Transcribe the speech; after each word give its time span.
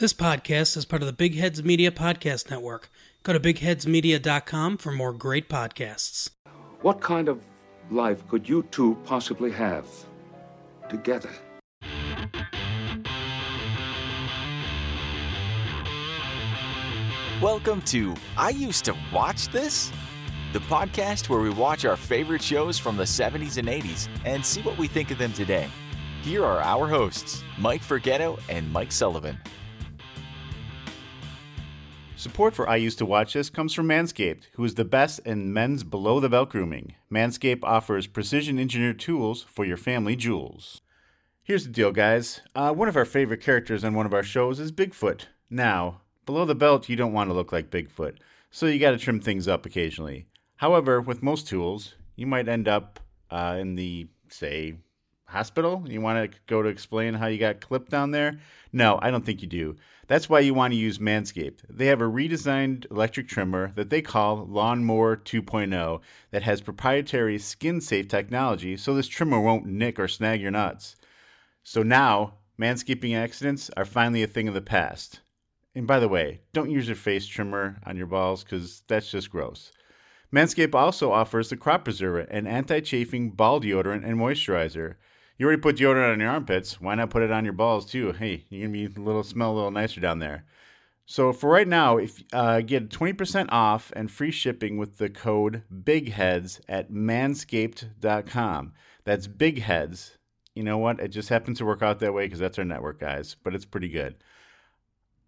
This 0.00 0.14
podcast 0.14 0.76
is 0.76 0.84
part 0.84 1.02
of 1.02 1.06
the 1.06 1.12
Big 1.12 1.34
Heads 1.34 1.64
Media 1.64 1.90
Podcast 1.90 2.50
Network. 2.50 2.88
Go 3.24 3.32
to 3.32 3.40
bigheadsmedia.com 3.40 4.76
for 4.76 4.92
more 4.92 5.12
great 5.12 5.48
podcasts. 5.48 6.30
What 6.82 7.00
kind 7.00 7.28
of 7.28 7.42
life 7.90 8.24
could 8.28 8.48
you 8.48 8.62
two 8.70 8.96
possibly 9.04 9.50
have 9.50 9.88
together? 10.88 11.32
Welcome 17.42 17.82
to 17.86 18.14
I 18.36 18.50
Used 18.50 18.84
to 18.84 18.94
Watch 19.12 19.48
This, 19.48 19.90
the 20.52 20.60
podcast 20.60 21.28
where 21.28 21.40
we 21.40 21.50
watch 21.50 21.84
our 21.84 21.96
favorite 21.96 22.42
shows 22.42 22.78
from 22.78 22.96
the 22.96 23.02
70s 23.02 23.56
and 23.56 23.66
80s 23.66 24.06
and 24.24 24.46
see 24.46 24.62
what 24.62 24.78
we 24.78 24.86
think 24.86 25.10
of 25.10 25.18
them 25.18 25.32
today. 25.32 25.68
Here 26.22 26.44
are 26.44 26.60
our 26.60 26.86
hosts, 26.86 27.42
Mike 27.58 27.82
Forgetto 27.82 28.38
and 28.48 28.72
Mike 28.72 28.92
Sullivan. 28.92 29.36
Support 32.18 32.56
for 32.56 32.68
I 32.68 32.74
Used 32.74 32.98
to 32.98 33.06
Watch 33.06 33.34
This 33.34 33.48
comes 33.48 33.72
from 33.72 33.86
Manscaped, 33.86 34.48
who 34.54 34.64
is 34.64 34.74
the 34.74 34.84
best 34.84 35.20
in 35.20 35.52
men's 35.52 35.84
below 35.84 36.18
the 36.18 36.28
belt 36.28 36.50
grooming. 36.50 36.96
Manscaped 37.08 37.62
offers 37.62 38.08
precision 38.08 38.58
engineered 38.58 38.98
tools 38.98 39.44
for 39.44 39.64
your 39.64 39.76
family 39.76 40.16
jewels. 40.16 40.80
Here's 41.44 41.62
the 41.62 41.70
deal, 41.70 41.92
guys. 41.92 42.40
Uh, 42.56 42.72
one 42.72 42.88
of 42.88 42.96
our 42.96 43.04
favorite 43.04 43.40
characters 43.40 43.84
on 43.84 43.94
one 43.94 44.04
of 44.04 44.12
our 44.12 44.24
shows 44.24 44.58
is 44.58 44.72
Bigfoot. 44.72 45.26
Now, 45.48 46.00
below 46.26 46.44
the 46.44 46.56
belt, 46.56 46.88
you 46.88 46.96
don't 46.96 47.12
want 47.12 47.30
to 47.30 47.34
look 47.34 47.52
like 47.52 47.70
Bigfoot, 47.70 48.16
so 48.50 48.66
you 48.66 48.80
got 48.80 48.90
to 48.90 48.98
trim 48.98 49.20
things 49.20 49.46
up 49.46 49.64
occasionally. 49.64 50.26
However, 50.56 51.00
with 51.00 51.22
most 51.22 51.46
tools, 51.46 51.94
you 52.16 52.26
might 52.26 52.48
end 52.48 52.66
up 52.66 52.98
uh, 53.30 53.58
in 53.60 53.76
the, 53.76 54.08
say, 54.28 54.74
hospital. 55.26 55.84
You 55.86 56.00
want 56.00 56.32
to 56.32 56.38
go 56.48 56.62
to 56.62 56.68
explain 56.68 57.14
how 57.14 57.28
you 57.28 57.38
got 57.38 57.60
clipped 57.60 57.92
down 57.92 58.10
there? 58.10 58.40
No, 58.72 58.98
I 59.00 59.12
don't 59.12 59.24
think 59.24 59.40
you 59.40 59.48
do. 59.48 59.76
That's 60.08 60.28
why 60.28 60.40
you 60.40 60.54
want 60.54 60.72
to 60.72 60.78
use 60.78 60.98
Manscaped. 60.98 61.60
They 61.68 61.86
have 61.86 62.00
a 62.00 62.04
redesigned 62.04 62.90
electric 62.90 63.28
trimmer 63.28 63.72
that 63.76 63.90
they 63.90 64.00
call 64.00 64.46
Lawnmower 64.46 65.18
2.0 65.18 66.00
that 66.30 66.42
has 66.42 66.62
proprietary 66.62 67.38
skin 67.38 67.82
safe 67.82 68.08
technology 68.08 68.78
so 68.78 68.94
this 68.94 69.06
trimmer 69.06 69.38
won't 69.38 69.66
nick 69.66 69.98
or 70.00 70.08
snag 70.08 70.40
your 70.40 70.50
nuts. 70.50 70.96
So 71.62 71.82
now, 71.82 72.38
manscaping 72.58 73.14
accidents 73.14 73.70
are 73.76 73.84
finally 73.84 74.22
a 74.22 74.26
thing 74.26 74.48
of 74.48 74.54
the 74.54 74.62
past. 74.62 75.20
And 75.74 75.86
by 75.86 76.00
the 76.00 76.08
way, 76.08 76.40
don't 76.54 76.70
use 76.70 76.86
your 76.86 76.96
face 76.96 77.26
trimmer 77.26 77.76
on 77.84 77.98
your 77.98 78.06
balls 78.06 78.42
because 78.42 78.82
that's 78.88 79.10
just 79.10 79.30
gross. 79.30 79.72
Manscaped 80.34 80.74
also 80.74 81.12
offers 81.12 81.50
the 81.50 81.56
Crop 81.56 81.84
Preserver, 81.84 82.20
an 82.20 82.46
anti 82.46 82.80
chafing 82.80 83.30
ball 83.30 83.60
deodorant 83.60 84.06
and 84.06 84.18
moisturizer. 84.18 84.94
You 85.38 85.46
already 85.46 85.62
put 85.62 85.76
deodorant 85.76 86.14
on 86.14 86.20
your 86.20 86.30
armpits. 86.30 86.80
Why 86.80 86.96
not 86.96 87.10
put 87.10 87.22
it 87.22 87.30
on 87.30 87.44
your 87.44 87.52
balls 87.52 87.86
too? 87.86 88.10
Hey, 88.12 88.44
you're 88.50 88.66
gonna 88.66 88.72
be 88.72 88.86
a 88.86 89.00
little 89.00 89.22
smell 89.22 89.52
a 89.52 89.54
little 89.54 89.70
nicer 89.70 90.00
down 90.00 90.18
there. 90.18 90.44
So 91.06 91.32
for 91.32 91.48
right 91.48 91.68
now, 91.68 91.96
if 91.96 92.22
uh, 92.32 92.60
get 92.60 92.90
20% 92.90 93.46
off 93.50 93.92
and 93.94 94.10
free 94.10 94.32
shipping 94.32 94.76
with 94.76 94.98
the 94.98 95.08
code 95.08 95.62
BIGHEADS 95.72 96.60
at 96.68 96.90
manscaped.com. 96.90 98.72
That's 99.04 99.26
BIGHEADS. 99.26 100.18
You 100.54 100.64
know 100.64 100.76
what? 100.76 100.98
It 101.00 101.08
just 101.08 101.28
happens 101.28 101.58
to 101.58 101.64
work 101.64 101.82
out 101.82 102.00
that 102.00 102.12
way 102.12 102.26
because 102.26 102.40
that's 102.40 102.58
our 102.58 102.64
network, 102.64 103.00
guys. 103.00 103.36
But 103.42 103.54
it's 103.54 103.64
pretty 103.64 103.88
good. 103.88 104.16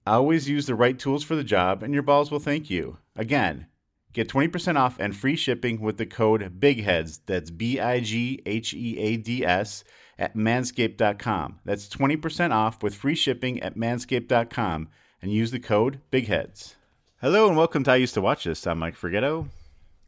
Always 0.07 0.49
use 0.49 0.67
the 0.67 0.75
right 0.75 0.99
tools 0.99 1.23
for 1.23 1.37
the 1.37 1.45
job, 1.45 1.83
and 1.83 1.95
your 1.95 2.03
balls 2.03 2.31
will 2.31 2.41
thank 2.41 2.69
you. 2.69 2.99
Again, 3.17 3.67
get 4.13 4.29
20% 4.29 4.77
off 4.77 4.99
and 4.99 5.17
free 5.17 5.37
shipping 5.37 5.81
with 5.81 5.97
the 5.97 6.07
code 6.07 6.61
BIGHEADS. 6.61 7.21
That's 7.27 7.51
B 7.51 7.81
I 7.81 8.01
G 8.01 8.43
H 8.47 8.75
E 8.75 8.99
A 8.99 9.17
D 9.17 9.45
S 9.45 9.85
at 10.19 10.37
manscaped.com. 10.37 11.61
That's 11.65 11.89
20% 11.89 12.53
off 12.53 12.83
with 12.83 12.95
free 12.95 13.15
shipping 13.15 13.61
at 13.63 13.77
manscaped.com 13.77 14.89
and 15.23 15.33
use 15.33 15.51
the 15.51 15.61
code 15.61 16.01
BIGHEADS. 16.11 16.75
Hello 17.21 17.49
and 17.49 17.57
welcome 17.57 17.85
to 17.85 17.93
I 17.93 17.97
Used 17.97 18.15
to 18.15 18.21
Watch 18.21 18.45
This. 18.45 18.67
I'm 18.67 18.79
Mike 18.79 18.97
Forgetto. 18.97 19.49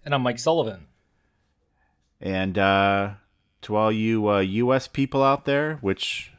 And 0.05 0.15
I'm 0.15 0.23
Mike 0.23 0.39
Sullivan. 0.39 0.87
And 2.21 2.57
uh, 2.57 3.11
to 3.63 3.77
all 3.77 3.93
you 3.93 4.29
uh, 4.29 4.41
U.S. 4.41 4.89
people 4.89 5.23
out 5.23 5.45
there, 5.45 5.77
which, 5.81 6.33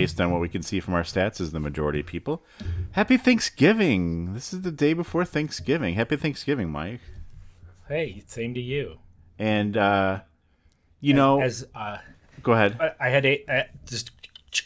based 0.00 0.20
on 0.20 0.30
what 0.30 0.40
we 0.40 0.48
can 0.48 0.62
see 0.62 0.80
from 0.80 0.94
our 0.94 1.02
stats, 1.02 1.40
is 1.40 1.52
the 1.52 1.60
majority 1.60 2.00
of 2.00 2.06
people, 2.06 2.42
happy 2.92 3.16
Thanksgiving. 3.16 4.34
This 4.34 4.52
is 4.52 4.62
the 4.62 4.70
day 4.70 4.92
before 4.92 5.24
Thanksgiving. 5.24 5.94
Happy 5.94 6.16
Thanksgiving, 6.16 6.70
Mike. 6.70 7.00
Hey, 7.88 8.22
same 8.26 8.52
to 8.54 8.60
you. 8.60 8.98
And, 9.38 9.76
uh, 9.76 10.20
you 11.00 11.14
know, 11.14 11.40
as 11.40 11.66
uh, 11.74 11.98
go 12.42 12.52
ahead. 12.52 12.76
I, 12.80 13.06
I 13.06 13.08
had 13.10 13.24
a, 13.24 13.44
a 13.48 13.64
just 13.86 14.10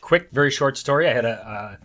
quick, 0.00 0.30
very 0.30 0.50
short 0.50 0.76
story. 0.76 1.08
I 1.08 1.12
had 1.12 1.24
a 1.24 1.48
uh, 1.48 1.76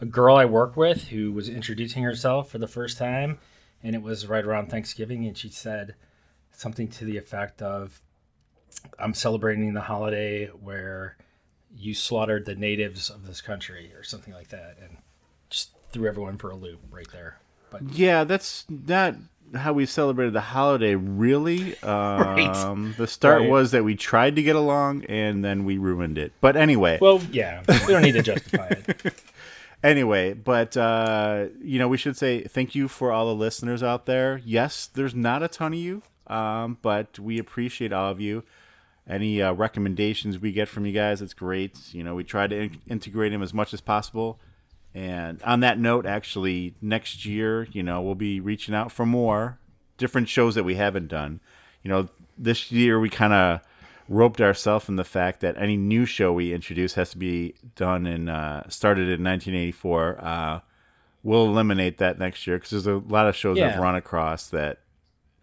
a 0.00 0.06
girl 0.06 0.36
I 0.36 0.44
work 0.44 0.76
with 0.76 1.08
who 1.08 1.32
was 1.32 1.48
introducing 1.48 2.02
herself 2.02 2.50
for 2.50 2.58
the 2.58 2.68
first 2.68 2.98
time, 2.98 3.38
and 3.82 3.94
it 3.94 4.02
was 4.02 4.26
right 4.26 4.44
around 4.44 4.70
Thanksgiving, 4.70 5.26
and 5.26 5.36
she 5.36 5.48
said 5.48 5.94
something 6.52 6.88
to 6.88 7.04
the 7.04 7.16
effect 7.16 7.62
of, 7.62 8.00
"I'm 8.98 9.14
celebrating 9.14 9.72
the 9.72 9.80
holiday 9.80 10.46
where 10.46 11.16
you 11.76 11.94
slaughtered 11.94 12.44
the 12.46 12.54
natives 12.54 13.10
of 13.10 13.26
this 13.26 13.40
country," 13.40 13.92
or 13.94 14.02
something 14.02 14.32
like 14.34 14.48
that, 14.48 14.76
and 14.82 14.96
just 15.50 15.70
threw 15.92 16.08
everyone 16.08 16.36
for 16.38 16.50
a 16.50 16.56
loop 16.56 16.80
right 16.90 17.10
there. 17.12 17.38
But 17.70 17.82
Yeah, 17.92 18.24
that's 18.24 18.64
not 18.68 19.14
how 19.54 19.72
we 19.72 19.86
celebrated 19.86 20.32
the 20.34 20.40
holiday, 20.40 20.94
really. 20.96 21.74
Um, 21.82 22.94
The 22.98 23.06
start 23.06 23.42
Right. 23.42 23.50
was 23.50 23.70
that 23.70 23.84
we 23.84 23.94
tried 23.94 24.36
to 24.36 24.42
get 24.42 24.56
along 24.56 25.04
and 25.04 25.44
then 25.44 25.64
we 25.64 25.78
ruined 25.78 26.18
it. 26.18 26.32
But 26.40 26.56
anyway, 26.56 26.98
well, 27.00 27.22
yeah, 27.30 27.62
we 27.86 27.92
don't 27.92 28.02
need 28.02 28.12
to 28.12 28.22
justify 28.22 28.68
it. 28.70 29.14
anyway, 29.84 30.32
but 30.32 30.76
uh, 30.76 31.46
you 31.62 31.78
know, 31.78 31.88
we 31.88 31.96
should 31.96 32.16
say 32.16 32.42
thank 32.44 32.74
you 32.74 32.88
for 32.88 33.12
all 33.12 33.26
the 33.26 33.34
listeners 33.34 33.82
out 33.82 34.06
there. 34.06 34.40
Yes, 34.44 34.86
there's 34.92 35.14
not 35.14 35.42
a 35.42 35.48
ton 35.48 35.72
of 35.74 35.78
you, 35.78 36.02
um, 36.26 36.78
but 36.82 37.18
we 37.18 37.38
appreciate 37.38 37.92
all 37.92 38.10
of 38.10 38.20
you. 38.20 38.42
Any 39.08 39.40
uh, 39.40 39.52
recommendations 39.52 40.38
we 40.38 40.50
get 40.52 40.68
from 40.68 40.84
you 40.84 40.92
guys, 40.92 41.22
it's 41.22 41.34
great. 41.34 41.94
You 41.94 42.02
know, 42.02 42.14
we 42.14 42.24
try 42.24 42.46
to 42.46 42.56
in- 42.56 42.80
integrate 42.88 43.32
them 43.32 43.42
as 43.42 43.54
much 43.54 43.72
as 43.72 43.80
possible. 43.80 44.40
And 44.94 45.42
on 45.42 45.60
that 45.60 45.78
note, 45.78 46.06
actually, 46.06 46.74
next 46.80 47.24
year, 47.26 47.68
you 47.70 47.82
know, 47.82 48.00
we'll 48.02 48.14
be 48.14 48.40
reaching 48.40 48.74
out 48.74 48.90
for 48.90 49.04
more 49.06 49.58
different 49.98 50.28
shows 50.28 50.54
that 50.54 50.64
we 50.64 50.74
haven't 50.74 51.08
done. 51.08 51.40
You 51.82 51.90
know, 51.90 52.08
this 52.36 52.72
year 52.72 52.98
we 52.98 53.08
kind 53.10 53.32
of 53.32 53.60
roped 54.08 54.40
ourselves 54.40 54.88
in 54.88 54.96
the 54.96 55.04
fact 55.04 55.40
that 55.40 55.56
any 55.58 55.76
new 55.76 56.06
show 56.06 56.32
we 56.32 56.52
introduce 56.52 56.94
has 56.94 57.10
to 57.10 57.18
be 57.18 57.54
done 57.74 58.06
in 58.06 58.28
uh, 58.28 58.68
started 58.68 59.02
in 59.02 59.22
1984. 59.22 60.18
Uh, 60.20 60.60
we'll 61.22 61.46
eliminate 61.46 61.98
that 61.98 62.18
next 62.18 62.46
year 62.46 62.56
because 62.56 62.70
there's 62.70 62.86
a 62.86 63.02
lot 63.08 63.28
of 63.28 63.36
shows 63.36 63.58
Yeah. 63.58 63.74
I've 63.74 63.80
run 63.80 63.94
across 63.96 64.48
that 64.48 64.78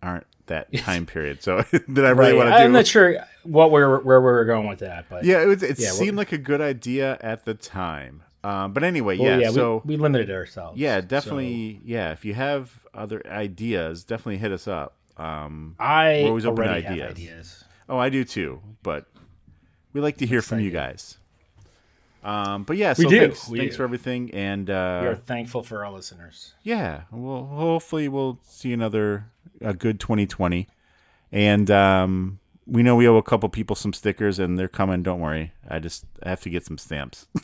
aren't 0.01 0.25
that 0.47 0.73
time 0.77 1.05
period. 1.05 1.41
So 1.43 1.57
that 1.71 2.05
I 2.05 2.09
really 2.09 2.31
Right. 2.31 2.35
want 2.35 2.49
to 2.49 2.57
do. 2.57 2.63
I'm 2.63 2.71
not 2.71 2.87
sure 2.87 3.17
what 3.43 3.71
we're 3.71 3.99
where 4.01 4.19
we 4.21 4.25
were 4.25 4.45
going 4.45 4.67
with 4.67 4.79
that, 4.79 5.05
but 5.09 5.23
Yeah, 5.23 5.41
it, 5.41 5.45
was, 5.47 5.63
it 5.63 5.79
Yeah, 5.79 5.89
seemed 5.91 6.17
like 6.17 6.31
a 6.31 6.37
good 6.37 6.61
idea 6.61 7.17
at 7.21 7.45
the 7.45 7.53
time. 7.53 8.23
Um, 8.43 8.73
but 8.73 8.83
anyway, 8.83 9.17
Well, 9.17 9.39
yeah. 9.39 9.47
yeah, 9.47 9.51
so 9.51 9.81
we, 9.85 9.95
we 9.95 10.01
limited 10.01 10.29
ourselves. 10.29 10.77
yeah, 10.77 10.99
so 10.99 11.07
definitely. 11.07 11.79
Yeah, 11.85 12.11
if 12.11 12.25
you 12.25 12.33
have 12.33 12.71
other 12.93 13.25
ideas, 13.25 14.03
definitely 14.03 14.37
hit 14.37 14.51
us 14.51 14.67
up. 14.67 14.97
Um, 15.15 15.75
I 15.79 16.21
We're 16.23 16.27
always 16.29 16.45
open 16.45 16.67
ideas. 16.67 16.99
have 16.99 17.09
ideas. 17.11 17.63
oh, 17.87 17.97
I 17.97 18.09
do 18.09 18.23
too, 18.25 18.61
but 18.81 19.05
we 19.93 20.01
like 20.01 20.17
to 20.17 20.25
hear 20.25 20.41
from 20.41 20.59
you 20.59 20.71
guys. 20.71 21.17
Um, 22.23 22.63
but 22.63 22.77
yeah, 22.77 22.93
We 22.97 23.03
so 23.03 23.09
do, 23.09 23.19
thanks, 23.19 23.49
we 23.49 23.57
thanks 23.59 23.73
do. 23.75 23.77
for 23.77 23.83
everything, 23.83 24.31
and 24.33 24.67
we 24.69 24.73
are 24.73 25.11
uh, 25.11 25.15
thankful 25.15 25.61
for 25.63 25.83
our 25.85 25.91
listeners. 25.91 26.53
yeah, 26.63 27.01
well, 27.11 27.45
hopefully 27.45 28.07
we'll 28.07 28.39
see 28.43 28.71
another 28.73 29.25
a 29.61 29.73
good 29.73 29.99
2020, 29.99 30.67
and 31.31 31.69
um, 31.69 32.39
we 32.65 32.81
know 32.81 32.95
we 32.95 33.07
owe 33.07 33.17
a 33.17 33.23
couple 33.23 33.49
people 33.49 33.75
some 33.75 33.91
stickers, 33.93 34.39
and 34.39 34.57
they're 34.57 34.67
coming. 34.69 35.03
Don't 35.03 35.19
worry, 35.19 35.51
I 35.69 35.79
just 35.79 36.05
I 36.23 36.29
have 36.29 36.41
to 36.41 36.49
get 36.49 36.65
some 36.65 36.77
stamps. 36.77 37.27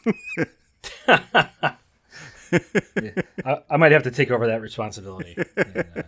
I, 1.07 1.75
I 3.69 3.78
might 3.78 3.91
have 3.91 4.03
to 4.03 4.11
take 4.11 4.31
over 4.31 4.47
that 4.47 4.61
responsibility. 4.61 5.35
And, 5.58 5.85
uh, 5.96 6.03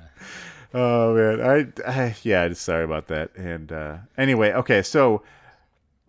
Oh 0.74 1.14
man, 1.14 1.42
I, 1.86 1.92
I 1.92 2.16
yeah, 2.24 2.48
just 2.48 2.62
sorry 2.62 2.86
about 2.86 3.08
that. 3.08 3.36
And 3.36 3.70
uh, 3.74 3.98
anyway, 4.18 4.54
okay, 4.54 4.82
so 4.82 5.22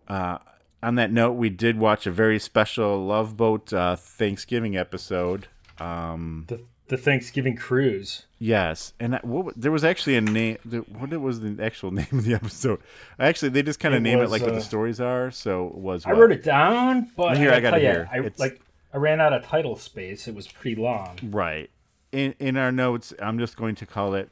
uh, 0.07 0.37
on 0.83 0.95
that 0.95 1.11
note, 1.11 1.31
we 1.33 1.49
did 1.49 1.77
watch 1.79 2.05
a 2.05 2.11
very 2.11 2.37
special 2.39 3.05
Love 3.05 3.35
Boat 3.37 3.71
uh, 3.73 3.95
Thanksgiving 3.95 4.77
episode. 4.77 5.47
Um, 5.79 6.45
the, 6.47 6.61
the 6.89 6.97
Thanksgiving 6.97 7.55
cruise. 7.55 8.25
yes, 8.37 8.93
and 8.99 9.13
that, 9.13 9.25
what, 9.25 9.59
there 9.59 9.71
was 9.71 9.83
actually 9.83 10.15
a 10.17 10.21
name. 10.21 10.57
What 10.99 11.09
was 11.19 11.39
the 11.39 11.57
actual 11.63 11.91
name 11.99 12.07
of 12.11 12.23
the 12.25 12.33
episode? 12.35 12.79
Actually, 13.19 13.49
they 13.49 13.63
just 13.63 13.79
kind 13.79 13.95
of 13.95 14.01
It 14.01 14.03
name 14.03 14.19
it 14.19 14.21
was, 14.21 14.31
like 14.31 14.41
what 14.41 14.51
uh, 14.51 14.55
the 14.55 14.61
stories 14.61 14.99
are. 14.99 15.31
So 15.31 15.67
it 15.67 15.75
was. 15.75 16.05
I 16.05 16.11
wrote 16.11 16.31
it 16.31 16.43
down, 16.43 17.09
but 17.15 17.37
Here, 17.37 17.51
I 17.51 17.59
got 17.59 17.71
tell 17.71 17.79
it 17.79 17.83
here. 17.83 18.09
I 18.11 18.17
It's- 18.19 18.39
like 18.39 18.61
I 18.93 18.97
ran 18.97 19.19
out 19.19 19.33
of 19.33 19.43
title 19.43 19.75
space. 19.75 20.27
It 20.27 20.35
was 20.35 20.47
pretty 20.47 20.79
long. 20.79 21.17
right. 21.23 21.69
In 22.11 22.35
in 22.39 22.57
our 22.57 22.71
notes, 22.71 23.11
I'm 23.19 23.39
just 23.39 23.57
going 23.57 23.73
to 23.75 23.85
call 23.87 24.13
it 24.13 24.29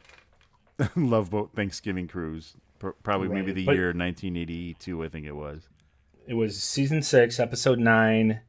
Love 0.95 1.31
Boat 1.31 1.49
Thanksgiving 1.55 2.07
Cruise. 2.07 2.53
Pr- 2.77 2.89
Probably 3.01 3.29
maybe 3.29 3.51
the 3.53 3.65
but- 3.65 3.75
year 3.75 3.87
1982, 3.87 5.03
I 5.03 5.07
think 5.09 5.25
it 5.25 5.35
was. 5.35 5.67
It 6.27 6.33
was 6.35 6.61
season 6.61 7.01
six, 7.01 7.39
episode 7.39 7.79
nine. 7.79 8.41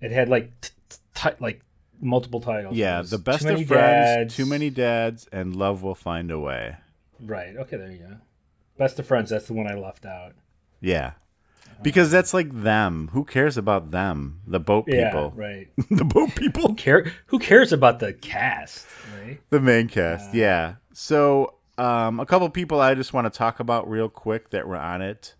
It 0.00 0.10
had 0.12 0.28
like 0.28 0.50
t- 0.60 0.70
t- 1.14 1.30
like 1.40 1.62
multiple 2.00 2.40
titles. 2.40 2.76
Yeah, 2.76 3.02
the 3.02 3.18
best 3.18 3.44
of 3.46 3.56
friends, 3.66 3.68
Dads. 3.68 4.36
too 4.36 4.46
many 4.46 4.70
dads, 4.70 5.26
and 5.32 5.56
love 5.56 5.82
will 5.82 5.94
find 5.94 6.30
a 6.30 6.38
way. 6.38 6.76
Right. 7.20 7.56
Okay. 7.56 7.76
There 7.76 7.90
you 7.90 7.98
go. 7.98 8.16
Best 8.76 8.98
of 8.98 9.06
friends. 9.06 9.30
That's 9.30 9.46
the 9.46 9.54
one 9.54 9.66
I 9.66 9.74
left 9.74 10.04
out. 10.04 10.32
Yeah, 10.80 11.12
because 11.82 12.10
that's 12.10 12.34
like 12.34 12.62
them. 12.62 13.08
Who 13.12 13.24
cares 13.24 13.56
about 13.56 13.90
them? 13.90 14.40
The 14.46 14.60
boat 14.60 14.84
Yeah. 14.86 15.08
people. 15.10 15.32
Right. 15.34 15.68
the 15.90 16.04
boat 16.04 16.34
people. 16.34 16.74
Care? 16.74 17.10
Who 17.26 17.38
cares 17.38 17.72
about 17.72 18.00
the 18.00 18.12
cast? 18.12 18.86
Right. 19.18 19.40
The 19.50 19.60
main 19.60 19.88
cast. 19.88 20.34
yeah. 20.34 20.74
So, 20.92 21.54
um, 21.78 22.20
a 22.20 22.26
couple 22.26 22.48
people 22.50 22.80
I 22.80 22.94
just 22.94 23.12
want 23.14 23.32
to 23.32 23.36
talk 23.36 23.58
about 23.60 23.88
real 23.88 24.08
quick 24.08 24.50
that 24.50 24.68
were 24.68 24.76
on 24.76 25.00
it. 25.02 25.34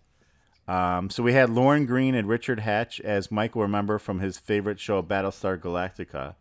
Um, 0.67 1.09
so 1.09 1.21
we 1.21 1.33
had 1.33 1.49
Lauren 1.49 1.85
Green 1.85 2.15
and 2.15 2.27
Richard 2.27 2.61
Hatch, 2.61 2.99
as 3.01 3.31
Mike 3.31 3.55
will 3.55 3.61
remember 3.63 3.99
from 3.99 4.19
his 4.19 4.37
favorite 4.37 4.79
show, 4.79 5.01
Battlestar 5.03 5.59
Galactica. 5.59 6.35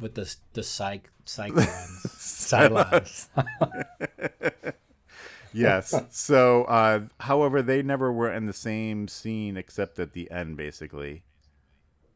with 0.00 0.14
the 0.14 0.34
the 0.54 0.62
psych 0.62 1.10
cyclones. 1.24 1.68
Cylons. 2.18 3.28
Yes. 5.56 5.94
so, 6.10 6.64
uh, 6.64 7.02
however, 7.20 7.62
they 7.62 7.80
never 7.80 8.12
were 8.12 8.32
in 8.32 8.46
the 8.46 8.52
same 8.52 9.06
scene 9.06 9.56
except 9.56 10.00
at 10.00 10.12
the 10.12 10.28
end, 10.30 10.56
basically. 10.56 11.22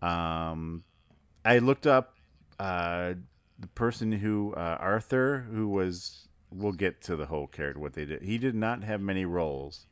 Um, 0.02 0.82
I 1.44 1.58
looked 1.60 1.86
up 1.86 2.16
uh, 2.58 3.14
the 3.56 3.68
person 3.76 4.10
who 4.10 4.54
uh, 4.54 4.78
Arthur, 4.80 5.46
who 5.52 5.68
was. 5.68 6.24
We'll 6.50 6.72
get 6.72 7.02
to 7.02 7.14
the 7.14 7.26
whole 7.26 7.46
character 7.46 7.78
what 7.78 7.92
they 7.92 8.06
did. 8.06 8.22
He 8.22 8.38
did 8.38 8.54
not 8.54 8.82
have 8.82 9.00
many 9.02 9.24
roles. 9.26 9.86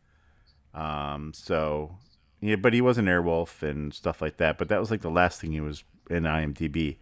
Um, 0.76 1.32
so 1.34 1.96
yeah, 2.40 2.56
but 2.56 2.72
he 2.74 2.80
was 2.80 2.98
an 2.98 3.06
Airwolf 3.06 3.62
and 3.62 3.92
stuff 3.94 4.20
like 4.22 4.36
that. 4.36 4.58
But 4.58 4.68
that 4.68 4.78
was 4.78 4.90
like 4.90 5.00
the 5.00 5.10
last 5.10 5.40
thing 5.40 5.52
he 5.52 5.60
was 5.60 5.82
in 6.10 6.22
IMDb. 6.24 6.96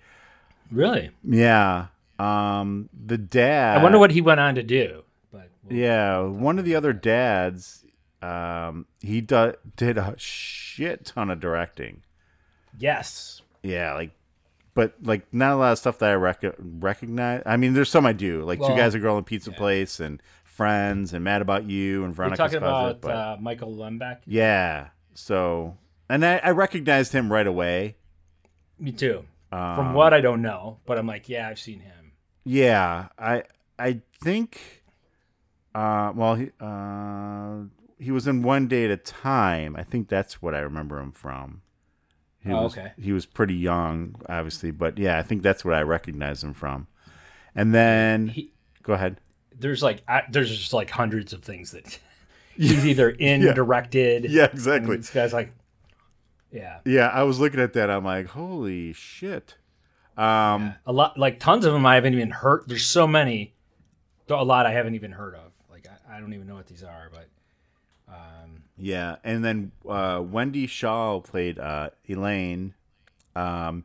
Really? 0.70 1.10
Yeah. 1.22 1.86
Um, 2.18 2.88
the 3.06 3.18
dad. 3.18 3.78
I 3.78 3.82
wonder 3.82 3.98
what 3.98 4.12
he 4.12 4.20
went 4.20 4.40
on 4.40 4.54
to 4.54 4.62
do. 4.62 5.02
But 5.32 5.50
Yeah, 5.68 6.20
one 6.20 6.58
of 6.58 6.64
the 6.64 6.76
other 6.76 6.92
dads, 6.92 7.84
um, 8.22 8.86
he 9.00 9.20
do- 9.20 9.54
did 9.76 9.98
a 9.98 10.14
shit 10.16 11.04
ton 11.06 11.28
of 11.30 11.40
directing. 11.40 12.02
yes. 12.78 13.40
Yeah, 13.62 13.94
like, 13.94 14.10
but 14.74 14.92
like 15.02 15.26
not 15.32 15.52
a 15.52 15.56
lot 15.56 15.72
of 15.72 15.78
stuff 15.78 15.98
that 16.00 16.10
I 16.10 16.14
rec- 16.14 16.54
recognize. 16.58 17.42
I 17.46 17.56
mean, 17.56 17.72
there's 17.72 17.88
some 17.90 18.04
I 18.04 18.12
do, 18.12 18.42
like 18.44 18.58
Two 18.58 18.68
Guys, 18.76 18.94
a 18.94 18.98
Girl, 18.98 19.16
and 19.16 19.24
Pizza 19.24 19.50
Place, 19.52 20.00
and 20.00 20.20
Friends, 20.54 21.12
and 21.12 21.24
Mad 21.24 21.42
About 21.42 21.64
You, 21.68 22.04
and 22.04 22.14
Veronica's 22.14 22.38
talking 22.38 22.58
Closet. 22.60 22.98
about 22.98 23.00
but 23.00 23.10
uh, 23.16 23.36
Michael 23.40 23.74
Lembeck. 23.74 24.18
yeah, 24.26 24.88
so 25.14 25.76
and 26.08 26.24
I, 26.24 26.36
I 26.44 26.50
recognized 26.50 27.12
him 27.12 27.32
right 27.32 27.46
away. 27.46 27.96
Me 28.78 28.92
too. 28.92 29.24
Um, 29.52 29.76
From 29.76 29.94
what 29.94 30.12
I 30.14 30.20
don't 30.20 30.42
know, 30.42 30.78
but 30.86 30.98
I'm 30.98 31.06
like, 31.06 31.28
yeah, 31.28 31.48
I've 31.48 31.58
seen 31.58 31.80
him. 31.80 32.12
Yeah, 32.44 33.08
I 33.18 33.44
I 33.78 34.00
think. 34.22 34.82
Uh, 35.74 36.12
well, 36.14 36.36
he 36.36 36.50
uh, 36.60 37.64
he 37.98 38.10
was 38.12 38.26
in 38.28 38.42
One 38.42 38.68
Day 38.68 38.84
at 38.84 38.90
a 38.92 38.96
Time. 38.96 39.74
I 39.76 39.82
think 39.82 40.08
that's 40.08 40.40
what 40.40 40.54
I 40.54 40.60
remember 40.60 41.00
him 41.00 41.10
from. 41.12 41.62
He 42.44 42.52
Oh, 42.52 42.64
was, 42.64 42.76
okay. 42.78 42.92
He 43.00 43.10
was 43.12 43.24
pretty 43.26 43.54
young, 43.54 44.14
obviously, 44.28 44.70
but 44.70 44.98
yeah, 44.98 45.18
I 45.18 45.22
think 45.22 45.42
that's 45.42 45.64
what 45.64 45.74
I 45.74 45.80
recognize 45.80 46.44
him 46.44 46.52
from. 46.52 46.86
And 47.54 47.74
then, 47.74 48.28
He- 48.28 48.52
go 48.82 48.92
ahead. 48.92 49.18
There's 49.58 49.82
like, 49.82 50.02
I, 50.08 50.22
there's 50.30 50.50
just 50.56 50.72
like 50.72 50.90
hundreds 50.90 51.32
of 51.32 51.42
things 51.42 51.70
that 51.72 51.98
he's 52.56 52.84
either 52.86 53.10
in, 53.10 53.42
Yeah. 53.42 53.52
directed. 53.52 54.24
Yeah, 54.26 54.44
exactly. 54.44 54.96
This 54.96 55.10
guy's 55.10 55.32
like, 55.32 55.52
yeah, 56.52 56.78
Yeah, 56.84 57.08
I 57.08 57.24
was 57.24 57.40
looking 57.40 57.60
at 57.60 57.72
that. 57.72 57.90
I'm 57.90 58.04
like, 58.04 58.26
holy 58.28 58.92
shit. 58.92 59.56
Um, 60.16 60.74
a 60.86 60.92
lot, 60.92 61.18
like 61.18 61.40
tons 61.40 61.64
of 61.64 61.72
them 61.72 61.84
I 61.84 61.96
haven't 61.96 62.14
even 62.14 62.30
heard. 62.30 62.64
There's 62.68 62.86
so 62.86 63.06
many, 63.06 63.54
a 64.28 64.44
lot 64.44 64.64
I 64.66 64.70
haven't 64.70 64.94
even 64.94 65.10
heard 65.10 65.34
of. 65.34 65.50
Like, 65.70 65.88
I, 66.08 66.16
I 66.16 66.20
don't 66.20 66.32
even 66.32 66.46
know 66.46 66.54
what 66.54 66.68
these 66.68 66.84
are, 66.84 67.10
but 67.12 67.26
um, 68.08 68.62
Yeah, 68.78 69.16
and 69.24 69.44
then 69.44 69.72
uh, 69.88 70.22
Wendy 70.24 70.68
Shaw 70.68 71.18
played 71.20 71.58
uh, 71.58 71.90
Elaine, 72.08 72.74
um, 73.34 73.84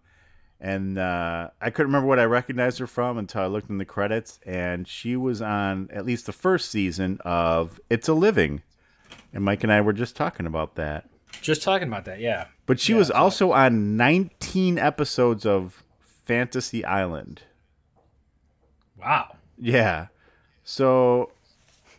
and 0.61 0.97
uh, 0.97 1.50
I 1.61 1.69
couldn't 1.69 1.88
remember 1.88 2.07
what 2.07 2.19
I 2.19 2.25
recognized 2.25 2.79
her 2.79 2.88
from 2.88 3.17
until 3.17 3.41
I 3.41 3.47
looked 3.47 3.69
in 3.69 3.77
the 3.77 3.85
credits, 3.85 4.39
and 4.45 4.88
she 4.88 5.15
was 5.15 5.41
on 5.41 5.89
at 5.94 6.06
least 6.06 6.25
the 6.25 6.33
first 6.33 6.69
season 6.69 7.19
of 7.23 7.79
It's 7.89 8.07
a 8.07 8.13
Living, 8.13 8.61
and 9.33 9.44
Mike 9.44 9.63
and 9.63 9.71
I 9.71 9.81
were 9.81 9.94
just 9.94 10.15
talking 10.15 10.45
about 10.45 10.75
that. 10.75 11.09
just 11.41 11.63
talking 11.63 11.88
about 11.88 12.06
that, 12.06 12.19
yeah. 12.19 12.45
But 12.65 12.79
she 12.79 12.94
was 12.94 13.09
also 13.09 13.51
on 13.53 13.95
19 13.97 14.77
episodes 14.77 15.45
of 15.45 15.83
Fantasy 16.25 16.83
Island. 16.85 17.41
Wow. 18.97 19.35
Yeah, 19.57 20.07
so 20.63 21.31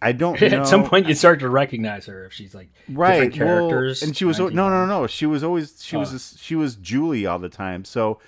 I 0.03 0.13
don't 0.13 0.41
know. 0.41 0.47
At 0.63 0.67
some 0.67 0.85
point, 0.85 1.07
you 1.09 1.15
start 1.15 1.41
to 1.41 1.49
recognize 1.49 2.07
her 2.07 2.25
if 2.27 2.33
she's 2.33 2.55
like 2.55 2.69
right 2.89 3.15
different 3.31 3.35
characters. 3.35 4.01
well, 4.03 4.09
and 4.09 4.17
she 4.17 4.25
was 4.25 4.39
no 4.39 4.45
19. 4.49 4.57
no 4.57 4.69
no 4.71 4.87
no 4.87 5.07
she 5.07 5.27
was 5.27 5.43
always 5.45 5.83
she 5.83 5.97
Oh. 5.97 6.01
was 6.01 6.37
she 6.41 6.55
was 6.55 6.77
julie 6.77 7.27
all 7.27 7.39
the 7.39 7.49
time 7.49 7.85
so 7.85 8.19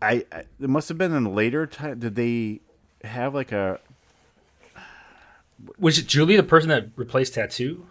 I, 0.00 0.24
I 0.32 0.44
it 0.60 0.68
must 0.68 0.88
have 0.88 0.98
been 0.98 1.12
in 1.14 1.34
later 1.34 1.66
time 1.66 1.98
did 1.98 2.14
they 2.14 2.60
have 3.04 3.34
like 3.34 3.52
a 3.52 3.80
Was 5.78 5.98
it 5.98 6.06
Julie 6.06 6.36
the 6.36 6.42
person 6.42 6.68
that 6.68 6.88
replaced 6.96 7.34
Tattoo? 7.34 7.86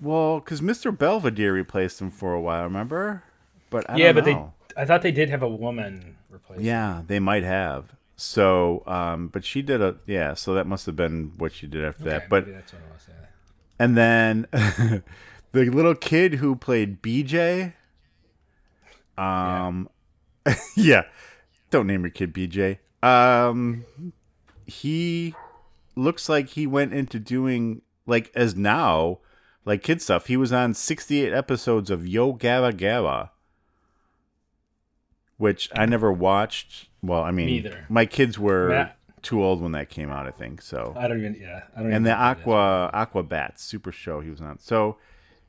well 0.00 0.40
because 0.40 0.60
mr 0.60 0.96
belvedere 0.96 1.52
replaced 1.52 2.00
him 2.00 2.10
for 2.10 2.34
a 2.34 2.40
while 2.40 2.64
remember 2.64 3.22
but 3.70 3.88
I 3.88 3.96
yeah, 3.96 4.12
but 4.12 4.26
know. 4.26 4.52
they, 4.76 4.82
I 4.82 4.84
thought 4.84 5.02
they 5.02 5.12
did 5.12 5.30
have 5.30 5.42
a 5.42 5.48
woman 5.48 6.16
replace. 6.30 6.60
yeah 6.60 7.02
they 7.06 7.20
might 7.20 7.44
have 7.44 7.94
so 8.16 8.82
um 8.86 9.28
but 9.28 9.44
she 9.44 9.62
did 9.62 9.80
a 9.80 9.96
yeah 10.06 10.34
so 10.34 10.54
that 10.54 10.66
must 10.66 10.86
have 10.86 10.96
been 10.96 11.32
what 11.38 11.52
she 11.52 11.66
did 11.66 11.84
after 11.84 12.02
Okay, 12.02 12.10
that 12.10 12.28
but 12.28 12.44
maybe 12.44 12.56
that's 12.56 12.72
what 12.72 12.82
it 12.82 12.92
was. 12.92 13.06
Yeah. 13.08 13.14
And 13.78 13.96
then 13.96 14.46
the 15.52 15.64
little 15.70 15.94
kid 15.96 16.34
who 16.34 16.54
played 16.54 17.02
BJ. 17.02 17.72
Um, 19.18 19.88
yeah. 20.76 21.02
Don't 21.72 21.86
name 21.88 22.02
your 22.02 22.10
kid 22.10 22.32
BJ. 22.32 22.78
Um, 23.02 23.84
he 24.66 25.34
looks 25.96 26.28
like 26.28 26.50
he 26.50 26.66
went 26.66 26.92
into 26.94 27.18
doing 27.18 27.82
like 28.06 28.30
as 28.34 28.54
now 28.54 29.18
like 29.64 29.82
kid 29.82 30.00
stuff. 30.02 30.26
He 30.26 30.36
was 30.36 30.52
on 30.52 30.74
68 30.74 31.32
episodes 31.32 31.90
of 31.90 32.06
Yo 32.06 32.34
Gabba 32.34 32.72
Gabba, 32.74 33.30
which 35.38 35.70
I 35.74 35.86
never 35.86 36.12
watched. 36.12 36.88
Well, 37.02 37.22
I 37.22 37.30
mean, 37.30 37.46
Me 37.46 37.52
either. 37.58 37.86
my 37.88 38.06
kids 38.06 38.38
were 38.38 38.68
Matt- 38.68 38.96
too 39.22 39.42
old 39.42 39.60
when 39.62 39.72
that 39.72 39.88
came 39.88 40.10
out. 40.10 40.26
I 40.26 40.30
think 40.30 40.62
so 40.62 40.94
I 40.96 41.08
don't 41.08 41.18
even. 41.18 41.34
Yeah, 41.40 41.62
I 41.76 41.82
don't. 41.82 41.92
and 41.92 42.04
the 42.06 42.10
know 42.10 42.16
who 42.16 42.22
that 42.22 42.38
is. 42.38 42.42
Aqua 42.42 42.90
Aquabats 42.94 43.58
Super 43.60 43.92
Show 43.92 44.20
he 44.20 44.30
was 44.30 44.40
on. 44.40 44.58
So 44.58 44.98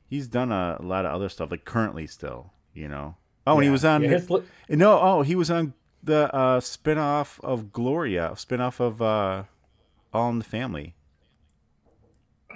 he's 0.08 0.26
done 0.26 0.50
a, 0.50 0.78
lot 0.80 1.04
of 1.06 1.12
other 1.12 1.28
stuff, 1.28 1.50
like 1.50 1.64
currently 1.64 2.06
still, 2.06 2.52
you 2.72 2.88
know. 2.88 3.16
Oh, 3.46 3.56
and 3.56 3.64
he 3.64 3.70
was 3.70 3.84
on 3.84 4.02
Yeah, 4.02 4.08
his 4.08 4.28
no, 4.70 4.98
oh, 5.00 5.20
he 5.22 5.34
was 5.36 5.50
on 5.50 5.74
the 6.04 6.34
uh, 6.34 6.60
spin-off 6.60 7.40
of 7.42 7.72
Gloria, 7.72 8.34
spin-off 8.36 8.80
of 8.80 9.00
uh, 9.02 9.44
All 10.12 10.30
in 10.30 10.38
the 10.38 10.44
Family. 10.44 10.94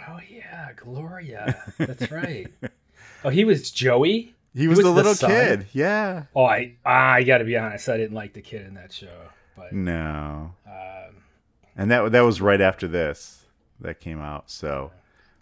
Oh 0.08 0.20
yeah, 0.30 0.70
Gloria. 0.76 1.60
That's 1.78 2.10
right. 2.10 2.46
oh, 3.24 3.30
he 3.30 3.44
was 3.44 3.70
Joey. 3.70 4.34
He 4.54 4.66
was, 4.66 4.78
the 4.78 4.90
little 4.90 5.14
son? 5.14 5.30
kid. 5.30 5.66
Yeah. 5.72 6.24
Oh, 6.34 6.44
I 6.44 6.74
I 6.84 7.22
got 7.22 7.38
to 7.38 7.44
be 7.44 7.56
honest. 7.56 7.88
I 7.88 7.96
didn't 7.96 8.14
like 8.14 8.32
the 8.32 8.40
kid 8.40 8.66
in 8.66 8.74
that 8.74 8.92
show, 8.92 9.08
but 9.56 9.72
No. 9.72 10.54
um, 10.66 11.14
And 11.76 11.90
that 11.90 12.12
that 12.12 12.20
was 12.22 12.40
right 12.40 12.60
after 12.60 12.88
this 12.88 13.44
that 13.80 14.00
came 14.00 14.20
out. 14.20 14.50
So 14.50 14.90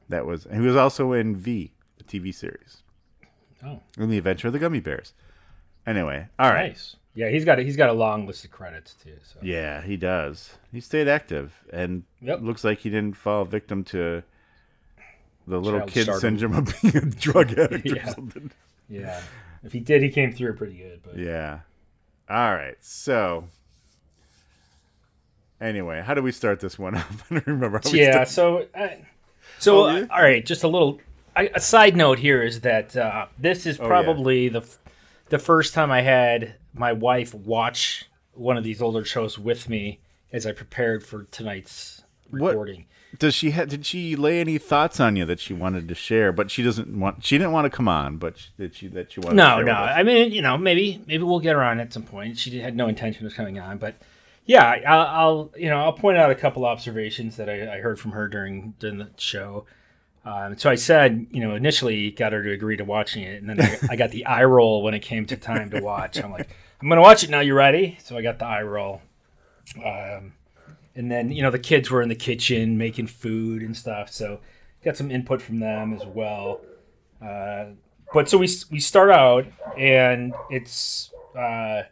that 0.09 0.27
was 0.27 0.45
and 0.47 0.61
he 0.61 0.67
was 0.67 0.77
also 0.77 1.13
in 1.13 1.37
V, 1.37 1.73
the 1.99 2.05
TV 2.05 2.35
series. 2.35 2.83
oh, 3.65 3.81
In 3.99 4.11
the 4.11 4.19
Adventure 4.19 4.49
of 4.49 4.53
the 4.53 4.59
Gummi 4.61 4.83
Bears. 4.83 5.13
Anyway, 5.87 6.27
all 6.39 6.51
right. 6.51 6.69
nice. 6.71 6.97
Yeah, 7.17 7.31
he's 7.31 7.45
got 7.45 7.59
a, 7.59 7.63
he's 7.63 7.77
got 7.77 7.89
a 7.89 7.93
long 7.95 8.27
list 8.27 8.45
of 8.45 8.51
credits 8.53 8.95
too. 9.03 9.17
So 9.25 9.41
Yeah, 9.43 9.81
he 9.83 9.97
does. 9.97 10.51
He 10.71 10.81
stayed 10.81 11.09
active 11.09 11.53
and 11.73 12.05
Yep. 12.21 12.43
looks 12.43 12.63
like 12.63 12.79
he 12.81 12.91
didn't 12.91 13.17
fall 13.17 13.45
victim 13.45 13.83
to 13.85 14.23
the 15.49 15.59
little 15.59 15.81
Child 15.81 15.93
kid 15.93 16.15
syndrome 16.15 16.55
of 16.55 16.75
being 16.83 16.97
a 16.97 17.01
drug 17.07 17.53
addict 17.59 17.91
or 17.91 18.07
something. 18.13 18.51
yeah, 18.89 19.21
if 19.65 19.73
he 19.73 19.81
did, 19.81 20.03
he 20.03 20.11
came 20.11 20.31
through 20.33 20.55
pretty 20.55 20.77
good. 20.77 21.01
But 21.03 21.17
Yeah. 21.19 21.61
All 22.29 22.55
right. 22.55 22.77
So 22.81 23.45
anyway, 25.61 26.03
how 26.05 26.15
do 26.15 26.23
we 26.23 26.33
start 26.33 26.61
this 26.61 26.79
one 26.79 26.95
up? 26.97 27.07
I 27.31 27.35
don't 27.35 27.47
remember 27.47 27.81
how 27.83 27.91
yeah 27.91 28.25
started. 28.25 28.29
so 28.29 28.67
I, 28.75 28.99
so 29.59 29.85
Oh, 29.85 29.89
yeah? 29.89 30.03
uh, 30.03 30.07
all 30.11 30.23
right 30.23 30.45
just 30.45 30.65
a 30.65 30.69
little 30.69 31.01
I, 31.35 31.51
a 31.55 31.61
side 31.61 31.97
note 31.97 32.19
here 32.19 32.43
is 32.43 32.61
that 32.63 32.97
uh, 32.97 33.27
this 33.39 33.67
is 33.67 33.79
Oh, 33.79 33.85
yeah. 33.85 33.89
probably 33.89 34.49
the 34.49 34.63
the 35.29 35.39
first 35.39 35.75
time 35.75 35.91
i 35.91 36.01
had 36.03 36.55
my 36.79 36.93
wife 36.93 37.35
watch 37.35 38.05
one 38.33 38.57
of 38.57 38.65
these 38.65 38.83
older 38.83 39.05
shows 39.05 39.39
with 39.39 39.69
me 39.69 40.01
as 40.33 40.45
i 40.47 40.53
prepared 40.53 41.03
for 41.05 41.25
tonight's 41.25 42.03
What- 42.31 42.49
recording. 42.51 42.87
Does 43.19 43.35
she 43.35 43.53
ha- 43.53 43.65
did 43.65 43.87
she 43.87 44.15
lay 44.15 44.41
any 44.41 44.59
thoughts 44.59 45.01
on 45.01 45.17
you 45.17 45.25
that 45.25 45.41
she 45.41 45.55
wanted 45.55 45.89
to 45.89 45.95
share? 45.95 46.33
But 46.33 46.51
she 46.51 46.63
doesn't 46.63 46.89
want. 47.01 47.25
She 47.25 47.39
didn't 47.39 47.53
want 47.53 47.65
to 47.65 47.75
come 47.75 47.89
on, 47.89 48.19
but 48.19 48.37
she, 48.37 48.49
did 48.59 48.75
she 48.75 48.89
that 48.89 49.11
she 49.13 49.21
wanted? 49.21 49.37
to 49.37 49.43
No, 49.43 49.63
no. 49.63 49.73
I 49.73 50.03
mean, 50.03 50.33
you 50.33 50.43
know, 50.43 50.59
maybe 50.59 51.03
maybe 51.07 51.23
we'll 51.23 51.41
get 51.41 51.55
her 51.55 51.63
on 51.63 51.81
at 51.81 51.93
some 51.95 52.03
point. 52.03 52.37
She 52.37 52.59
had 52.59 52.77
no 52.77 52.89
intention 52.89 53.25
of 53.25 53.33
coming 53.35 53.59
on, 53.59 53.79
but 53.79 53.95
yeah, 54.45 54.65
I- 54.69 54.83
I'll, 54.87 55.07
I'll 55.07 55.53
you 55.57 55.71
know 55.71 55.79
I'll 55.79 55.95
point 55.95 56.19
out 56.19 56.31
a 56.31 56.35
couple 56.35 56.67
observations 56.67 57.37
that 57.37 57.49
I, 57.49 57.77
I 57.77 57.81
heard 57.81 57.99
from 57.99 58.11
her 58.11 58.29
during 58.29 58.75
during 58.81 58.99
the 58.99 59.09
show. 59.17 59.65
Um, 60.27 60.59
so 60.59 60.69
I 60.69 60.75
said, 60.75 61.29
you 61.31 61.41
know, 61.41 61.55
initially 61.55 62.11
got 62.11 62.33
her 62.33 62.43
to 62.43 62.51
agree 62.51 62.77
to 62.77 62.85
watching 62.85 63.23
it, 63.23 63.41
and 63.41 63.49
then 63.49 63.61
I, 63.63 63.79
I 63.93 63.97
got 63.97 64.11
the 64.11 64.27
eye 64.27 64.45
roll 64.45 64.83
when 64.83 64.93
it 64.93 65.01
came 65.01 65.25
to 65.27 65.37
time 65.37 65.71
to 65.71 65.81
watch. 65.81 66.19
I'm 66.23 66.33
like, 66.33 66.51
I'm 66.81 66.89
gonna 66.89 67.01
watch 67.01 67.25
it 67.25 67.31
now. 67.31 67.41
You 67.41 67.55
ready? 67.55 67.99
So 68.03 68.17
I 68.17 68.23
got 68.23 68.39
the 68.39 68.47
eye 68.47 68.63
roll. 68.63 69.01
Um, 69.77 70.35
and 70.95 71.11
then 71.11 71.31
you 71.31 71.43
know 71.43 71.51
the 71.51 71.59
kids 71.59 71.91
were 71.91 72.03
in 72.03 72.09
the 72.09 72.15
kitchen 72.15 72.79
making 72.79 73.07
food 73.07 73.63
and 73.63 73.77
stuff, 73.77 74.11
so 74.11 74.41
got 74.85 74.97
some 74.97 75.11
input 75.11 75.43
from 75.43 75.59
them 75.61 75.93
as 75.95 76.05
well. 76.07 76.61
Uh, 77.23 77.67
but 78.13 78.29
so 78.29 78.39
we 78.39 78.49
we 78.71 78.81
start 78.81 79.11
out 79.11 79.47
and 79.77 80.35
it's 80.51 81.11
uh, 81.37 81.83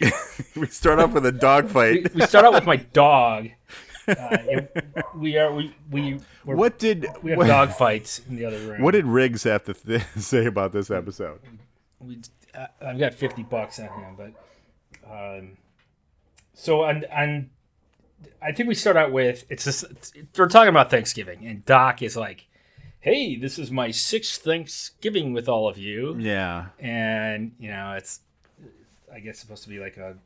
we 0.56 0.66
start 0.66 0.98
off 0.98 1.12
with 1.12 1.26
a 1.26 1.32
dog 1.32 1.68
fight. 1.68 2.14
we 2.14 2.22
start 2.22 2.44
out 2.44 2.52
with 2.52 2.66
my 2.66 2.76
dog. 2.92 3.48
Uh, 4.06 4.12
it, 4.30 4.86
we 5.16 5.38
are 5.38 5.52
we 5.52 5.74
we 5.90 6.20
we're, 6.44 6.56
what 6.56 6.78
did 6.78 7.06
we 7.22 7.30
have 7.30 7.38
what, 7.38 7.46
dog 7.46 7.70
fights 7.72 8.20
in 8.28 8.36
the 8.36 8.44
other 8.44 8.58
room. 8.58 8.82
what 8.82 8.90
did 8.92 9.06
Riggs 9.06 9.44
have 9.44 9.64
to 9.64 9.74
th- 9.74 10.02
say 10.18 10.44
about 10.44 10.72
this 10.72 10.90
episode? 10.90 11.40
we, 12.00 12.18
I've 12.80 12.98
got 12.98 13.14
fifty 13.14 13.42
bucks 13.42 13.78
on 13.78 13.88
him, 13.88 14.16
but 14.16 14.32
um, 15.10 15.56
so 16.52 16.84
and 16.84 17.04
on 17.06 17.50
I 18.40 18.52
think 18.52 18.68
we 18.68 18.74
start 18.74 18.96
out 18.96 19.12
with 19.12 19.44
it's 19.48 19.64
just 19.64 19.84
it's, 19.84 20.12
we're 20.36 20.48
talking 20.48 20.68
about 20.68 20.90
Thanksgiving, 20.90 21.46
and 21.46 21.64
Doc 21.64 22.02
is 22.02 22.16
like, 22.16 22.46
"Hey, 23.00 23.36
this 23.36 23.58
is 23.58 23.70
my 23.70 23.90
sixth 23.90 24.42
Thanksgiving 24.42 25.32
with 25.32 25.48
all 25.48 25.68
of 25.68 25.78
you." 25.78 26.16
Yeah, 26.18 26.66
and 26.78 27.52
you 27.58 27.70
know 27.70 27.94
it's 27.96 28.20
i 29.14 29.20
guess 29.20 29.38
supposed 29.38 29.62
to 29.62 29.68
be 29.68 29.78
like 29.78 29.96
a 29.96 30.16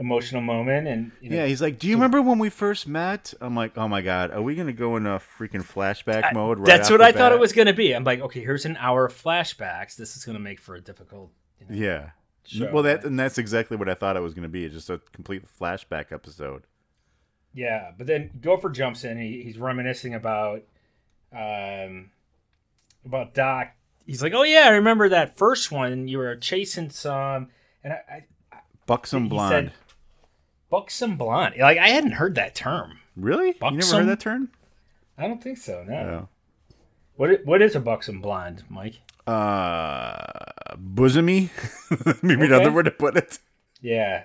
emotional 0.00 0.40
moment 0.42 0.88
and 0.88 1.12
you 1.20 1.30
know, 1.30 1.36
yeah. 1.36 1.46
He's 1.46 1.60
like, 1.62 1.78
"Do 1.78 1.86
you 1.86 1.94
remember 1.94 2.20
when 2.22 2.38
we 2.40 2.48
first 2.50 2.88
met?" 2.88 3.32
I'm 3.40 3.54
like, 3.54 3.76
"Oh 3.78 3.86
my 3.86 4.00
god, 4.02 4.32
are 4.32 4.42
we 4.42 4.56
gonna 4.56 4.72
go 4.72 4.96
in 4.96 5.06
a 5.06 5.18
freaking 5.20 5.62
flashback 5.62 6.32
mode?" 6.32 6.58
Right 6.58 6.66
that's 6.66 6.90
what 6.90 7.00
i 7.02 7.12
thought 7.12 7.30
it 7.32 7.38
was 7.38 7.52
going 7.52 7.66
to 7.66 7.72
be 7.74 7.92
i'm 7.94 8.02
like 8.04 8.20
okay 8.20 8.40
here's 8.40 8.64
an 8.64 8.76
hour 8.78 9.04
of 9.04 9.12
flashbacks 9.14 9.94
this 9.96 10.16
is 10.16 10.24
going 10.24 10.34
to 10.36 10.42
make 10.42 10.58
for 10.58 10.74
a 10.74 10.80
difficult 10.80 11.30
you 11.60 11.66
know, 11.68 11.74
Yeah. 11.86 12.10
show, 12.46 12.70
well, 12.72 12.82
that 12.84 12.96
right? 12.96 13.04
and 13.04 13.20
that's 13.20 13.36
exactly 13.38 13.76
what 13.76 13.88
I 13.88 13.94
thought 13.94 14.16
it 14.16 14.20
was 14.22 14.32
going 14.34 14.42
to 14.44 14.48
be. 14.48 14.64
It's 14.64 14.74
just 14.74 14.88
a 14.90 14.98
complete 15.12 15.42
flashback 15.60 16.10
episode. 16.12 16.62
yeah 17.52 17.90
but 17.98 18.06
then 18.06 18.30
gopher 18.40 18.70
jumps 18.70 19.04
in 19.04 19.18
he, 19.18 19.42
he's 19.42 19.58
reminiscing 19.58 20.14
about 20.14 20.62
um 21.36 22.10
about 23.04 23.34
doc 23.34 23.68
he's 24.06 24.22
like 24.22 24.32
oh 24.34 24.42
yeah 24.44 24.64
i 24.66 24.70
remember 24.70 25.08
that 25.08 25.36
first 25.36 25.70
one 25.70 26.08
you 26.08 26.18
were 26.18 26.34
chasing 26.36 26.90
some 26.90 27.48
and 27.84 27.92
i, 27.92 27.98
I 28.10 28.24
Buxom 28.86 29.28
blonde. 29.28 29.70
said- 29.70 29.72
buxom 30.70 31.16
blonde 31.16 31.54
like 31.58 31.78
i 31.78 31.88
hadn't 31.88 32.12
heard 32.12 32.34
that 32.36 32.54
term 32.54 32.98
really? 33.16 33.48
You 33.62 33.70
never 33.72 33.96
heard 33.96 34.08
that 34.08 34.20
term? 34.20 34.50
i 35.18 35.26
don't 35.26 35.42
think 35.42 35.58
so 35.58 35.84
no 35.86 36.02
No. 36.04 36.28
What 37.16 37.44
what 37.44 37.60
is 37.60 37.76
a 37.76 37.80
buxom 37.80 38.22
blonde, 38.22 38.62
Mike? 38.70 38.94
Uh, 39.26 40.14
bosomy. 40.74 41.50
Maybe 42.22 42.44
Okay. 42.44 42.54
another 42.54 42.72
word 42.72 42.84
to 42.84 42.90
put 42.90 43.14
it. 43.14 43.38
Yeah. 43.82 44.24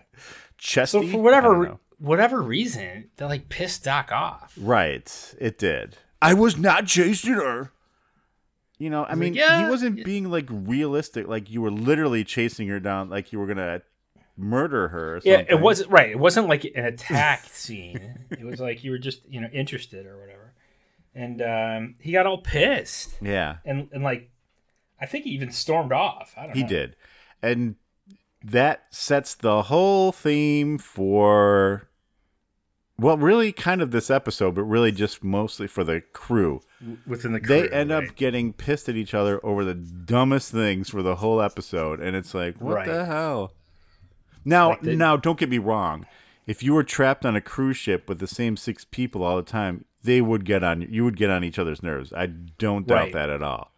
Chesty. 0.57 1.01
So 1.01 1.07
for 1.11 1.21
whatever 1.21 1.77
whatever 1.99 2.41
reason, 2.41 3.09
they 3.17 3.25
like 3.25 3.49
pissed 3.49 3.83
Doc 3.83 4.13
off. 4.13 4.53
Right. 4.57 5.35
It 5.41 5.57
did. 5.57 5.97
I 6.21 6.33
was 6.35 6.55
not 6.57 6.85
chasing 6.87 7.33
her. 7.33 7.73
You 8.77 8.89
know, 8.89 9.03
I 9.03 9.09
like, 9.09 9.17
mean, 9.17 9.33
yeah, 9.33 9.65
he 9.65 9.69
wasn't 9.69 9.97
yeah. 9.97 10.03
being 10.05 10.31
like 10.31 10.47
realistic. 10.49 11.27
Like 11.27 11.49
you 11.49 11.61
were 11.61 11.71
literally 11.71 12.23
chasing 12.23 12.69
her 12.69 12.79
down, 12.79 13.09
like 13.09 13.33
you 13.33 13.39
were 13.39 13.47
gonna 13.47 13.81
murder 14.37 14.89
her. 14.89 15.21
Yeah, 15.23 15.43
it 15.47 15.59
wasn't 15.61 15.89
right. 15.91 16.09
It 16.09 16.19
wasn't 16.19 16.47
like 16.47 16.63
an 16.75 16.85
attack 16.85 17.43
scene. 17.51 18.25
It 18.31 18.43
was 18.45 18.59
like 18.59 18.83
you 18.83 18.91
were 18.91 18.97
just 18.97 19.21
you 19.29 19.41
know 19.41 19.47
interested 19.53 20.05
or 20.05 20.19
whatever. 20.19 20.53
And 21.13 21.41
um, 21.41 21.95
he 21.99 22.11
got 22.11 22.25
all 22.25 22.39
pissed 22.39 23.15
Yeah, 23.21 23.57
and 23.65 23.87
and 23.93 24.03
like 24.03 24.29
I 24.99 25.05
think 25.05 25.23
he 25.23 25.31
even 25.31 25.51
stormed 25.51 25.91
off. 25.93 26.33
I 26.37 26.47
don't 26.47 26.55
he 26.55 26.61
know. 26.63 26.67
did, 26.67 26.95
and 27.41 27.75
that 28.43 28.83
sets 28.91 29.33
the 29.35 29.63
whole 29.63 30.11
theme 30.11 30.77
for. 30.77 31.89
Well, 32.97 33.17
really, 33.17 33.51
kind 33.51 33.81
of 33.81 33.91
this 33.91 34.09
episode, 34.09 34.55
but 34.55 34.63
really 34.63 34.91
just 34.93 35.21
mostly 35.21 35.67
for 35.67 35.83
the 35.83 35.99
crew. 36.13 36.61
within 37.05 37.33
the 37.33 37.39
they 37.41 37.67
end 37.69 37.89
right? 37.91 38.07
up 38.07 38.15
getting 38.15 38.53
pissed 38.53 38.87
at 38.87 38.95
each 38.95 39.13
other 39.13 39.45
over 39.45 39.65
the 39.65 39.73
dumbest 39.73 40.49
things 40.51 40.89
for 40.89 41.01
the 41.03 41.15
whole 41.17 41.41
episode 41.41 41.99
and 41.99 42.15
it's 42.15 42.33
like 42.33 42.61
what 42.61 42.75
Right. 42.75 42.87
the 42.87 43.03
hell 43.05 43.51
now 44.45 44.69
Like 44.69 44.81
they- 44.81 44.95
now 44.95 45.17
don't 45.17 45.37
get 45.39 45.49
me 45.49 45.57
wrong 45.57 46.05
if 46.47 46.61
you 46.61 46.73
were 46.73 46.83
trapped 46.83 47.25
on 47.25 47.35
a 47.35 47.41
cruise 47.41 47.77
ship 47.77 48.07
with 48.07 48.19
the 48.19 48.27
same 48.27 48.55
six 48.55 48.85
people 48.85 49.23
all 49.23 49.35
the 49.37 49.41
time 49.43 49.83
they 50.03 50.21
would 50.21 50.45
get 50.45 50.63
on 50.63 50.81
you 50.81 51.03
would 51.03 51.17
get 51.17 51.29
on 51.31 51.43
each 51.43 51.57
other's 51.59 51.81
nerves 51.83 52.13
i 52.13 52.27
don't 52.27 52.85
doubt 52.87 52.95
Right. 52.95 53.13
that 53.13 53.29
at 53.29 53.41
all 53.43 53.71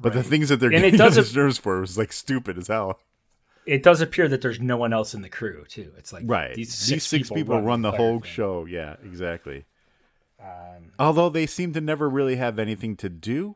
but 0.00 0.12
the 0.12 0.24
things 0.24 0.48
that 0.48 0.58
they're 0.58 0.72
And 0.72 0.82
getting 0.82 1.00
on 1.00 1.12
his 1.12 1.34
nerves 1.36 1.56
for 1.58 1.80
was 1.80 1.96
like 1.96 2.12
stupid 2.12 2.58
as 2.58 2.66
hell 2.66 2.98
It 3.64 3.82
does 3.84 4.00
appear 4.00 4.26
that 4.28 4.40
there's 4.42 4.60
no 4.60 4.76
one 4.76 4.92
else 4.92 5.14
in 5.14 5.22
the 5.22 5.28
crew 5.30 5.64
too. 5.68 5.92
It's 5.96 6.12
like 6.12 6.24
right 6.26 6.54
These 6.54 6.66
these 6.88 7.04
six, 7.04 7.06
six, 7.06 7.30
people, 7.30 7.62
run 7.62 7.82
the 7.82 7.90
entire 7.90 7.98
whole 8.04 8.20
thing. 8.20 8.28
show 8.30 8.64
yeah 8.66 8.96
exactly 9.04 9.64
Um, 10.40 10.90
although 10.98 11.28
they 11.30 11.46
seem 11.46 11.72
to 11.74 11.80
never 11.80 12.10
really 12.10 12.36
have 12.36 12.58
anything 12.58 12.96
to 12.96 13.08
do 13.08 13.54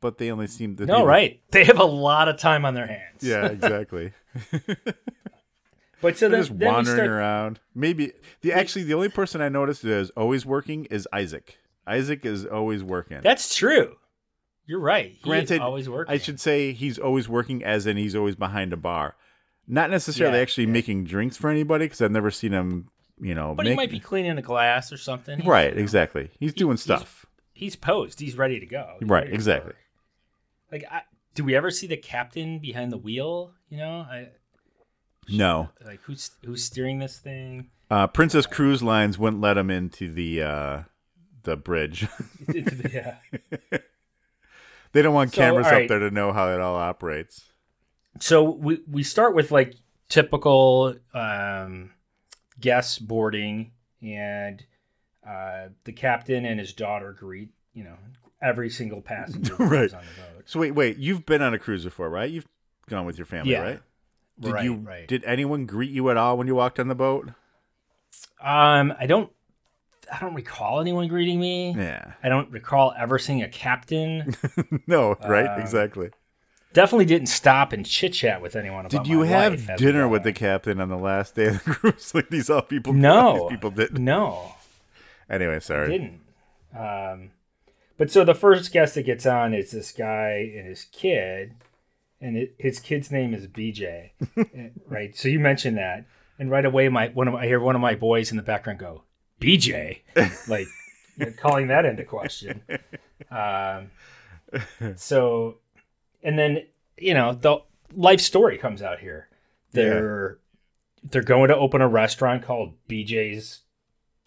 but 0.00 0.18
they 0.18 0.30
only 0.30 0.46
seem 0.46 0.76
to 0.76 0.86
no, 0.86 0.98
be- 0.98 1.04
right? 1.06 1.40
They 1.50 1.64
have 1.64 1.80
a 1.80 1.84
lot 1.84 2.28
of 2.28 2.36
time 2.38 2.64
on 2.66 2.74
their 2.74 2.86
hands. 2.86 3.22
yeah 3.22 3.46
exactly 3.58 4.12
But 6.00 6.16
so 6.16 6.28
They're 6.28 6.38
then, 6.38 6.46
just 6.46 6.58
then 6.58 6.72
wandering 6.72 6.96
start, 6.96 7.08
around. 7.10 7.60
Maybe 7.74 8.12
the 8.42 8.52
actually 8.52 8.84
the 8.84 8.94
only 8.94 9.08
person 9.08 9.40
I 9.40 9.48
noticed 9.48 9.82
that 9.82 9.90
is 9.92 10.10
always 10.10 10.46
working 10.46 10.84
is 10.86 11.08
Isaac. 11.12 11.58
Isaac 11.86 12.24
is 12.24 12.44
always 12.44 12.84
working. 12.84 13.20
That's 13.22 13.54
true. 13.56 13.96
You're 14.66 14.80
right. 14.80 15.12
He 15.12 15.22
Granted, 15.22 15.60
always 15.60 15.88
working. 15.88 16.14
I 16.14 16.18
should 16.18 16.38
say 16.38 16.72
he's 16.72 16.98
always 16.98 17.28
working, 17.28 17.64
as 17.64 17.86
in 17.86 17.96
he's 17.96 18.14
always 18.14 18.36
behind 18.36 18.72
a 18.72 18.76
bar. 18.76 19.16
Not 19.66 19.90
necessarily 19.90 20.36
Yeah, 20.36 20.42
actually 20.42 20.66
making 20.66 21.04
drinks 21.04 21.36
for 21.36 21.48
anybody, 21.50 21.86
because 21.86 22.02
I've 22.02 22.10
never 22.10 22.30
seen 22.30 22.52
him. 22.52 22.88
You 23.20 23.34
know, 23.34 23.54
but 23.56 23.64
make, 23.64 23.70
he 23.70 23.76
might 23.76 23.90
be 23.90 23.98
cleaning 23.98 24.38
a 24.38 24.42
glass 24.42 24.92
or 24.92 24.96
something. 24.96 25.38
He's- 25.38 25.48
right. 25.48 25.76
Exactly. 25.76 26.30
He's 26.38 26.54
doing 26.54 26.76
stuff. 26.76 27.26
He's 27.52 27.74
posed. 27.74 28.20
He's 28.20 28.36
ready 28.36 28.60
to 28.60 28.66
go. 28.66 28.94
He's 29.00 29.08
Right, 29.08 29.26
to 29.26 29.34
exactly. 29.34 29.72
Like, 30.70 30.84
I, 30.88 31.02
do 31.34 31.42
we 31.42 31.56
ever 31.56 31.72
see 31.72 31.88
the 31.88 31.96
captain 31.96 32.60
behind 32.60 32.92
the 32.92 32.96
wheel? 32.98 33.54
You 33.70 33.78
know, 33.78 34.06
I, 34.08 34.28
No, 35.30 35.70
like 35.84 36.00
who's 36.02 36.30
who's 36.44 36.64
steering 36.64 36.98
this 36.98 37.18
thing? 37.18 37.68
uh, 37.90 38.06
Princess 38.06 38.46
Cruise 38.46 38.82
Lines 38.82 39.18
wouldn't 39.18 39.40
let 39.42 39.56
him 39.58 39.70
into 39.70 40.12
the 40.12 40.42
uh, 40.42 40.82
the 41.42 41.56
bridge. 41.56 42.06
yeah. 42.92 43.16
they 44.92 45.02
don't 45.02 45.14
want 45.14 45.32
So, 45.32 45.38
cameras 45.40 45.66
all 45.66 45.74
up 45.82 45.88
there 45.88 45.98
to 45.98 46.10
know 46.10 46.32
how 46.32 46.48
it 46.52 46.60
all 46.60 46.76
operates. 46.76 47.50
So 48.20 48.42
we 48.50 48.80
we 48.90 49.02
start 49.02 49.34
with 49.34 49.50
like 49.50 49.74
typical 50.08 50.94
um, 51.14 51.90
guest 52.60 53.06
boarding, 53.06 53.72
and 54.02 54.64
uh, 55.28 55.68
the 55.84 55.92
captain 55.92 56.44
and 56.44 56.58
his 56.58 56.72
daughter 56.72 57.12
greet 57.12 57.50
you 57.74 57.84
know 57.84 57.96
every 58.42 58.70
single 58.70 59.00
passenger 59.00 59.54
Right. 59.58 59.92
on 59.92 60.00
the 60.00 60.22
boat. 60.36 60.42
So 60.46 60.60
wait, 60.60 60.72
wait. 60.72 60.96
You've 60.98 61.26
been 61.26 61.42
on 61.42 61.54
a 61.54 61.58
cruise 61.58 61.84
before, 61.84 62.08
right? 62.08 62.30
You've 62.30 62.46
gone 62.88 63.04
with 63.04 63.18
your 63.18 63.26
family, 63.26 63.52
Yeah. 63.52 63.62
right? 63.62 63.82
Did 64.40 64.52
Right, 64.52 64.64
you? 64.64 64.74
right. 64.74 65.06
Did 65.08 65.24
anyone 65.24 65.66
greet 65.66 65.90
you 65.90 66.10
at 66.10 66.16
all 66.16 66.38
when 66.38 66.46
you 66.46 66.54
walked 66.54 66.78
on 66.78 66.88
the 66.88 66.94
boat? 66.94 67.30
Um, 68.40 68.94
I 68.98 69.06
don't 69.06 69.30
I 70.12 70.18
don't 70.20 70.34
recall 70.34 70.80
anyone 70.80 71.08
greeting 71.08 71.38
me. 71.40 71.74
Yeah. 71.76 72.12
I 72.22 72.28
don't 72.28 72.50
recall 72.50 72.94
ever 72.98 73.18
seeing 73.18 73.42
a 73.42 73.48
captain. 73.48 74.34
no, 74.86 75.16
right? 75.26 75.46
Um, 75.48 75.60
exactly. 75.60 76.10
Definitely 76.72 77.06
didn't 77.06 77.28
stop 77.28 77.72
and 77.72 77.84
chit 77.84 78.12
chat 78.12 78.40
with 78.40 78.54
anyone 78.54 78.86
about 78.86 79.04
Did 79.04 79.10
you 79.10 79.22
have 79.22 79.76
dinner 79.76 80.02
well. 80.02 80.10
with 80.12 80.22
the 80.22 80.32
captain 80.32 80.80
on 80.80 80.88
the 80.88 80.96
last 80.98 81.34
day 81.34 81.46
of 81.46 81.64
the 81.64 81.70
cruise? 81.74 82.14
like 82.14 82.30
these 82.30 82.48
all 82.48 82.62
people? 82.62 82.92
No, 82.92 83.46
people 83.50 83.70
did. 83.70 83.98
No, 83.98 84.54
Anyway, 85.28 85.60
sorry. 85.60 85.90
didn't. 85.90 86.20
Um, 86.78 87.30
but 87.98 88.10
so 88.10 88.24
the 88.24 88.34
first 88.34 88.72
guest 88.72 88.94
that 88.94 89.02
gets 89.04 89.26
on 89.26 89.52
is 89.52 89.70
this 89.72 89.92
guy 89.92 90.52
and 90.56 90.66
his 90.66 90.84
kid, 90.92 91.54
and 92.20 92.36
it, 92.36 92.54
his 92.58 92.80
kid's 92.80 93.10
name 93.10 93.34
is 93.34 93.46
BJ, 93.46 94.10
right? 94.86 95.16
So 95.16 95.28
you 95.28 95.38
mentioned 95.40 95.76
that, 95.78 96.04
and 96.38 96.50
right 96.50 96.64
away, 96.64 96.88
my 96.88 97.08
one 97.08 97.28
of 97.28 97.34
my, 97.34 97.42
I 97.42 97.46
hear 97.46 97.60
one 97.60 97.74
of 97.74 97.80
my 97.80 97.94
boys 97.94 98.30
in 98.30 98.36
the 98.36 98.42
background 98.42 98.78
go, 98.78 99.02
"BJ," 99.40 99.98
like 100.48 100.66
calling 101.36 101.68
that 101.68 101.84
into 101.84 102.04
question. 102.04 102.62
Um, 103.30 103.90
so, 104.96 105.58
and 106.22 106.38
then 106.38 106.64
you 106.96 107.14
know 107.14 107.32
the 107.34 107.58
life 107.94 108.20
story 108.20 108.58
comes 108.58 108.82
out 108.82 109.00
here. 109.00 109.28
They're 109.72 110.38
they're 111.04 111.22
going 111.22 111.48
to 111.48 111.56
open 111.56 111.80
a 111.80 111.88
restaurant 111.88 112.42
called 112.42 112.74
BJ's 112.88 113.60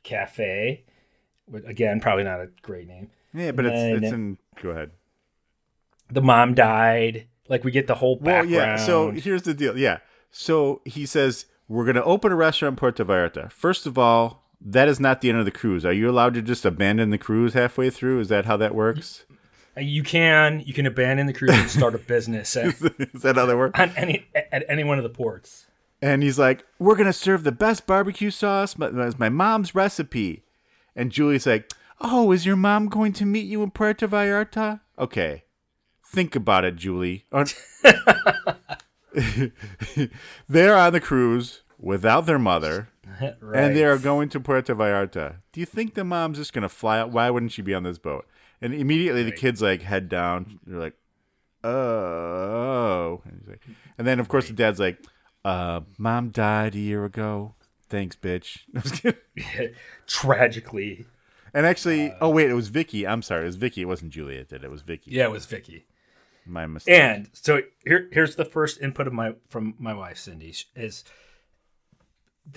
cafe. 0.04 0.86
Again, 1.66 2.00
probably 2.00 2.24
not 2.24 2.40
a 2.40 2.50
great 2.62 2.88
name. 2.88 3.10
Yeah, 3.34 3.52
but 3.52 3.66
it's 3.66 3.76
And 3.76 3.92
it's 3.94 4.02
then- 4.12 4.14
in. 4.14 4.38
Go 4.62 4.70
ahead. 4.70 4.92
The 6.10 6.22
mom 6.22 6.54
died. 6.54 7.28
Like 7.51 7.63
we 7.65 7.70
get 7.72 7.86
the 7.86 7.96
whole 7.96 8.17
Well, 8.20 8.46
yeah. 8.46 8.77
So 8.77 9.12
here's 9.12 9.43
the 9.43 9.53
deal. 9.53 9.77
Yeah. 9.77 9.98
So 10.31 10.81
he 10.86 11.05
says 11.05 11.46
we're 11.67 11.84
going 11.84 11.96
to 11.98 12.03
open 12.03 12.31
a 12.31 12.36
restaurant 12.36 12.74
in 12.74 12.77
Puerto 12.77 13.03
Vallarta. 13.05 13.51
First 13.51 13.86
of 13.86 13.98
all, 13.98 14.48
that 14.62 14.88
is 14.88 15.00
not 15.00 15.22
the 15.22 15.29
end 15.29 15.38
of 15.39 15.46
the 15.46 15.51
cruise. 15.51 15.86
Are 15.86 15.91
you 15.93 16.10
allowed 16.10 16.34
to 16.36 16.41
just 16.41 16.65
abandon 16.65 17.10
the 17.10 17.17
cruise 17.17 17.53
halfway 17.53 17.89
through? 17.89 18.22
Is 18.22 18.29
that 18.29 18.46
how 18.46 18.55
that 18.58 18.74
works? 18.74 19.25
you 19.77 20.03
can 20.03 20.62
you 20.65 20.74
can 20.74 20.86
abandon 20.86 21.27
the 21.27 21.34
cruise 21.34 21.51
and 21.51 21.70
start 21.70 21.96
a 21.96 21.98
business 22.13 22.55
at, 22.58 22.67
is 23.13 23.22
that 23.22 23.36
how 23.36 23.46
that 23.46 23.58
works? 23.58 23.79
on 23.79 23.91
any 23.98 24.27
at 24.51 24.63
any 24.70 24.84
one 24.84 24.98
of 24.98 25.03
the 25.03 25.10
ports. 25.10 25.65
And 26.01 26.24
he's 26.24 26.39
like, 26.39 26.65
"We're 26.79 26.96
gonna 26.96 27.13
serve 27.13 27.43
the 27.43 27.51
best 27.51 27.86
barbecue 27.86 28.31
sauce. 28.31 28.77
My- 28.77 29.12
my 29.17 29.29
mom's 29.29 29.75
recipe." 29.75 30.43
And 30.96 31.12
Julie's 31.12 31.46
like, 31.46 31.72
"Oh, 32.00 32.31
is 32.31 32.46
your 32.46 32.55
mom 32.55 32.88
going 32.88 33.13
to 33.13 33.25
meet 33.25 33.46
you 33.46 33.62
in 33.63 33.72
Puerto 33.72 34.08
Vallarta?" 34.08 34.81
Okay, 34.98 35.43
think 36.12 36.36
about 36.36 36.65
it, 36.65 36.75
Julie. 36.75 37.25
They're 40.48 40.77
on 40.77 40.94
the 40.94 41.00
cruise 41.01 41.62
without 41.80 42.25
their 42.25 42.39
mother, 42.39 42.89
right. 43.22 43.36
and 43.41 43.75
they 43.75 43.84
are 43.84 43.98
going 43.98 44.30
to 44.30 44.39
Puerto 44.39 44.75
Vallarta. 44.75 45.38
Do 45.51 45.60
you 45.60 45.65
think 45.65 45.94
the 45.96 46.03
mom's 46.03 46.38
just 46.38 46.53
gonna 46.53 46.70
fly 46.70 47.00
out? 47.00 47.12
Why 47.12 47.30
wouldn't 47.30 47.51
she 47.51 47.62
be 47.62 47.74
on 47.74 47.84
this 47.84 47.98
boat? 47.98 48.25
And 48.62 48.74
immediately 48.74 49.24
the 49.24 49.32
kids 49.32 49.62
like 49.62 49.82
head 49.82 50.08
down. 50.08 50.60
They're 50.65 50.80
like, 50.80 50.94
"Oh," 51.63 53.22
and, 53.25 53.44
like, 53.48 53.62
and 53.98 54.08
then 54.08 54.20
of 54.20 54.27
course 54.27 54.48
the 54.48 54.53
dad's 54.53 54.80
like, 54.80 55.03
"Uh, 55.44 55.82
mom 55.98 56.30
died 56.30 56.75
a 56.75 56.80
year 56.80 57.03
ago. 57.03 57.56
Thanks, 57.89 58.15
bitch." 58.15 58.60
I 58.75 58.80
was 58.82 58.91
kidding. 58.91 59.74
tragically. 60.08 61.06
and 61.53 61.65
actually, 61.65 62.13
oh 62.22 62.30
wait, 62.30 62.50
it 62.50 62.53
was 62.53 62.70
Vicky. 62.70 63.06
I'm 63.08 63.22
sorry, 63.24 63.44
it 63.44 63.48
was 63.48 63.56
Vicky. 63.58 63.82
It 63.82 63.86
wasn't 63.86 64.12
Julie 64.12 64.38
did 64.38 64.53
it. 64.53 64.63
It 64.63 64.72
was 64.72 64.84
Vicky. 64.84 65.12
Yeah, 65.12 65.25
it 65.25 65.32
was 65.32 65.46
Vicky. 65.46 65.86
My 66.46 66.66
mistake. 66.66 67.00
And 67.00 67.30
so 67.34 67.62
here, 67.86 68.10
here's 68.12 68.36
the 68.36 68.46
first 68.46 68.82
input 68.82 69.08
of 69.08 69.14
my 69.14 69.34
from 69.50 69.76
my 69.80 69.94
wife 69.94 70.18
Cindy 70.18 70.54
is 70.76 71.04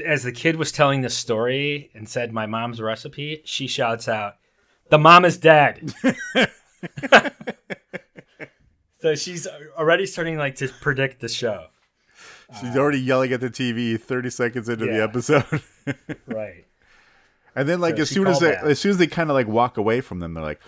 as 0.04 0.22
the 0.22 0.32
kid 0.32 0.56
was 0.56 0.72
telling 0.72 1.02
the 1.02 1.10
story 1.10 1.90
and 1.94 2.08
said 2.08 2.32
my 2.32 2.46
mom's 2.46 2.80
recipe, 2.80 3.42
she 3.44 3.66
shouts 3.66 4.08
out, 4.08 4.36
"The 4.90 4.98
mom 4.98 5.24
is 5.24 5.36
dead." 5.38 5.92
so 9.00 9.14
she's 9.14 9.46
already 9.76 10.06
starting 10.06 10.38
like 10.38 10.56
to 10.56 10.68
predict 10.68 11.20
the 11.20 11.28
show. 11.28 11.66
She's 12.60 12.76
already 12.76 13.00
yelling 13.00 13.32
at 13.32 13.40
the 13.40 13.50
TV 13.50 14.00
30 14.00 14.30
seconds 14.30 14.68
into 14.68 14.86
the 14.86 15.02
episode. 15.02 15.44
Right. 16.26 16.64
And 17.54 17.68
then, 17.68 17.78
like, 17.80 17.96
So 17.96 18.02
as 18.02 18.10
soon 18.10 18.26
as 18.26 18.40
they, 18.40 18.56
as 18.56 18.80
soon 18.80 18.90
as 18.90 18.96
they 18.96 19.06
kind 19.06 19.28
of 19.28 19.34
like 19.34 19.46
walk 19.46 19.76
away 19.76 20.00
from 20.00 20.18
them, 20.18 20.32
they're 20.34 20.42
like, 20.42 20.60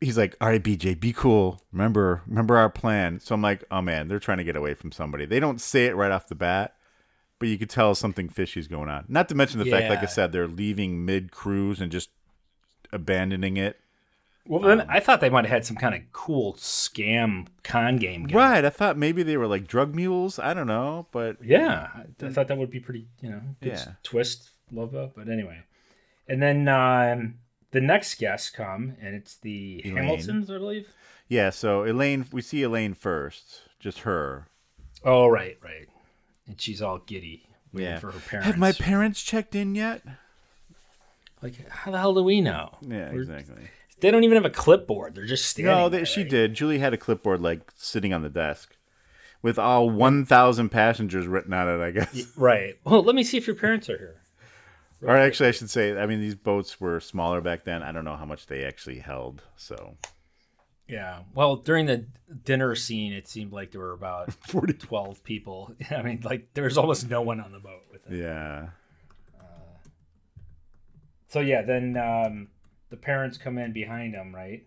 he's 0.00 0.16
like, 0.18 0.36
"All 0.40 0.48
right, 0.48 0.62
BJ, 0.62 0.98
be 0.98 1.12
cool. 1.12 1.60
Remember, 1.72 2.22
remember 2.26 2.56
our 2.56 2.70
plan." 2.70 3.20
So 3.20 3.34
I'm 3.34 3.42
like, 3.42 3.64
"Oh 3.70 3.82
man, 3.82 4.08
they're 4.08 4.18
trying 4.18 4.38
to 4.38 4.44
get 4.44 4.56
away 4.56 4.74
from 4.74 4.92
somebody." 4.92 5.26
They 5.26 5.40
don't 5.40 5.60
say 5.60 5.86
it 5.86 5.96
right 5.96 6.10
off 6.12 6.28
the 6.28 6.34
bat, 6.34 6.74
but 7.38 7.48
you 7.48 7.58
could 7.58 7.70
tell 7.70 7.94
something 7.94 8.28
fishy's 8.28 8.68
going 8.68 8.88
on. 8.88 9.04
Not 9.08 9.28
to 9.30 9.34
mention 9.34 9.58
the 9.58 9.66
fact, 9.66 9.88
like 9.88 10.02
I 10.02 10.06
said, 10.06 10.32
they're 10.32 10.48
leaving 10.48 11.04
mid 11.04 11.30
cruise 11.32 11.80
and 11.80 11.90
just 11.92 12.10
abandoning 12.92 13.56
it. 13.56 13.78
Well, 14.46 14.60
then 14.60 14.80
I 14.88 15.00
thought 15.00 15.20
they 15.20 15.28
might 15.28 15.44
have 15.44 15.50
had 15.52 15.66
some 15.66 15.76
kind 15.76 15.94
of 15.94 16.00
cool 16.12 16.54
scam 16.54 17.48
con 17.62 17.98
game. 17.98 18.24
going. 18.24 18.34
Right? 18.34 18.64
I 18.64 18.70
thought 18.70 18.96
maybe 18.96 19.22
they 19.22 19.36
were 19.36 19.46
like 19.46 19.66
drug 19.66 19.94
mules. 19.94 20.38
I 20.38 20.54
don't 20.54 20.66
know, 20.66 21.06
but 21.12 21.36
Yeah, 21.44 21.88
I, 21.94 22.26
I 22.26 22.30
thought 22.30 22.48
that 22.48 22.56
would 22.56 22.70
be 22.70 22.80
pretty, 22.80 23.08
you 23.20 23.28
know, 23.28 23.42
good 23.60 23.72
Yeah. 23.72 23.84
twist, 24.02 24.50
love 24.72 24.92
that. 24.92 25.12
But 25.14 25.28
anyway, 25.28 25.58
and 26.28 26.40
then 26.40 26.66
um, 26.66 27.34
the 27.70 27.80
next 27.80 28.16
guests 28.18 28.50
come, 28.50 28.96
and 29.00 29.14
it's 29.14 29.36
the 29.36 29.82
Elaine. 29.84 29.96
Hamiltons, 29.96 30.50
I 30.50 30.58
believe. 30.58 30.88
yeah. 31.28 31.50
So 31.50 31.84
Elaine, 31.84 32.26
we 32.32 32.42
see 32.42 32.62
Elaine 32.62 32.94
first, 32.94 33.62
just 33.80 34.00
her. 34.00 34.46
Oh, 35.04 35.26
right, 35.28 35.56
right. 35.62 35.88
And 36.46 36.60
she's 36.60 36.80
all 36.82 36.98
giddy, 36.98 37.48
waiting 37.72 37.90
Yeah. 37.90 37.98
for 37.98 38.10
her 38.10 38.20
parents. 38.20 38.46
Have 38.46 38.58
my 38.58 38.72
parents 38.72 39.22
checked 39.22 39.54
in 39.54 39.74
yet? 39.74 40.02
like, 41.42 41.68
how 41.68 41.90
the 41.92 41.98
hell 41.98 42.14
do 42.14 42.22
we 42.22 42.40
know? 42.40 42.76
Yeah, 42.82 43.10
We're- 43.12 43.18
exactly. 43.20 43.68
They 44.00 44.10
don't 44.12 44.22
even 44.24 44.36
have 44.36 44.44
a 44.44 44.50
clipboard. 44.50 45.14
They're 45.16 45.26
just 45.26 45.46
standing. 45.46 45.74
No, 45.74 45.88
there, 45.88 46.06
she 46.06 46.20
right? 46.22 46.30
did. 46.30 46.54
Julie 46.54 46.78
had 46.78 46.94
a 46.94 46.96
clipboard 46.96 47.40
like 47.40 47.70
sitting 47.76 48.12
on 48.12 48.22
the 48.22 48.28
desk 48.28 48.76
with 49.42 49.58
all 49.58 49.90
1,000 49.90 50.68
passengers 50.68 51.26
written 51.26 51.52
on 51.52 51.68
it, 51.68 51.84
I 51.84 51.90
guess. 51.90 52.36
Right. 52.36 52.76
Well, 52.84 53.02
let 53.02 53.16
me 53.16 53.24
see 53.24 53.38
if 53.38 53.46
your 53.48 53.56
parents 53.56 53.88
are 53.90 53.98
here. 53.98 54.20
Or 55.02 55.16
actually, 55.16 55.48
I 55.48 55.52
should 55.52 55.70
say, 55.70 55.96
I 55.96 56.06
mean, 56.06 56.20
these 56.20 56.34
boats 56.34 56.80
were 56.80 56.98
smaller 57.00 57.40
back 57.40 57.64
then. 57.64 57.82
I 57.82 57.92
don't 57.92 58.04
know 58.04 58.16
how 58.16 58.24
much 58.24 58.46
they 58.46 58.64
actually 58.64 58.98
held. 58.98 59.42
So, 59.56 59.96
Yeah. 60.88 61.20
Well, 61.34 61.56
during 61.56 61.86
the 61.86 62.06
dinner 62.44 62.74
scene, 62.74 63.12
it 63.12 63.28
seemed 63.28 63.52
like 63.52 63.70
there 63.70 63.80
were 63.80 63.92
about 63.92 64.32
40, 64.48 64.72
12 64.72 65.22
people. 65.22 65.72
I 65.90 66.02
mean, 66.02 66.20
like 66.24 66.52
there 66.54 66.64
was 66.64 66.76
almost 66.76 67.08
no 67.08 67.22
one 67.22 67.40
on 67.40 67.52
the 67.52 67.60
boat 67.60 67.82
with 67.92 68.10
it. 68.10 68.18
yeah. 68.18 68.68
So 71.28 71.40
yeah, 71.40 71.62
then 71.62 71.96
um, 71.96 72.48
the 72.90 72.96
parents 72.96 73.36
come 73.36 73.58
in 73.58 73.72
behind 73.72 74.14
them, 74.14 74.34
right? 74.34 74.64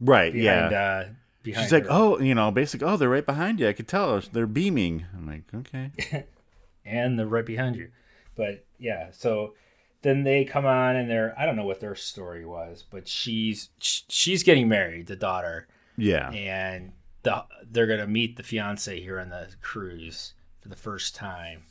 Right, 0.00 0.32
Behind, 0.32 0.70
yeah. 0.70 0.78
Uh, 0.78 1.08
behind 1.42 1.64
She's 1.64 1.72
like, 1.72 1.86
oh, 1.88 2.20
you 2.20 2.34
know, 2.34 2.50
basically, 2.50 2.86
oh, 2.86 2.96
they're 2.96 3.08
right 3.08 3.26
behind 3.26 3.58
you. 3.58 3.68
I 3.68 3.72
could 3.72 3.88
tell. 3.88 4.20
They're 4.32 4.46
beaming. 4.46 5.06
I'm 5.16 5.26
like, 5.26 5.42
okay. 5.54 6.26
and 6.84 7.18
they're 7.18 7.26
right 7.26 7.46
behind 7.46 7.76
you. 7.76 7.90
But 8.36 8.64
yeah, 8.78 9.08
so 9.12 9.54
then 10.02 10.22
they 10.24 10.44
come 10.44 10.66
on 10.66 10.94
and 10.96 11.10
they're 11.10 11.34
I 11.38 11.46
don't 11.46 11.56
know 11.56 11.64
what 11.66 11.80
their 11.80 11.94
story 11.94 12.44
was, 12.44 12.84
but 12.88 13.08
she's 13.08 13.70
she's 13.78 14.42
getting 14.42 14.68
married, 14.68 15.06
the 15.06 15.16
daughter, 15.16 15.66
Yeah. 15.96 16.30
and 16.30 16.92
the 17.22 17.44
they're 17.70 17.86
gonna 17.86 18.06
meet 18.06 18.36
the 18.36 18.42
fiance 18.42 19.00
here 19.00 19.18
on 19.18 19.30
the 19.30 19.48
cruise 19.62 20.34
for 20.60 20.68
the 20.68 20.76
first 20.76 21.14
time, 21.16 21.62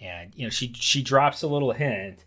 and 0.00 0.32
you 0.34 0.44
know 0.44 0.50
she 0.50 0.72
she 0.74 1.02
drops 1.02 1.42
a 1.42 1.48
little 1.48 1.72
hint, 1.72 2.24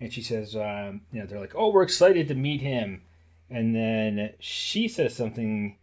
and 0.00 0.12
she 0.12 0.22
says, 0.22 0.54
um, 0.56 1.02
you 1.12 1.20
know, 1.20 1.26
they're 1.26 1.40
like, 1.40 1.54
oh, 1.56 1.70
we're 1.70 1.82
excited 1.82 2.28
to 2.28 2.34
meet 2.34 2.60
him, 2.60 3.02
and 3.50 3.74
then 3.74 4.34
she 4.38 4.86
says 4.88 5.14
something 5.14 5.76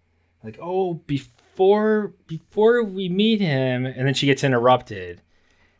like, 0.44 0.58
oh, 0.62 0.94
before 0.94 2.14
before 2.28 2.84
we 2.84 3.10
meet 3.10 3.42
him, 3.42 3.86
and 3.86 4.08
then 4.08 4.14
she 4.14 4.26
gets 4.28 4.44
interrupted, 4.44 5.22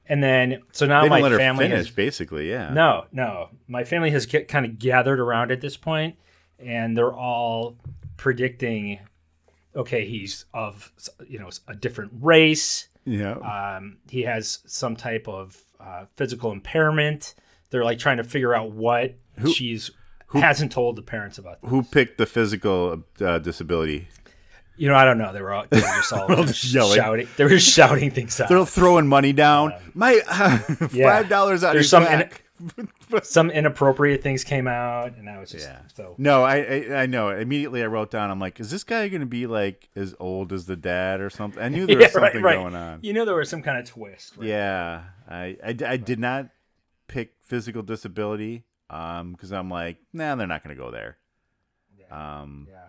and 0.08 0.24
then 0.24 0.62
so 0.72 0.86
now 0.86 1.06
my 1.06 1.22
family 1.38 1.66
finish, 1.66 1.88
has- 1.88 1.92
basically, 1.92 2.50
yeah. 2.50 2.74
no, 2.74 3.06
no. 3.12 3.50
My 3.68 3.84
family 3.84 4.12
has 4.12 4.26
get, 4.26 4.48
kind 4.48 4.66
of 4.66 4.80
gathered 4.80 5.20
around 5.20 5.52
at 5.52 5.62
this 5.62 5.78
point, 5.78 6.18
and 6.60 6.98
they're 6.98 7.14
all 7.14 7.78
predicting. 8.18 9.00
Okay, 9.76 10.06
he's 10.06 10.46
of 10.54 10.92
you 11.28 11.40
know 11.40 11.50
a 11.68 11.76
different 11.76 12.12
race. 12.22 12.90
Yeah. 13.06 13.34
Um, 13.34 13.98
he 14.10 14.22
has 14.24 14.60
some 14.66 14.96
type 14.96 15.28
of 15.28 15.62
uh, 15.80 16.06
physical 16.16 16.52
impairment. 16.52 17.36
They're 17.70 17.84
like 17.84 18.00
trying 18.00 18.18
to 18.18 18.24
figure 18.24 18.54
out 18.54 18.72
what 18.72 19.16
she's 19.52 19.92
who, 20.28 20.42
hasn't 20.42 20.72
told 20.72 20.96
the 20.96 21.02
parents 21.02 21.38
about. 21.38 21.62
This. 21.62 21.70
Who 21.70 21.84
picked 21.84 22.18
the 22.18 22.26
physical 22.26 23.04
uh, 23.20 23.40
disability? 23.40 24.08
You 24.76 24.90
know, 24.90 24.96
I 24.96 25.06
don't 25.06 25.18
know. 25.18 25.32
They 25.34 25.42
were 25.42 25.54
all, 25.54 25.66
they 25.70 25.78
were 25.78 25.84
just 25.84 26.14
all, 26.14 26.34
all 26.34 26.44
just 26.46 26.64
yelling. 26.74 26.96
shouting. 26.96 27.28
They 27.38 27.44
were 27.44 27.50
just 27.52 27.70
shouting 27.70 28.10
things 28.12 28.40
out. 28.42 28.50
They're 28.50 28.66
throwing 28.66 29.08
money 29.08 29.32
down. 29.34 29.74
My 29.94 30.14
yeah. 30.92 31.14
five 31.14 31.30
dollars 31.30 31.64
out. 31.64 31.74
There's 31.74 31.86
of 31.94 32.04
some 32.04 32.06
some. 32.06 32.22
in- 32.22 32.30
some 33.24 33.52
inappropriate 33.52 34.24
things 34.24 34.44
came 34.46 34.68
out, 34.68 35.16
and 35.18 35.30
I 35.30 35.38
was 35.40 35.52
just 35.52 35.68
Yeah. 35.68 35.80
so 35.94 36.16
No, 36.18 36.44
I, 36.44 36.56
I 36.90 37.02
I 37.02 37.06
know. 37.08 37.30
Immediately, 37.30 37.84
I 37.84 37.88
wrote 37.88 38.10
down. 38.10 38.32
I'm 38.32 38.40
like, 38.40 38.60
is 38.60 38.72
this 38.72 38.84
guy 38.86 39.10
going 39.10 39.20
to 39.22 39.26
be 39.28 39.48
like 39.48 39.90
as 39.96 40.16
old 40.20 40.54
as 40.54 40.66
the 40.66 40.76
dad 40.78 41.20
or 41.20 41.30
something? 41.30 41.62
I 41.62 41.68
knew 41.68 41.86
there 41.86 41.98
was 41.98 42.04
Yeah, 42.14 42.20
right, 42.22 42.32
something 42.32 42.42
right. 42.42 42.56
going 42.58 42.76
on. 42.76 43.00
You 43.02 43.12
know, 43.14 43.26
there 43.26 43.36
was 43.36 43.50
some 43.50 43.62
kind 43.64 43.80
of 43.80 43.86
twist. 43.86 44.38
Right? 44.38 44.48
Yeah, 44.48 45.02
I, 45.30 45.58
I, 45.64 45.76
I 45.86 45.98
did 45.98 46.20
not 46.20 46.48
pick 47.08 47.34
physical 47.42 47.82
disability 47.84 48.64
um 48.90 49.34
because 49.34 49.52
I'm 49.52 49.70
like, 49.70 49.98
nah, 50.14 50.36
they're 50.36 50.48
not 50.48 50.64
going 50.64 50.76
to 50.76 50.82
go 50.82 50.90
there. 50.90 51.18
Um, 52.12 52.68
Yeah. 52.70 52.83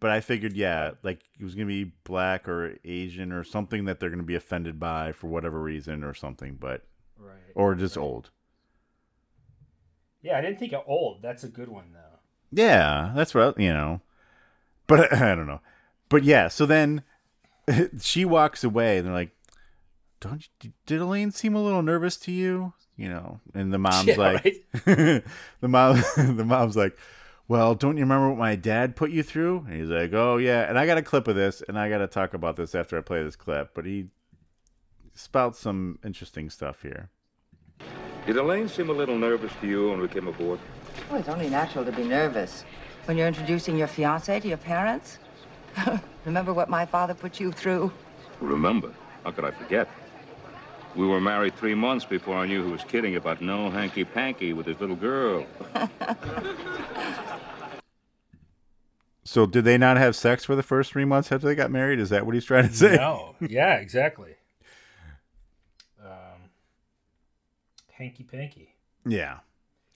But 0.00 0.10
I 0.10 0.20
figured, 0.20 0.52
yeah, 0.54 0.92
like 1.02 1.20
it 1.38 1.44
was 1.44 1.54
going 1.54 1.66
to 1.66 1.72
be 1.84 1.92
black 2.04 2.48
or 2.48 2.76
Asian 2.84 3.32
or 3.32 3.44
something 3.44 3.84
that 3.86 3.98
they're 4.00 4.10
going 4.10 4.18
to 4.20 4.24
be 4.26 4.34
offended 4.34 4.78
by 4.78 5.12
for 5.12 5.26
whatever 5.28 5.60
reason 5.60 6.04
or 6.04 6.14
something, 6.14 6.56
but 6.60 6.82
Right. 7.18 7.36
or 7.54 7.74
just 7.74 7.96
old. 7.96 8.30
Yeah, 10.22 10.38
I 10.38 10.40
didn't 10.40 10.58
think 10.58 10.72
of 10.72 10.82
old. 10.86 11.22
That's 11.22 11.44
a 11.44 11.48
good 11.48 11.68
one 11.68 11.92
though. 11.92 12.18
Yeah, 12.52 13.12
that's 13.14 13.34
what 13.34 13.58
you 13.58 13.72
know. 13.72 14.00
But 14.86 15.12
I 15.22 15.34
don't 15.34 15.46
know. 15.46 15.60
But 16.08 16.24
yeah, 16.24 16.48
so 16.48 16.66
then 16.66 17.02
she 18.00 18.24
walks 18.24 18.64
away, 18.64 18.98
and 18.98 19.06
they're 19.06 19.14
like, 19.14 19.30
"Don't 20.20 20.46
you, 20.62 20.72
did 20.86 21.00
Elaine 21.00 21.30
seem 21.30 21.54
a 21.54 21.62
little 21.62 21.82
nervous 21.82 22.16
to 22.18 22.32
you?" 22.32 22.72
You 22.96 23.08
know, 23.10 23.40
and 23.54 23.72
the 23.72 23.78
mom's 23.78 24.06
Yeah, 24.06 24.16
like, 24.16 24.64
the 24.84 25.22
mom, 25.68 26.02
the 26.16 26.44
mom's 26.46 26.76
like, 26.76 26.96
"Well, 27.48 27.74
don't 27.74 27.96
you 27.96 28.04
remember 28.04 28.28
what 28.30 28.38
my 28.38 28.56
dad 28.56 28.96
put 28.96 29.10
you 29.10 29.22
through?" 29.22 29.66
And 29.68 29.80
he's 29.80 29.88
like, 29.88 30.12
"Oh 30.12 30.36
yeah." 30.36 30.68
And 30.68 30.78
I 30.78 30.86
got 30.86 30.98
a 30.98 31.02
clip 31.02 31.28
of 31.28 31.36
this, 31.36 31.62
and 31.68 31.78
I 31.78 31.88
got 31.88 31.98
to 31.98 32.06
talk 32.06 32.34
about 32.34 32.56
this 32.56 32.74
after 32.74 32.98
I 32.98 33.00
play 33.00 33.22
this 33.22 33.36
clip. 33.36 33.70
But 33.74 33.86
he 33.86 34.08
spouts 35.14 35.58
some 35.58 35.98
interesting 36.04 36.50
stuff 36.50 36.82
here. 36.82 37.10
Did 38.26 38.36
Elaine 38.36 38.68
seem 38.68 38.90
a 38.90 38.92
little 38.92 39.16
nervous 39.16 39.52
to 39.60 39.66
you 39.66 39.90
when 39.90 40.00
we 40.00 40.08
came 40.08 40.26
aboard? 40.26 40.58
Well, 41.08 41.20
it's 41.20 41.28
only 41.28 41.48
natural 41.48 41.84
to 41.84 41.92
be 41.92 42.02
nervous 42.02 42.64
when 43.04 43.16
you're 43.16 43.28
introducing 43.28 43.78
your 43.78 43.86
fiance 43.86 44.40
to 44.40 44.48
your 44.48 44.56
parents. 44.56 45.18
Remember 46.24 46.52
what 46.52 46.68
my 46.68 46.84
father 46.84 47.14
put 47.14 47.38
you 47.38 47.52
through? 47.52 47.92
Remember? 48.40 48.92
How 49.24 49.30
could 49.30 49.44
I 49.44 49.52
forget? 49.52 49.88
We 50.96 51.06
were 51.06 51.20
married 51.20 51.54
three 51.56 51.74
months 51.74 52.04
before 52.04 52.36
I 52.36 52.46
knew 52.46 52.64
he 52.64 52.72
was 52.72 52.82
kidding 52.84 53.16
about 53.16 53.40
no 53.42 53.70
hanky 53.70 54.04
panky 54.04 54.52
with 54.52 54.66
his 54.66 54.80
little 54.80 54.96
girl. 54.96 55.46
So 59.26 59.44
did 59.44 59.64
they 59.64 59.76
not 59.76 59.96
have 59.96 60.14
sex 60.14 60.44
for 60.44 60.54
the 60.54 60.62
first 60.62 60.92
three 60.92 61.04
months 61.04 61.32
after 61.32 61.48
they 61.48 61.56
got 61.56 61.70
married? 61.70 61.98
Is 61.98 62.10
that 62.10 62.24
what 62.24 62.36
he's 62.36 62.44
trying 62.44 62.68
to 62.68 62.74
say? 62.74 62.94
No. 62.94 63.34
Yeah, 63.40 63.74
exactly. 63.74 64.36
Um, 66.00 66.50
hanky 67.92 68.22
panky. 68.22 68.76
Yeah. 69.04 69.38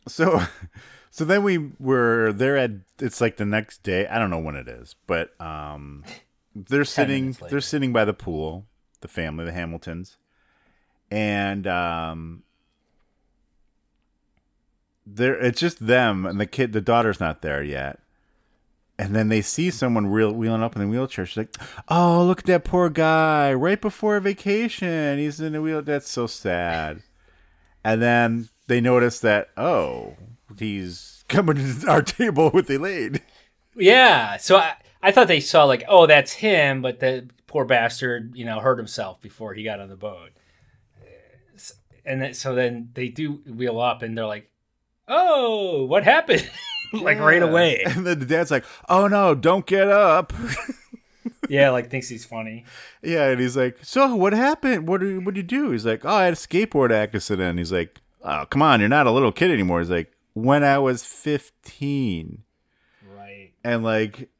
So 0.09 0.43
so 1.11 1.25
then 1.25 1.45
we 1.45 1.71
were 1.79 2.33
there 2.33 2.57
at 2.57 2.73
it's 2.99 3.21
like 3.21 3.37
the 3.37 3.45
next 3.45 3.85
day. 3.85 4.09
I 4.09 4.19
don't 4.19 4.31
know 4.31 4.41
when 4.41 4.57
it 4.57 4.67
is, 4.67 4.97
but 5.07 5.41
um 5.41 6.05
they're 6.57 6.85
sitting 6.85 7.37
they're 7.49 7.61
sitting 7.61 7.93
by 7.93 8.05
the 8.05 8.13
pool, 8.13 8.67
the 9.01 9.09
family, 9.09 9.45
the 9.45 9.53
Hamiltons. 9.53 10.17
And 11.11 11.67
um 11.67 12.43
there 15.07 15.39
it's 15.39 15.61
just 15.61 15.85
them 15.85 16.25
and 16.27 16.41
the 16.41 16.47
kid 16.47 16.73
the 16.73 16.81
daughter's 16.81 17.21
not 17.21 17.43
there 17.43 17.63
yet. 17.63 18.01
And 18.99 19.17
then 19.17 19.29
they 19.29 19.41
see 19.41 19.71
someone 19.71 20.09
real 20.09 20.31
wheeling 20.33 20.63
up 20.63 20.77
in 20.77 20.83
the 20.83 20.89
wheelchair. 20.89 21.25
She's 21.25 21.39
like, 21.39 21.57
"Oh, 21.89 22.23
look 22.23 22.41
at 22.41 22.47
that 22.47 22.65
poor 22.65 22.91
guy! 22.91 23.51
Right 23.55 23.81
before 23.81 24.21
vacation, 24.21 25.19
he's 25.19 25.41
in 25.41 25.55
a 25.55 25.63
wheel. 25.63 25.81
That's 25.81 26.11
so 26.11 26.27
sad." 26.27 27.03
And 27.83 28.03
then 28.03 28.49
they 28.67 28.81
notice 28.81 29.21
that, 29.21 29.51
oh, 29.57 30.17
he's 30.59 31.25
coming 31.29 31.57
to 31.57 31.89
our 31.89 32.03
table 32.03 32.51
with 32.53 32.71
Elaine. 32.71 33.21
Yeah. 33.75 34.37
So 34.37 34.57
I, 34.57 34.75
I 35.03 35.13
thought 35.13 35.29
they 35.29 35.41
saw 35.41 35.65
like, 35.65 35.85
oh, 35.89 36.07
that's 36.07 36.33
him, 36.33 36.83
but 36.83 37.01
the 37.01 37.29
poor 37.47 37.65
bastard, 37.65 38.33
you 38.35 38.45
know, 38.45 38.61
hurt 38.61 38.79
himself 38.79 39.21
before 39.21 39.55
he 39.55 39.65
got 39.65 39.81
on 39.81 39.89
the 39.89 39.97
boat. 39.97 40.31
And 42.05 42.23
then, 42.23 42.35
so 42.35 42.55
then 42.55 42.91
they 42.95 43.09
do 43.09 43.43
wheel 43.47 43.81
up, 43.81 44.03
and 44.03 44.17
they're 44.17 44.27
like, 44.27 44.51
oh, 45.09 45.85
what 45.85 46.05
happened? 46.05 46.49
like 46.93 47.19
right 47.19 47.43
away. 47.43 47.83
And 47.87 48.07
then 48.07 48.19
the 48.21 48.27
dad's 48.27 48.51
like, 48.51 48.65
oh 48.89 49.07
no, 49.09 49.35
don't 49.35 49.67
get 49.67 49.89
up. 49.89 50.33
yeah, 51.49 51.71
like 51.71 51.91
thinks 51.91 52.09
he's 52.09 52.25
funny. 52.25 52.65
yeah, 53.03 53.29
and 53.29 53.41
he's 53.41 53.57
like, 53.57 53.79
so 53.83 54.15
what 54.15 54.33
happened? 54.33 54.89
What 54.89 55.01
did 55.01 55.25
what 55.25 55.35
did 55.35 55.53
you 55.53 55.61
do? 55.61 55.71
He's 55.73 55.87
like, 55.87 56.05
oh, 56.05 56.15
I 56.15 56.25
had 56.25 56.33
a 56.35 56.37
skateboard 56.37 56.91
accident. 56.91 57.59
He's 57.59 57.73
like, 57.73 58.01
oh, 58.23 58.47
come 58.49 58.63
on, 58.63 58.81
you're 58.81 58.89
not 58.89 59.07
a 59.07 59.11
little 59.11 59.33
kid 59.33 59.51
anymore. 59.51 59.81
He's 59.81 59.91
like, 59.91 60.13
when 60.35 60.65
I 60.65 60.79
was 60.79 61.05
15. 61.05 62.43
Right. 63.15 63.53
And 63.65 63.83
like, 63.83 64.31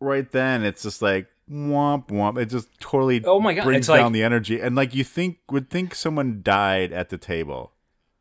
right 0.00 0.30
then, 0.30 0.64
it's 0.64 0.82
just 0.82 1.02
like, 1.02 1.28
womp 1.50 2.08
womp. 2.08 2.40
It 2.40 2.46
just 2.46 2.68
totally 2.80 3.24
Oh 3.24 3.40
my 3.40 3.54
God, 3.54 3.64
brings 3.64 3.78
it's 3.80 3.88
down 3.88 4.04
like- 4.04 4.12
the 4.12 4.22
energy. 4.22 4.60
And 4.60 4.74
like, 4.76 4.94
you 4.94 5.04
think, 5.04 5.38
would 5.50 5.70
think 5.70 5.94
someone 5.94 6.40
died 6.42 6.92
at 6.92 7.08
the 7.08 7.18
table. 7.18 7.72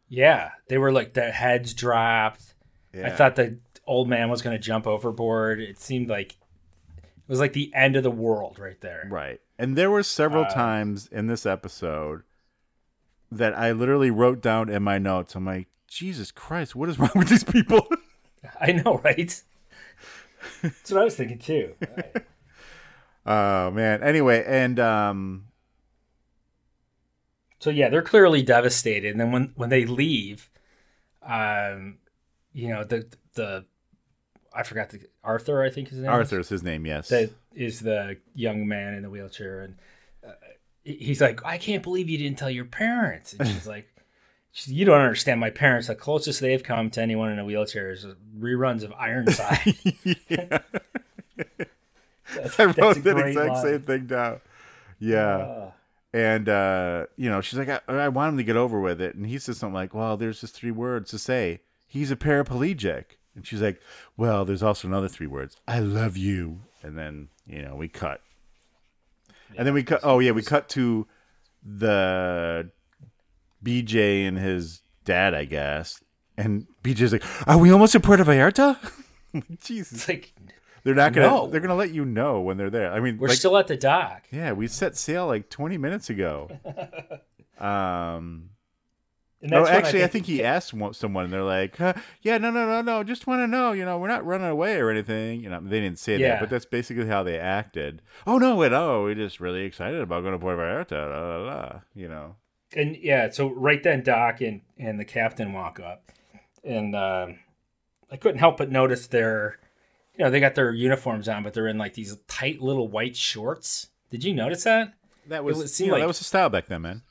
Yeah, 0.09 0.51
they 0.69 0.77
were 0.77 0.91
like 0.91 1.13
their 1.13 1.31
heads 1.31 1.73
dropped. 1.73 2.53
I 2.95 3.09
thought 3.11 3.35
the 3.35 3.59
old 3.85 4.07
man 4.09 4.29
was 4.29 4.41
going 4.41 4.55
to 4.55 4.61
jump 4.61 4.87
overboard. 4.87 5.59
It 5.59 5.77
seemed 5.79 6.09
like 6.09 6.31
it 6.97 7.27
was 7.27 7.39
like 7.39 7.53
the 7.53 7.71
end 7.75 7.95
of 7.95 8.03
the 8.03 8.09
world 8.11 8.57
right 8.57 8.79
there. 8.81 9.07
Right. 9.09 9.39
And 9.59 9.75
there 9.75 9.91
were 9.91 10.01
several 10.03 10.45
Uh, 10.45 10.49
times 10.53 11.07
in 11.11 11.27
this 11.27 11.45
episode 11.45 12.23
that 13.31 13.53
I 13.57 13.71
literally 13.73 14.09
wrote 14.09 14.41
down 14.41 14.69
in 14.69 14.81
my 14.81 14.97
notes. 14.97 15.35
I'm 15.35 15.45
like, 15.45 15.67
Jesus 15.87 16.31
Christ, 16.31 16.75
what 16.75 16.89
is 16.89 16.97
wrong 16.99 17.11
with 17.15 17.27
these 17.29 17.43
people? 17.43 17.87
I 18.61 18.71
know, 18.71 18.99
right? 19.03 19.43
That's 20.61 20.91
what 20.91 21.01
I 21.01 21.03
was 21.03 21.15
thinking 21.15 21.39
too. 21.39 21.73
Oh 23.27 23.71
man. 23.71 24.01
Anyway, 24.03 24.43
and 24.47 24.79
um 24.79 25.47
So 27.59 27.69
yeah, 27.69 27.89
they're 27.89 28.01
clearly 28.01 28.41
devastated. 28.41 29.11
And 29.11 29.19
then 29.19 29.31
when 29.31 29.51
when 29.55 29.69
they 29.69 29.85
leave, 29.85 30.49
um, 31.21 31.97
you 32.53 32.69
know 32.69 32.83
the 32.85 33.05
the 33.33 33.65
I 34.53 34.63
forgot 34.63 34.89
the 34.89 35.01
Arthur, 35.23 35.61
I 35.61 35.69
think 35.69 35.89
his 35.89 35.99
name. 35.99 36.09
is? 36.09 36.13
Arthur's 36.13 36.49
his 36.49 36.63
name, 36.63 36.85
yes. 36.85 37.09
that 37.09 37.29
is 37.53 37.81
the 37.81 38.17
young 38.33 38.67
man 38.67 38.93
in 38.93 39.03
the 39.03 39.09
wheelchair, 39.09 39.61
and 39.61 39.75
uh, 40.25 40.31
he's 40.83 41.21
like, 41.21 41.45
"I 41.45 41.57
can't 41.57 41.83
believe 41.83 42.09
you 42.09 42.17
didn't 42.17 42.39
tell 42.39 42.49
your 42.49 42.65
parents." 42.65 43.33
And 43.33 43.47
she's 43.47 43.67
like, 43.67 43.87
"You 44.65 44.85
don't 44.85 45.01
understand. 45.01 45.39
My 45.39 45.49
parents, 45.49 45.87
the 45.87 45.95
closest 45.95 46.39
they've 46.39 46.63
come 46.63 46.89
to 46.91 47.01
anyone 47.01 47.31
in 47.31 47.39
a 47.39 47.45
wheelchair 47.45 47.91
is 47.91 48.05
reruns 48.39 48.83
of 48.83 48.93
Ironside." 48.93 49.75
yeah. 52.35 52.47
I 52.59 52.65
wrote 52.65 53.03
that 53.03 53.17
exact 53.17 53.49
line. 53.49 53.63
same 53.63 53.81
thing 53.81 54.05
down. 54.07 54.41
Yeah. 54.99 55.37
Uh, 55.37 55.71
And 56.13 56.49
uh, 56.49 57.05
you 57.17 57.29
know, 57.29 57.41
she's 57.41 57.59
like, 57.59 57.69
I, 57.69 57.79
I 57.87 58.07
want 58.09 58.29
him 58.33 58.37
to 58.37 58.43
get 58.43 58.55
over 58.55 58.79
with 58.79 59.01
it. 59.01 59.15
And 59.15 59.25
he 59.25 59.37
says 59.39 59.57
something 59.57 59.73
like, 59.73 59.93
Well, 59.93 60.17
there's 60.17 60.41
just 60.41 60.55
three 60.55 60.71
words 60.71 61.11
to 61.11 61.19
say. 61.19 61.61
He's 61.87 62.11
a 62.11 62.15
paraplegic. 62.15 63.03
And 63.35 63.45
she's 63.45 63.61
like, 63.61 63.79
Well, 64.15 64.45
there's 64.45 64.63
also 64.63 64.87
another 64.87 65.07
three 65.09 65.27
words. 65.27 65.57
I 65.67 65.79
love 65.79 66.17
you. 66.17 66.61
And 66.83 66.97
then, 66.97 67.27
you 67.45 67.61
know, 67.61 67.75
we 67.75 67.87
cut. 67.87 68.21
and 69.57 69.65
then 69.67 69.73
we 69.73 69.83
cut 69.83 69.99
oh 70.03 70.19
yeah, 70.19 70.31
we 70.31 70.41
cut 70.43 70.69
to 70.69 71.05
the 71.63 72.69
BJ 73.63 74.27
and 74.27 74.37
his 74.37 74.81
dad, 75.05 75.33
I 75.33 75.45
guess. 75.45 76.01
And 76.37 76.67
BJ's 76.83 77.11
like, 77.11 77.23
Are 77.47 77.57
we 77.57 77.71
almost 77.71 77.95
in 77.95 78.01
Puerto 78.01 78.23
Vallarta? 78.23 78.77
Jesus. 79.61 79.91
it's 79.93 80.07
like 80.07 80.33
They're 80.83 80.95
not 80.95 81.13
gonna 81.13 81.27
No. 81.27 81.47
they're 81.47 81.59
gonna 81.61 81.75
let 81.75 81.91
you 81.91 82.05
know 82.05 82.41
when 82.41 82.57
they're 82.57 82.69
there. 82.69 82.91
I 82.93 82.99
mean 82.99 83.17
we're 83.17 83.27
like, 83.29 83.37
still 83.37 83.57
at 83.57 83.67
the 83.67 83.77
dock. 83.77 84.23
yeah, 84.31 84.51
we 84.53 84.67
set 84.67 84.95
sail 84.97 85.27
like 85.27 85.49
20 85.49 85.77
minutes 85.77 86.09
ago. 86.09 86.49
um, 87.59 88.49
And 89.41 89.51
no, 89.51 89.59
that's 89.59 89.69
when 89.69 89.77
actually, 89.85 90.03
I 90.03 90.07
think, 90.07 90.25
he 90.25 90.43
asked 90.43 90.73
one- 90.73 90.93
someone, 90.93 91.25
and 91.25 91.33
they're 91.33 91.43
like, 91.43 91.77
huh, 91.77 91.93
"Yeah, 92.21 92.37
no, 92.39 92.49
no, 92.49 92.65
no, 92.67 92.81
no, 92.81 93.03
just 93.03 93.27
want 93.27 93.41
to 93.43 93.47
know, 93.47 93.71
you 93.71 93.85
know, 93.85 93.99
we're 93.99 94.07
not 94.07 94.25
running 94.25 94.47
away 94.47 94.77
or 94.77 94.89
anything." 94.89 95.41
You 95.41 95.49
know, 95.49 95.59
they 95.61 95.79
didn't 95.79 95.99
say 95.99 96.17
Yeah. 96.17 96.29
that, 96.29 96.39
but 96.39 96.49
that's 96.49 96.65
basically 96.65 97.05
how 97.07 97.21
they 97.23 97.37
acted. 97.37 98.01
Oh 98.25 98.37
no, 98.39 98.55
wait, 98.55 98.73
oh, 98.73 99.03
we're 99.03 99.13
just 99.15 99.39
really 99.39 99.61
excited 99.63 100.01
about 100.01 100.21
going 100.21 100.33
to 100.33 100.39
Puerto 100.39 100.59
Vallarta, 100.61 100.91
la 101.09 101.37
la 101.37 101.43
la. 101.55 101.81
You 101.93 102.07
know, 102.09 102.35
and 102.75 102.95
yeah, 102.97 103.29
so 103.29 103.49
right 103.49 103.81
then 103.83 104.01
Doc 104.01 104.41
and 104.41 104.61
and 104.77 104.99
the 104.99 105.05
captain 105.05 105.53
walk 105.53 105.79
up, 105.79 106.11
and 106.63 106.95
um, 106.95 107.37
I 108.11 108.17
couldn't 108.17 108.39
help 108.39 108.57
but 108.57 108.71
notice 108.71 109.05
their, 109.05 109.59
you 110.17 110.25
know, 110.25 110.31
they 110.31 110.39
got 110.39 110.55
their 110.55 110.71
uniforms 110.73 111.29
on, 111.29 111.43
but 111.43 111.53
they're 111.53 111.67
in 111.67 111.77
like 111.77 111.93
these 111.93 112.15
tight 112.27 112.61
little 112.61 112.87
white 112.87 113.15
shorts. 113.15 113.87
Did 114.09 114.23
you 114.23 114.33
notice 114.33 114.63
that? 114.63 114.93
that 115.27 115.43
was- 115.43 115.59
it 115.59 115.67
seemed 115.67 115.87
you 115.87 115.91
like- 115.93 116.01
that 116.01 116.07
was 116.07 116.17
the 116.19 116.23
style 116.25 116.49
back 116.49 116.67
then, 116.67 116.81
man. 116.81 117.01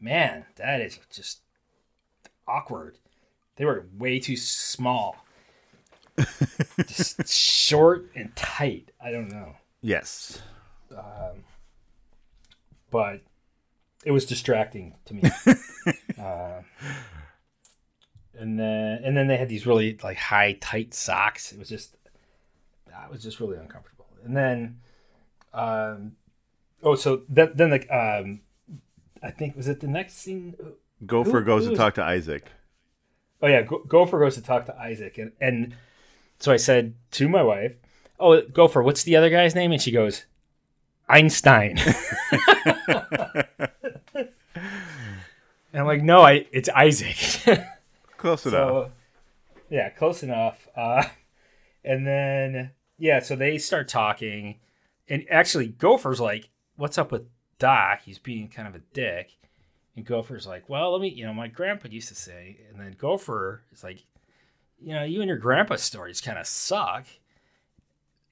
Man, 0.00 0.44
that 0.56 0.80
is 0.80 0.98
just 1.10 1.40
awkward. 2.46 2.98
They 3.56 3.64
were 3.64 3.86
way 3.96 4.18
too 4.18 4.36
small, 4.36 5.16
just 6.86 7.28
short 7.32 8.10
and 8.16 8.34
tight. 8.34 8.90
I 9.00 9.12
don't 9.12 9.28
know, 9.30 9.54
Yes, 9.80 10.42
but 12.90 13.20
it 14.04 14.10
was 14.10 14.24
distracting 14.26 14.94
to 15.06 15.14
me. 15.14 15.22
uh, 16.20 16.62
and 18.38 18.58
then 18.58 19.00
and 19.04 19.16
then 19.16 19.28
they 19.28 19.36
had 19.36 19.48
these 19.48 19.66
really 19.66 19.98
like 20.02 20.16
high 20.16 20.54
tight 20.60 20.92
socks. 20.94 21.52
It 21.52 21.58
was 21.58 21.68
just 21.68 21.96
that 23.00 23.10
was 23.10 23.22
just 23.22 23.40
really 23.40 23.56
uncomfortable. 23.56 24.06
And 24.24 24.36
then 24.36 24.80
um 25.52 26.12
oh 26.82 26.94
so 26.94 27.22
then 27.28 27.52
then 27.54 27.70
the 27.70 27.88
um 27.96 28.40
I 29.22 29.30
think 29.30 29.56
was 29.56 29.68
it 29.68 29.80
the 29.80 29.86
next 29.86 30.14
scene 30.14 30.54
Gopher 31.06 31.40
Who- 31.40 31.44
goes 31.46 31.64
who 31.64 31.70
to 31.70 31.76
talk 31.76 31.94
to 31.94 32.02
Isaac. 32.02 32.50
Oh 33.42 33.46
yeah, 33.48 33.62
Go- 33.62 33.84
Gopher 33.86 34.18
goes 34.18 34.36
to 34.36 34.42
talk 34.42 34.66
to 34.66 34.78
Isaac, 34.78 35.18
and 35.18 35.32
and 35.40 35.74
so 36.38 36.52
I 36.52 36.56
said 36.56 36.94
to 37.12 37.28
my 37.28 37.42
wife, 37.42 37.76
"Oh, 38.18 38.40
Gopher, 38.40 38.82
what's 38.82 39.02
the 39.02 39.16
other 39.16 39.28
guy's 39.28 39.54
name?" 39.54 39.72
And 39.72 39.82
she 39.82 39.90
goes, 39.90 40.24
"Einstein." 41.08 41.76
and 44.14 44.28
I'm 45.74 45.86
like, 45.86 46.02
"No, 46.02 46.22
I 46.22 46.46
it's 46.52 46.68
Isaac." 46.70 47.16
Close 48.16 48.46
enough. 48.46 48.52
so 48.68 48.90
yeah, 49.70 49.90
close 49.90 50.22
enough. 50.22 50.68
Uh, 50.76 51.04
and 51.84 52.06
then 52.06 52.70
yeah, 52.98 53.20
so 53.20 53.36
they 53.36 53.58
start 53.58 53.88
talking, 53.88 54.60
and 55.08 55.24
actually, 55.30 55.68
Gopher's 55.68 56.20
like, 56.20 56.48
"What's 56.76 56.98
up 56.98 57.10
with 57.12 57.22
Doc? 57.58 58.00
He's 58.04 58.18
being 58.18 58.48
kind 58.48 58.68
of 58.68 58.74
a 58.74 58.80
dick." 58.92 59.36
And 59.96 60.04
Gopher's 60.04 60.44
like, 60.44 60.68
well, 60.68 60.90
let 60.90 61.00
me, 61.00 61.08
you 61.08 61.24
know, 61.24 61.32
my 61.32 61.46
grandpa 61.46 61.86
used 61.88 62.08
to 62.08 62.16
say. 62.16 62.58
And 62.68 62.80
then 62.80 62.96
Gopher 62.98 63.62
is 63.72 63.84
like, 63.84 64.02
you 64.82 64.92
know, 64.92 65.04
you 65.04 65.20
and 65.20 65.28
your 65.28 65.38
grandpa's 65.38 65.84
stories 65.84 66.20
kind 66.20 66.36
of 66.36 66.48
suck. 66.48 67.06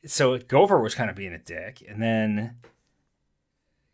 So 0.05 0.37
Gopher 0.39 0.81
was 0.81 0.97
kind 0.97 1.09
of 1.09 1.15
being 1.15 1.33
a 1.33 1.39
dick. 1.39 1.81
And 1.89 2.03
then, 2.03 2.57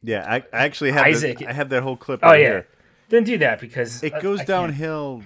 Yeah, 0.03 0.25
I, 0.27 0.37
I 0.37 0.65
actually 0.65 0.93
have 0.93 1.05
Isaac- 1.05 1.45
I 1.47 1.53
have 1.53 1.69
that 1.69 1.83
whole 1.83 1.99
clip. 1.99 2.21
Oh, 2.23 2.29
right 2.31 2.41
yeah. 2.41 2.47
here. 2.49 2.69
Didn't 3.11 3.27
do 3.27 3.37
that 3.37 3.61
because 3.61 4.03
It 4.03 4.15
I- 4.15 4.21
goes 4.23 4.37
I 4.41 4.45
can't- 4.45 4.49
downhill 4.49 5.25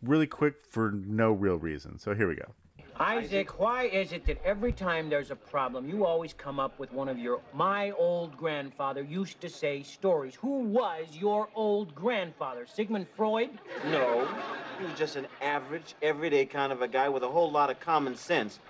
really 0.00 0.26
quick 0.26 0.64
for 0.70 0.90
no 0.90 1.32
real 1.32 1.56
reason. 1.56 1.98
So 1.98 2.14
here 2.14 2.28
we 2.28 2.36
go. 2.36 2.54
Isaac, 2.98 3.58
why 3.60 3.84
is 3.84 4.12
it 4.12 4.24
that 4.26 4.42
every 4.42 4.72
time 4.72 5.10
there's 5.10 5.30
a 5.30 5.36
problem, 5.36 5.88
you 5.88 6.06
always 6.06 6.32
come 6.32 6.58
up 6.58 6.78
with 6.78 6.92
one 6.92 7.08
of 7.08 7.18
your 7.18 7.40
my 7.52 7.90
old 7.92 8.36
grandfather 8.36 9.02
used 9.02 9.40
to 9.42 9.50
say 9.50 9.82
stories? 9.82 10.34
Who 10.36 10.60
was 10.60 11.06
your 11.12 11.48
old 11.54 11.94
grandfather? 11.94 12.66
Sigmund 12.66 13.06
Freud? 13.14 13.50
No, 13.90 14.26
he 14.78 14.84
was 14.84 14.94
just 14.94 15.16
an 15.16 15.26
average, 15.42 15.94
everyday 16.00 16.46
kind 16.46 16.72
of 16.72 16.80
a 16.80 16.88
guy 16.88 17.08
with 17.08 17.22
a 17.22 17.28
whole 17.28 17.50
lot 17.50 17.68
of 17.68 17.78
common 17.80 18.16
sense, 18.16 18.60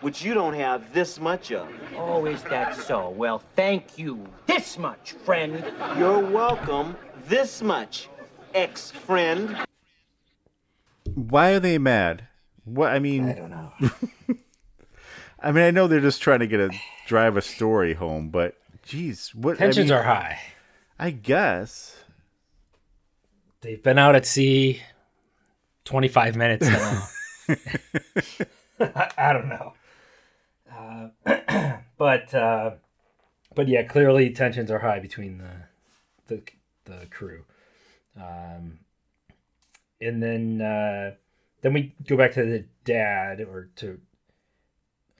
which 0.00 0.22
you 0.22 0.32
don't 0.32 0.54
have 0.54 0.92
this 0.92 1.18
much 1.18 1.50
of. 1.50 1.68
Oh, 1.96 2.26
is 2.26 2.42
that 2.44 2.76
so? 2.76 3.10
Well, 3.10 3.42
thank 3.56 3.98
you. 3.98 4.24
This 4.46 4.78
much, 4.78 5.12
friend. 5.12 5.64
You're 5.98 6.20
welcome. 6.20 6.96
This 7.26 7.62
much, 7.62 8.08
ex-friend. 8.54 9.56
Why 11.14 11.50
are 11.50 11.60
they 11.60 11.78
mad? 11.78 12.28
What 12.64 12.92
I 12.92 12.98
mean, 12.98 13.28
I 13.28 13.34
don't 13.34 13.50
know. 13.50 13.72
I 15.40 15.52
mean, 15.52 15.64
I 15.64 15.70
know 15.70 15.88
they're 15.88 16.00
just 16.00 16.22
trying 16.22 16.40
to 16.40 16.46
get 16.46 16.60
a 16.60 16.70
drive 17.06 17.36
a 17.36 17.42
story 17.42 17.94
home, 17.94 18.28
but 18.28 18.56
geez, 18.84 19.34
what 19.34 19.56
I 19.56 19.58
tensions 19.58 19.90
mean, 19.90 19.98
are 19.98 20.02
high. 20.04 20.40
I 20.98 21.10
guess. 21.10 21.96
They've 23.60 23.82
been 23.82 23.98
out 23.98 24.14
at 24.14 24.26
sea 24.26 24.82
25 25.84 26.36
minutes 26.36 26.68
now. 26.68 27.08
I, 28.80 29.10
I 29.18 29.32
don't 29.32 29.48
know. 29.48 29.72
Uh, 30.72 31.76
but 31.98 32.34
uh, 32.34 32.70
but 33.54 33.68
yeah, 33.68 33.82
clearly 33.82 34.30
tensions 34.30 34.70
are 34.70 34.78
high 34.78 35.00
between 35.00 35.38
the 35.38 36.34
the, 36.34 36.42
the 36.84 37.06
crew. 37.06 37.44
Um, 38.16 38.78
and 40.00 40.22
then 40.22 40.60
uh, 40.60 41.14
then 41.62 41.72
we 41.72 41.94
go 42.06 42.16
back 42.16 42.32
to 42.34 42.44
the 42.44 42.64
dad 42.84 43.40
or 43.40 43.70
to 43.76 43.98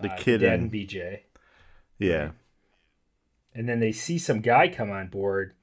The 0.01 0.11
uh, 0.13 0.17
kid 0.17 0.39
dad 0.39 0.55
and- 0.55 0.63
and 0.65 0.73
BJ. 0.73 1.21
Yeah. 1.99 2.31
and 3.55 3.69
then 3.69 3.81
they 3.81 3.93
see 3.93 4.19
some 4.19 4.41
guy 4.41 4.69
come 4.69 4.91
on 4.91 5.07
board 5.09 5.55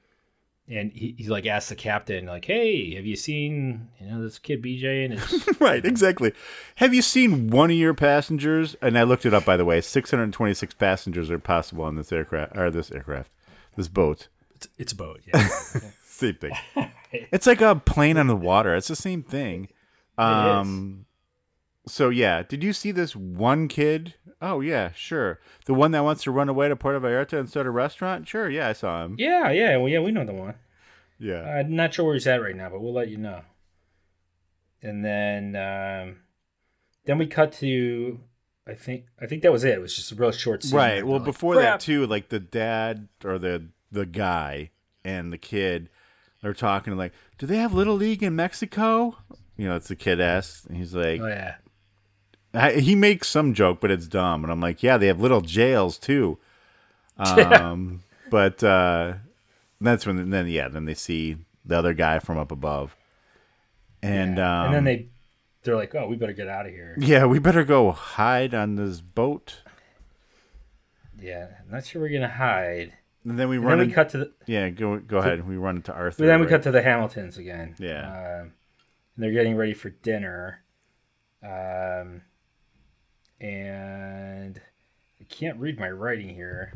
and 0.69 0.91
he, 0.93 1.15
he 1.17 1.27
like 1.27 1.45
asks 1.47 1.69
the 1.69 1.75
captain 1.75 2.27
like 2.27 2.45
hey 2.45 2.93
have 2.95 3.05
you 3.05 3.15
seen 3.15 3.89
you 3.99 4.05
know 4.07 4.21
this 4.21 4.37
kid 4.39 4.61
bj 4.63 5.05
and 5.05 5.19
his 5.19 5.49
right, 5.59 5.83
exactly. 5.83 6.31
Have 6.75 6.93
you 6.93 7.01
seen 7.01 7.49
one 7.49 7.71
of 7.71 7.75
your 7.77 7.93
passengers? 7.95 8.75
And 8.81 8.97
I 8.97 9.03
looked 9.03 9.25
it 9.25 9.33
up, 9.33 9.43
by 9.45 9.57
the 9.57 9.65
way. 9.65 9.81
Six 9.81 10.11
hundred 10.11 10.31
twenty-six 10.31 10.73
passengers 10.75 11.29
are 11.31 11.39
possible 11.39 11.83
on 11.83 11.95
this 11.95 12.11
aircraft, 12.13 12.55
or 12.55 12.69
this 12.71 12.91
aircraft, 12.91 13.31
this 13.75 13.87
boat. 13.89 14.27
it's, 14.55 14.67
it's 14.77 14.91
a 14.93 14.95
boat 14.95 15.21
yeah 15.25 15.47
Same 16.05 16.35
thing. 16.35 16.51
it's 17.11 17.47
like 17.47 17.61
a 17.61 17.75
plane 17.75 18.17
on 18.17 18.27
the 18.27 18.35
water. 18.35 18.75
It's 18.75 18.87
the 18.89 18.95
same 18.95 19.23
thing. 19.23 19.69
Um, 20.21 21.05
so 21.87 22.09
yeah, 22.09 22.43
did 22.43 22.63
you 22.63 22.73
see 22.73 22.91
this 22.91 23.15
one 23.15 23.67
kid? 23.67 24.15
Oh 24.41 24.61
yeah, 24.61 24.91
sure. 24.93 25.39
The 25.65 25.73
one 25.73 25.91
that 25.91 26.03
wants 26.03 26.23
to 26.23 26.31
run 26.31 26.49
away 26.49 26.67
to 26.69 26.75
Puerto 26.75 26.99
Vallarta 26.99 27.37
and 27.39 27.49
start 27.49 27.65
a 27.67 27.71
restaurant. 27.71 28.27
Sure, 28.27 28.49
yeah, 28.49 28.67
I 28.69 28.73
saw 28.73 29.03
him. 29.03 29.15
yeah 29.17 29.49
yeah 29.51 29.75
well 29.77 29.89
yeah 29.89 29.99
we 29.99 30.11
know 30.11 30.25
the 30.25 30.33
one 30.33 30.55
Yeah. 31.19 31.41
i'm 31.43 31.75
not 31.75 31.93
sure 31.93 32.05
where 32.05 32.13
he's 32.13 32.27
at 32.27 32.41
right 32.41 32.55
now 32.55 32.69
but 32.69 32.79
we'll 32.81 32.93
let 32.93 33.09
you 33.09 33.17
know 33.17 33.41
and 34.81 35.03
then 35.03 35.55
um 35.55 36.17
then 37.05 37.17
we 37.17 37.27
cut 37.27 37.51
to 37.53 38.19
i 38.67 38.73
think 38.73 39.05
i 39.21 39.25
think 39.25 39.41
that 39.41 39.51
was 39.51 39.63
it 39.65 39.73
it 39.73 39.81
was 39.81 39.95
just 39.95 40.11
a 40.11 40.15
real 40.15 40.31
short 40.31 40.63
scene 40.63 40.77
right. 40.77 41.05
Well, 41.05 41.17
like, 41.17 41.25
before 41.25 41.55
"Crap." 41.55 41.79
that 41.79 41.79
too, 41.85 42.05
like 42.07 42.29
the 42.29 42.39
dad 42.39 43.07
or 43.25 43.37
the 43.39 43.67
the 43.91 44.05
guy 44.05 44.71
and 45.03 45.33
the 45.33 45.37
kid, 45.37 45.89
they're 46.41 46.53
talking 46.53 46.95
like, 46.95 47.11
"Do 47.37 47.45
they 47.47 47.57
have 47.57 47.73
little 47.73 47.95
league 47.95 48.21
in 48.23 48.35
Mexico?" 48.35 49.17
You 49.59 49.67
know, 49.67 49.75
it's 49.75 49.89
the 49.89 49.95
kid 49.95 50.21
and 50.21 50.77
he's 50.77 50.95
like, 50.95 51.19
oh 51.21 51.27
yeah 51.27 51.55
I, 52.53 52.71
he 52.73 52.95
makes 52.95 53.27
some 53.27 53.53
joke, 53.53 53.79
but 53.79 53.91
it's 53.91 54.07
dumb. 54.07 54.43
And 54.43 54.51
I'm 54.51 54.59
like, 54.61 54.81
yeah, 54.81 54.97
they 54.97 55.07
have 55.07 55.19
little 55.21 55.41
jails 55.41 55.97
too. 55.97 56.37
Um, 57.17 58.01
but 58.29 58.63
uh, 58.63 59.15
that's 59.81 60.05
when 60.05 60.29
then 60.29 60.47
yeah, 60.47 60.69
then 60.69 60.85
they 60.85 60.93
see 60.93 61.35
the 61.65 61.77
other 61.77 61.93
guy 61.93 62.19
from 62.19 62.37
up 62.37 62.49
above, 62.49 62.95
and 64.01 64.39
um, 64.39 64.67
and 64.67 64.73
then 64.73 64.83
they 64.85 65.07
they're 65.63 65.75
like 65.75 65.93
oh 65.95 66.07
we 66.07 66.15
better 66.15 66.31
get 66.31 66.47
out 66.47 66.65
of 66.65 66.71
here 66.71 66.95
yeah, 66.97 67.25
we 67.25 67.37
better 67.39 67.65
go 67.65 67.91
hide 67.91 68.53
on 68.53 68.75
this 68.75 69.01
boat. 69.01 69.57
yeah 71.19 71.47
not 71.69 71.85
sure 71.85 72.01
we're 72.01 72.07
gonna 72.07 72.29
hide 72.29 72.93
And 73.25 73.37
then 73.37 73.49
we 73.49 73.57
and 73.57 73.65
run. 73.65 73.77
then 73.79 73.87
we 73.87 73.91
in- 73.91 73.95
cut 73.95 74.09
to 74.11 74.17
the 74.19 74.31
yeah, 74.45 74.69
go 74.69 74.97
go 74.99 75.17
ahead. 75.17 75.45
We 75.45 75.57
run 75.57 75.75
into 75.75 75.93
Arthur. 75.93 76.23
But 76.23 76.27
then 76.27 76.39
we 76.39 76.45
right? 76.45 76.51
cut 76.51 76.63
to 76.63 76.71
the 76.71 76.81
Hamiltons 76.81 77.37
again. 77.37 77.75
Yeah. 77.79 78.41
Um, 78.43 78.51
and 79.19 79.23
they're 79.25 79.33
getting 79.33 79.57
ready 79.57 79.73
for 79.73 79.89
dinner. 79.89 80.63
Um, 81.43 82.21
and 83.41 84.61
I 85.19 85.23
can't 85.25 85.59
read 85.59 85.77
my 85.77 85.89
writing 85.89 86.29
here. 86.29 86.71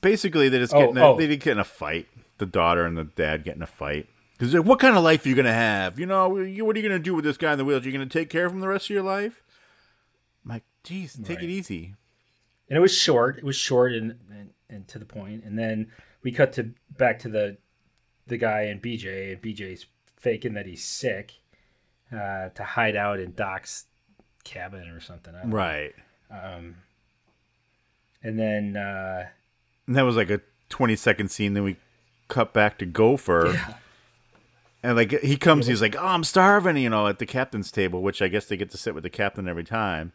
Basically, 0.00 0.48
they 0.48 0.58
just 0.58 0.74
Oh, 0.74 0.92
get 0.92 0.96
a, 1.00 1.04
oh. 1.06 1.16
they 1.16 1.28
get 1.36 1.52
in 1.52 1.58
a 1.60 1.64
fight. 1.64 2.08
The 2.38 2.46
daughter 2.46 2.84
and 2.84 2.98
the 2.98 3.04
dad 3.04 3.44
get 3.44 3.54
in 3.54 3.62
a 3.62 3.68
fight. 3.68 4.08
Because 4.32 4.52
like, 4.52 4.64
what 4.66 4.80
kind 4.80 4.96
of 4.96 5.04
life 5.04 5.24
are 5.24 5.28
you 5.28 5.36
gonna 5.36 5.52
have? 5.52 5.96
You 6.00 6.06
know, 6.06 6.38
you, 6.38 6.64
what 6.64 6.74
are 6.74 6.80
you 6.80 6.88
gonna 6.88 6.98
do 7.00 7.14
with 7.14 7.24
this 7.24 7.36
guy 7.36 7.52
in 7.52 7.58
the 7.58 7.64
wheelchair? 7.64 7.86
You 7.90 7.96
gonna 7.96 8.10
take 8.10 8.30
care 8.30 8.46
of 8.46 8.52
him 8.52 8.58
the 8.58 8.66
rest 8.68 8.86
of 8.86 8.90
your 8.90 9.02
life? 9.04 9.40
I'm 10.44 10.50
like, 10.50 10.64
geez, 10.82 11.14
take 11.22 11.36
Right. 11.36 11.44
it 11.44 11.50
easy. 11.50 11.94
And 12.68 12.76
it 12.76 12.80
was 12.80 12.96
short. 12.96 13.38
It 13.38 13.44
was 13.44 13.54
short 13.56 13.92
and, 13.92 14.18
and, 14.28 14.50
and 14.68 14.88
to 14.88 14.98
the 14.98 15.04
point. 15.04 15.44
And 15.44 15.56
then 15.56 15.92
we 16.24 16.32
cut 16.32 16.52
to 16.54 16.70
back 16.96 17.20
to 17.20 17.28
the 17.28 17.58
the 18.26 18.36
guy 18.38 18.62
and 18.62 18.82
BJ, 18.82 19.32
and 19.32 19.40
BJ's 19.42 19.86
faking 20.18 20.54
that 20.54 20.66
he's 20.66 20.84
sick 20.84 21.34
uh, 22.12 22.48
to 22.50 22.64
hide 22.64 22.96
out 22.96 23.20
in 23.20 23.32
Doc's 23.34 23.84
cabin 24.44 24.88
or 24.88 25.00
something. 25.00 25.34
I 25.34 25.40
don't 25.42 25.50
know. 25.50 25.56
Right. 25.56 25.94
Um, 26.30 26.76
and 28.22 28.38
then 28.38 28.76
uh, 28.76 29.26
And 29.86 29.96
that 29.96 30.02
was 30.02 30.16
like 30.16 30.30
a 30.30 30.40
20 30.68 30.96
second 30.96 31.30
scene. 31.30 31.54
Then 31.54 31.64
we 31.64 31.76
cut 32.28 32.52
back 32.52 32.78
to 32.78 32.86
Gopher. 32.86 33.58
And 34.82 34.96
like 34.96 35.10
he 35.22 35.36
comes, 35.36 35.66
he's 35.66 35.82
like, 35.82 35.96
"Oh, 35.96 36.06
I'm 36.06 36.22
starving," 36.22 36.76
you 36.76 36.88
know, 36.88 37.08
at 37.08 37.18
the 37.18 37.26
captain's 37.26 37.72
table, 37.72 38.00
which 38.00 38.22
I 38.22 38.28
guess 38.28 38.46
they 38.46 38.56
get 38.56 38.70
to 38.70 38.78
sit 38.78 38.94
with 38.94 39.02
the 39.02 39.10
captain 39.10 39.48
every 39.48 39.64
time. 39.64 40.12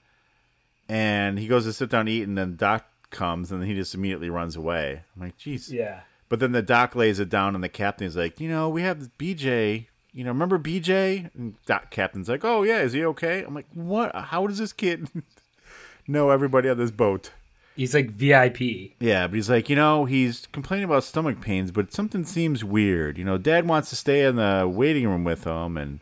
And 0.87 1.37
he 1.37 1.47
goes 1.47 1.65
to 1.65 1.73
sit 1.73 1.89
down 1.89 2.05
to 2.05 2.11
eat, 2.11 2.23
and 2.23 2.37
then 2.37 2.55
Doc 2.55 2.85
comes, 3.09 3.51
and 3.51 3.61
he 3.65 3.75
just 3.75 3.93
immediately 3.93 4.29
runs 4.29 4.55
away. 4.55 5.03
I'm 5.15 5.21
like, 5.21 5.37
"Jeez." 5.37 5.69
yeah, 5.69 6.01
But 6.29 6.39
then 6.39 6.53
the 6.53 6.61
Doc 6.61 6.95
lays 6.95 7.19
it 7.19 7.27
down, 7.27 7.55
and 7.55 7.63
the 7.63 7.67
captain's 7.67 8.15
like, 8.15 8.39
"You 8.39 8.47
know, 8.47 8.69
we 8.69 8.83
have 8.83 9.09
BJ. 9.17 9.87
You 10.13 10.23
know, 10.23 10.31
remember 10.31 10.59
BJ?" 10.59 11.33
And 11.35 11.55
Doc 11.65 11.89
captain's 11.91 12.29
like, 12.29 12.43
"Oh 12.43 12.63
yeah, 12.63 12.79
is 12.79 12.93
he 12.93 13.05
okay?" 13.05 13.43
I'm 13.43 13.53
like, 13.53 13.67
"What? 13.73 14.15
How 14.15 14.47
does 14.47 14.59
this 14.59 14.73
kid 14.73 15.09
know 16.07 16.29
everybody 16.29 16.69
on 16.69 16.77
this 16.77 16.91
boat?" 16.91 17.31
he's 17.75 17.93
like 17.93 18.11
VIP. 18.11 18.93
Yeah, 18.99 19.27
but 19.27 19.35
he's 19.35 19.49
like, 19.49 19.69
you 19.69 19.75
know, 19.75 20.05
he's 20.05 20.47
complaining 20.51 20.85
about 20.85 21.03
stomach 21.03 21.41
pains, 21.41 21.71
but 21.71 21.93
something 21.93 22.23
seems 22.23 22.63
weird. 22.63 23.17
You 23.17 23.25
know, 23.25 23.37
Dad 23.37 23.67
wants 23.67 23.89
to 23.89 23.95
stay 23.95 24.23
in 24.25 24.35
the 24.35 24.69
waiting 24.71 25.07
room 25.07 25.23
with 25.23 25.45
him, 25.45 25.77
and 25.77 25.99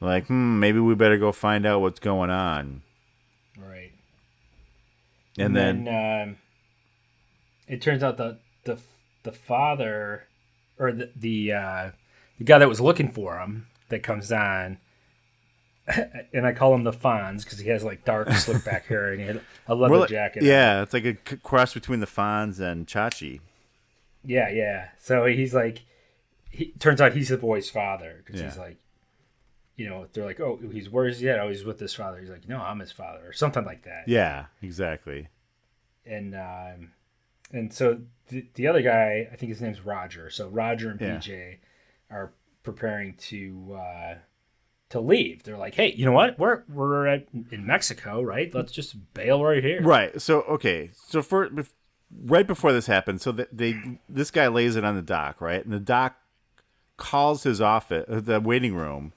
like, 0.00 0.26
hmm, 0.26 0.58
maybe 0.60 0.78
we 0.78 0.94
better 0.94 1.18
go 1.18 1.32
find 1.32 1.66
out 1.66 1.80
what's 1.80 2.00
going 2.00 2.30
on. 2.30 2.82
Right. 3.58 3.92
And, 5.38 5.54
then, 5.54 5.88
um, 5.88 6.36
it 7.66 7.80
turns 7.80 8.02
out 8.02 8.16
the 8.16 8.38
the 8.64 8.78
the 9.22 9.32
father 9.32 10.24
or 10.78 10.92
the 10.92 11.10
the 11.14 11.52
uh, 11.52 11.90
the 12.38 12.44
guy 12.44 12.58
that 12.58 12.68
was 12.68 12.80
looking 12.80 13.10
for 13.10 13.38
him 13.38 13.66
that 13.88 14.02
comes 14.02 14.30
on, 14.32 14.78
and 16.32 16.46
I 16.46 16.52
call 16.52 16.74
him 16.74 16.84
the 16.84 16.92
Fonz 16.92 17.44
because 17.44 17.58
he 17.58 17.68
has 17.70 17.82
like 17.84 18.04
dark 18.04 18.30
slick 18.32 18.64
back 18.64 18.86
hair 18.86 19.10
and 19.12 19.20
he 19.20 19.26
had 19.26 19.40
a 19.66 19.74
leather 19.74 20.06
jacket. 20.06 20.42
yeah, 20.42 20.82
it's 20.82 20.92
like 20.92 21.04
a 21.04 21.14
cross 21.14 21.74
between 21.74 22.00
the 22.00 22.06
Fonz 22.06 22.60
and 22.60 22.86
Chachi. 22.86 23.40
yeah, 24.24 24.50
yeah. 24.50 24.88
So 24.98 25.24
he's 25.26 25.54
like, 25.54 25.84
he 26.50 26.72
turns 26.78 27.00
out 27.00 27.14
he's 27.14 27.28
the 27.28 27.38
boy's 27.38 27.70
father 27.70 28.22
because 28.24 28.40
he's 28.40 28.58
like, 28.58 28.76
you 29.76 29.88
know, 29.88 30.06
they're 30.12 30.24
like, 30.24 30.40
oh, 30.40 30.58
he's 30.72 30.90
where's 30.90 31.20
he 31.20 31.28
at? 31.30 31.38
Oh, 31.38 31.48
he's 31.48 31.64
with 31.64 31.78
his 31.80 31.94
father. 31.94 32.18
He's 32.18 32.30
like, 32.30 32.48
no, 32.48 32.58
I'm 32.60 32.80
his 32.80 32.92
father 32.92 33.20
or 33.26 33.32
something 33.32 33.64
like 33.64 33.84
that. 33.84 34.04
Yeah, 34.08 34.46
exactly. 34.62 35.28
and 36.04 36.34
um, 36.34 36.92
and 37.52 37.72
so 37.72 38.00
the, 38.28 38.46
the 38.54 38.66
other 38.66 38.82
guy, 38.82 39.28
I 39.32 39.36
think 39.36 39.50
his 39.50 39.62
name's 39.62 39.80
Roger. 39.84 40.28
So 40.30 40.48
Roger 40.48 40.90
and 40.90 41.00
Yeah. 41.00 41.16
BJ 41.16 41.56
are 42.10 42.32
preparing 42.62 43.14
to 43.14 43.78
uh, 43.80 44.14
to 44.90 45.00
leave. 45.00 45.42
They're 45.42 45.58
like, 45.58 45.74
hey, 45.74 45.92
you 45.94 46.04
know 46.04 46.12
what? 46.12 46.38
We're 46.38 46.62
we're 46.68 47.06
at, 47.06 47.26
in 47.50 47.66
Mexico, 47.66 48.22
right? 48.22 48.52
Let's 48.54 48.72
just 48.72 48.96
bail 49.14 49.42
right 49.44 49.62
here. 49.62 49.82
Right. 49.82 50.20
So 50.20 50.42
okay. 50.42 50.90
So 50.94 51.22
for 51.22 51.50
right 52.24 52.46
before 52.46 52.72
this 52.72 52.86
happens, 52.86 53.22
so 53.22 53.32
that 53.32 53.56
they 53.56 53.98
this 54.08 54.30
guy 54.30 54.48
lays 54.48 54.76
it 54.76 54.84
on 54.84 54.96
the 54.96 55.02
Doc, 55.02 55.40
right? 55.40 55.64
And 55.64 55.72
the 55.72 55.80
Doc 55.80 56.16
calls 56.96 57.42
his 57.44 57.60
office, 57.60 58.04
uh, 58.08 58.20
the 58.20 58.40
waiting 58.40 58.74
room. 58.74 59.12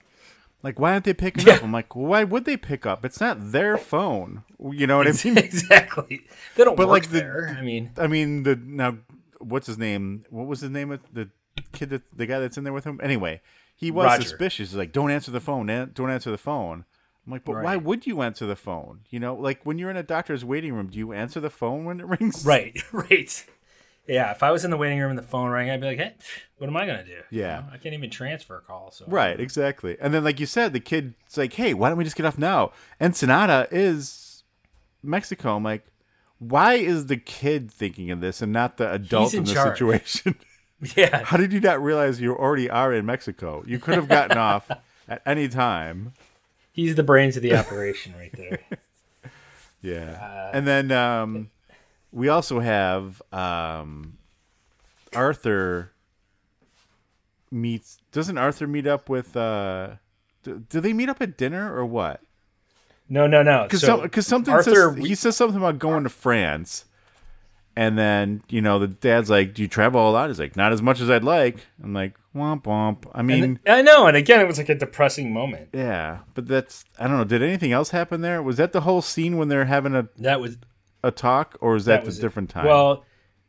Like, 0.64 0.80
why 0.80 0.92
aren't 0.92 1.06
they 1.06 1.16
picking 1.16 1.50
up? 1.50 1.64
I'm 1.64 1.72
like, 1.72 1.96
why 1.96 2.24
would 2.24 2.46
they 2.46 2.56
pick 2.56 2.86
up? 2.86 3.04
It's 3.04 3.20
not 3.20 3.52
their 3.52 3.78
phone. 3.80 4.44
You 4.60 4.86
know 4.86 4.98
what 4.98 5.08
I 5.08 5.14
mean? 5.26 5.36
exactly. 5.40 6.28
They 6.56 6.64
don't 6.64 6.78
But, 6.78 6.88
work 6.88 7.02
like, 7.02 7.10
the- 7.10 7.20
there. 7.20 7.56
I 7.58 7.64
mean, 7.64 7.90
I 7.98 8.06
mean, 8.06 8.44
the 8.44 8.56
now 8.56 8.98
what's 9.40 9.66
his 9.66 9.80
name? 9.80 10.24
What 10.30 10.46
was 10.46 10.62
his 10.62 10.70
name? 10.70 10.92
of 10.92 11.00
The 11.12 11.30
kid 11.74 11.90
that 11.90 12.04
the 12.18 12.26
guy 12.26 12.40
that's 12.40 12.58
in 12.58 12.64
there 12.64 12.74
with 12.74 12.84
him. 12.86 13.00
Anyway, 13.04 13.42
he 13.76 13.92
was 13.92 14.06
Roger. 14.06 14.24
suspicious. 14.24 14.70
He's 14.72 14.78
like, 14.78 14.92
"Don't 14.92 15.12
answer 15.12 15.32
the 15.32 15.40
phone. 15.40 15.68
Don't 15.68 16.10
answer 16.10 16.32
the 16.32 16.38
phone." 16.38 16.86
I'm 17.26 17.32
like, 17.34 17.44
"But 17.44 17.62
why 17.62 17.76
would 17.78 18.08
you 18.08 18.22
answer 18.22 18.46
the 18.46 18.56
phone? 18.56 19.02
You 19.10 19.20
know, 19.20 19.36
like 19.36 19.62
when 19.64 19.78
you're 19.78 19.90
in 19.92 19.98
a 19.98 20.04
doctor's 20.04 20.44
waiting 20.44 20.74
room, 20.74 20.88
do 20.88 20.98
you 20.98 21.14
answer 21.14 21.40
the 21.40 21.50
phone 21.50 21.86
when 21.86 22.00
it 22.00 22.06
rings?" 22.08 22.46
Right, 22.46 22.82
right. 22.92 23.46
Yeah, 24.08 24.32
if 24.32 24.42
I 24.42 24.52
was 24.52 24.66
in 24.66 24.72
the 24.72 24.78
waiting 24.78 25.00
room 25.00 25.12
and 25.12 25.20
the 25.20 25.24
phone 25.24 25.50
rang, 25.52 25.70
I'd 25.70 25.80
be 25.80 25.88
like, 25.88 25.98
"Hey, 26.00 26.16
what 26.58 26.68
am 26.68 26.76
I 26.76 26.86
gonna 26.88 27.06
do?" 27.06 27.12
You 27.12 27.24
Yeah. 27.42 27.60
know, 27.60 27.66
I 27.74 27.78
can't 27.78 27.94
even 27.94 28.10
transfer 28.10 28.58
a 28.58 28.62
call. 28.62 28.92
So 28.92 29.06
Right, 29.08 29.40
exactly. 29.40 29.98
And 30.02 30.14
then, 30.14 30.24
like 30.24 30.40
you 30.40 30.46
said, 30.46 30.74
the 30.74 30.80
kid's 30.80 31.38
like, 31.38 31.54
"Hey, 31.54 31.74
why 31.74 31.90
don't 31.90 31.98
we 31.98 32.04
just 32.04 32.16
get 32.16 32.26
off 32.26 32.38
now?" 32.38 32.72
Ensenada 33.00 33.68
is 33.72 34.44
Mexico. 35.04 35.56
I'm 35.56 35.64
like, 35.64 35.86
why 36.40 36.74
is 36.74 37.06
the 37.06 37.18
kid 37.18 37.72
thinking 37.72 38.10
of 38.10 38.20
this 38.20 38.42
and 38.42 38.52
not 38.52 38.78
the 38.78 38.92
adult 38.92 39.34
in 39.34 39.40
in, 39.42 39.46
the 39.46 39.54
situation? 39.54 40.36
Yeah, 40.96 41.24
How 41.24 41.38
did 41.38 41.54
you 41.54 41.60
not 41.60 41.82
realize 41.84 42.20
you 42.20 42.36
already 42.36 42.70
are 42.70 42.92
in 42.92 43.06
Mexico? 43.06 43.64
You 43.68 43.78
could 43.78 43.94
have 43.94 44.08
gotten 44.08 44.38
off 44.50 44.70
at 45.08 45.22
any 45.26 45.48
time. 45.48 46.14
he's 46.72 46.96
the 46.96 47.04
brains 47.04 47.36
of 47.38 47.44
the 47.44 47.56
operation 47.56 48.14
right 48.18 48.32
there. 48.36 48.60
Yeah. 49.84 50.12
Uh, 50.22 50.52
and 50.54 50.68
then 50.68 50.92
um, 50.92 51.50
we 52.12 52.30
also 52.30 52.60
have 52.60 53.20
um, 53.34 54.18
Arthur 55.16 55.92
meets. 57.50 57.98
Doesn't 58.12 58.38
Arthur 58.38 58.68
meet 58.68 58.86
up 58.86 59.10
with? 59.10 59.36
Uh, 59.36 59.96
do, 60.44 60.64
do 60.70 60.80
they 60.82 60.94
meet 60.94 61.10
up 61.10 61.20
at 61.20 61.36
dinner 61.36 61.76
or 61.76 61.84
what? 61.84 62.22
No, 63.10 63.26
no, 63.26 63.42
no. 63.42 63.64
Because 63.64 63.82
So 63.82 64.08
something 64.22 64.54
Arthur, 64.54 64.94
says, 64.96 65.04
he 65.04 65.16
says 65.16 65.36
something 65.36 65.58
about 65.58 65.80
going 65.80 66.04
to 66.04 66.10
France, 66.10 66.86
and 67.82 67.98
then 67.98 68.44
you 68.48 68.62
know 68.62 68.78
the 68.78 68.88
dad's 68.88 69.30
like, 69.30 69.56
"Do 69.56 69.64
you 69.64 69.68
travel 69.68 70.08
a 70.08 70.12
lot?" 70.12 70.30
He's 70.30 70.40
like, 70.40 70.56
"Not 70.56 70.72
as 70.72 70.84
much 70.84 71.02
as 71.02 71.10
I'd 71.10 71.24
like." 71.24 71.58
I'm 71.84 71.94
like, 71.94 72.16
"Womp 72.36 72.64
womp." 72.64 73.10
I 73.12 73.24
mean, 73.24 73.60
I 73.66 73.82
know, 73.82 74.06
and 74.06 74.16
again, 74.16 74.40
it 74.40 74.48
was 74.48 74.60
like 74.60 74.70
a 74.70 74.76
depressing 74.76 75.34
moment. 75.34 75.70
yeah, 75.74 76.20
but 76.36 76.48
that's 76.48 76.86
I 77.00 77.08
don't 77.08 77.18
know. 77.18 77.24
Did 77.24 77.42
anything 77.42 77.72
else 77.72 77.90
happen 77.90 78.22
there? 78.22 78.44
Was 78.44 78.58
that 78.58 78.72
the 78.72 78.82
whole 78.82 79.02
scene 79.02 79.38
when 79.38 79.48
they're 79.48 79.66
having 79.66 79.96
a 79.96 80.08
That 80.20 80.40
was 80.40 80.58
a 81.04 81.10
talk, 81.10 81.58
or 81.60 81.76
is 81.76 81.86
that, 81.86 82.02
that 82.02 82.06
was 82.06 82.20
it. 82.20 82.22
different 82.22 82.52
time? 82.52 82.68
Well, 82.68 83.04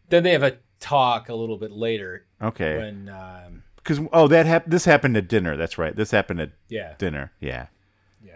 then 0.09 0.23
they 0.23 0.33
have 0.33 0.42
a 0.42 0.57
talk 0.81 1.29
a 1.29 1.35
little 1.35 1.59
bit 1.59 1.71
later 1.71 2.25
okay, 2.40 2.79
when 2.79 3.11
um, 3.11 3.62
because 3.77 4.01
oh, 4.14 4.29
that 4.29 4.47
hap- 4.47 4.66
This 4.66 4.87
happened 4.87 5.18
at 5.18 5.29
dinner. 5.29 5.59
That's 5.59 5.77
right. 5.77 5.95
This 5.95 6.11
happened 6.11 6.40
at 6.40 6.53
yeah, 6.71 6.95
dinner. 6.97 7.33
Yeah. 7.38 7.66
yeah. 8.25 8.33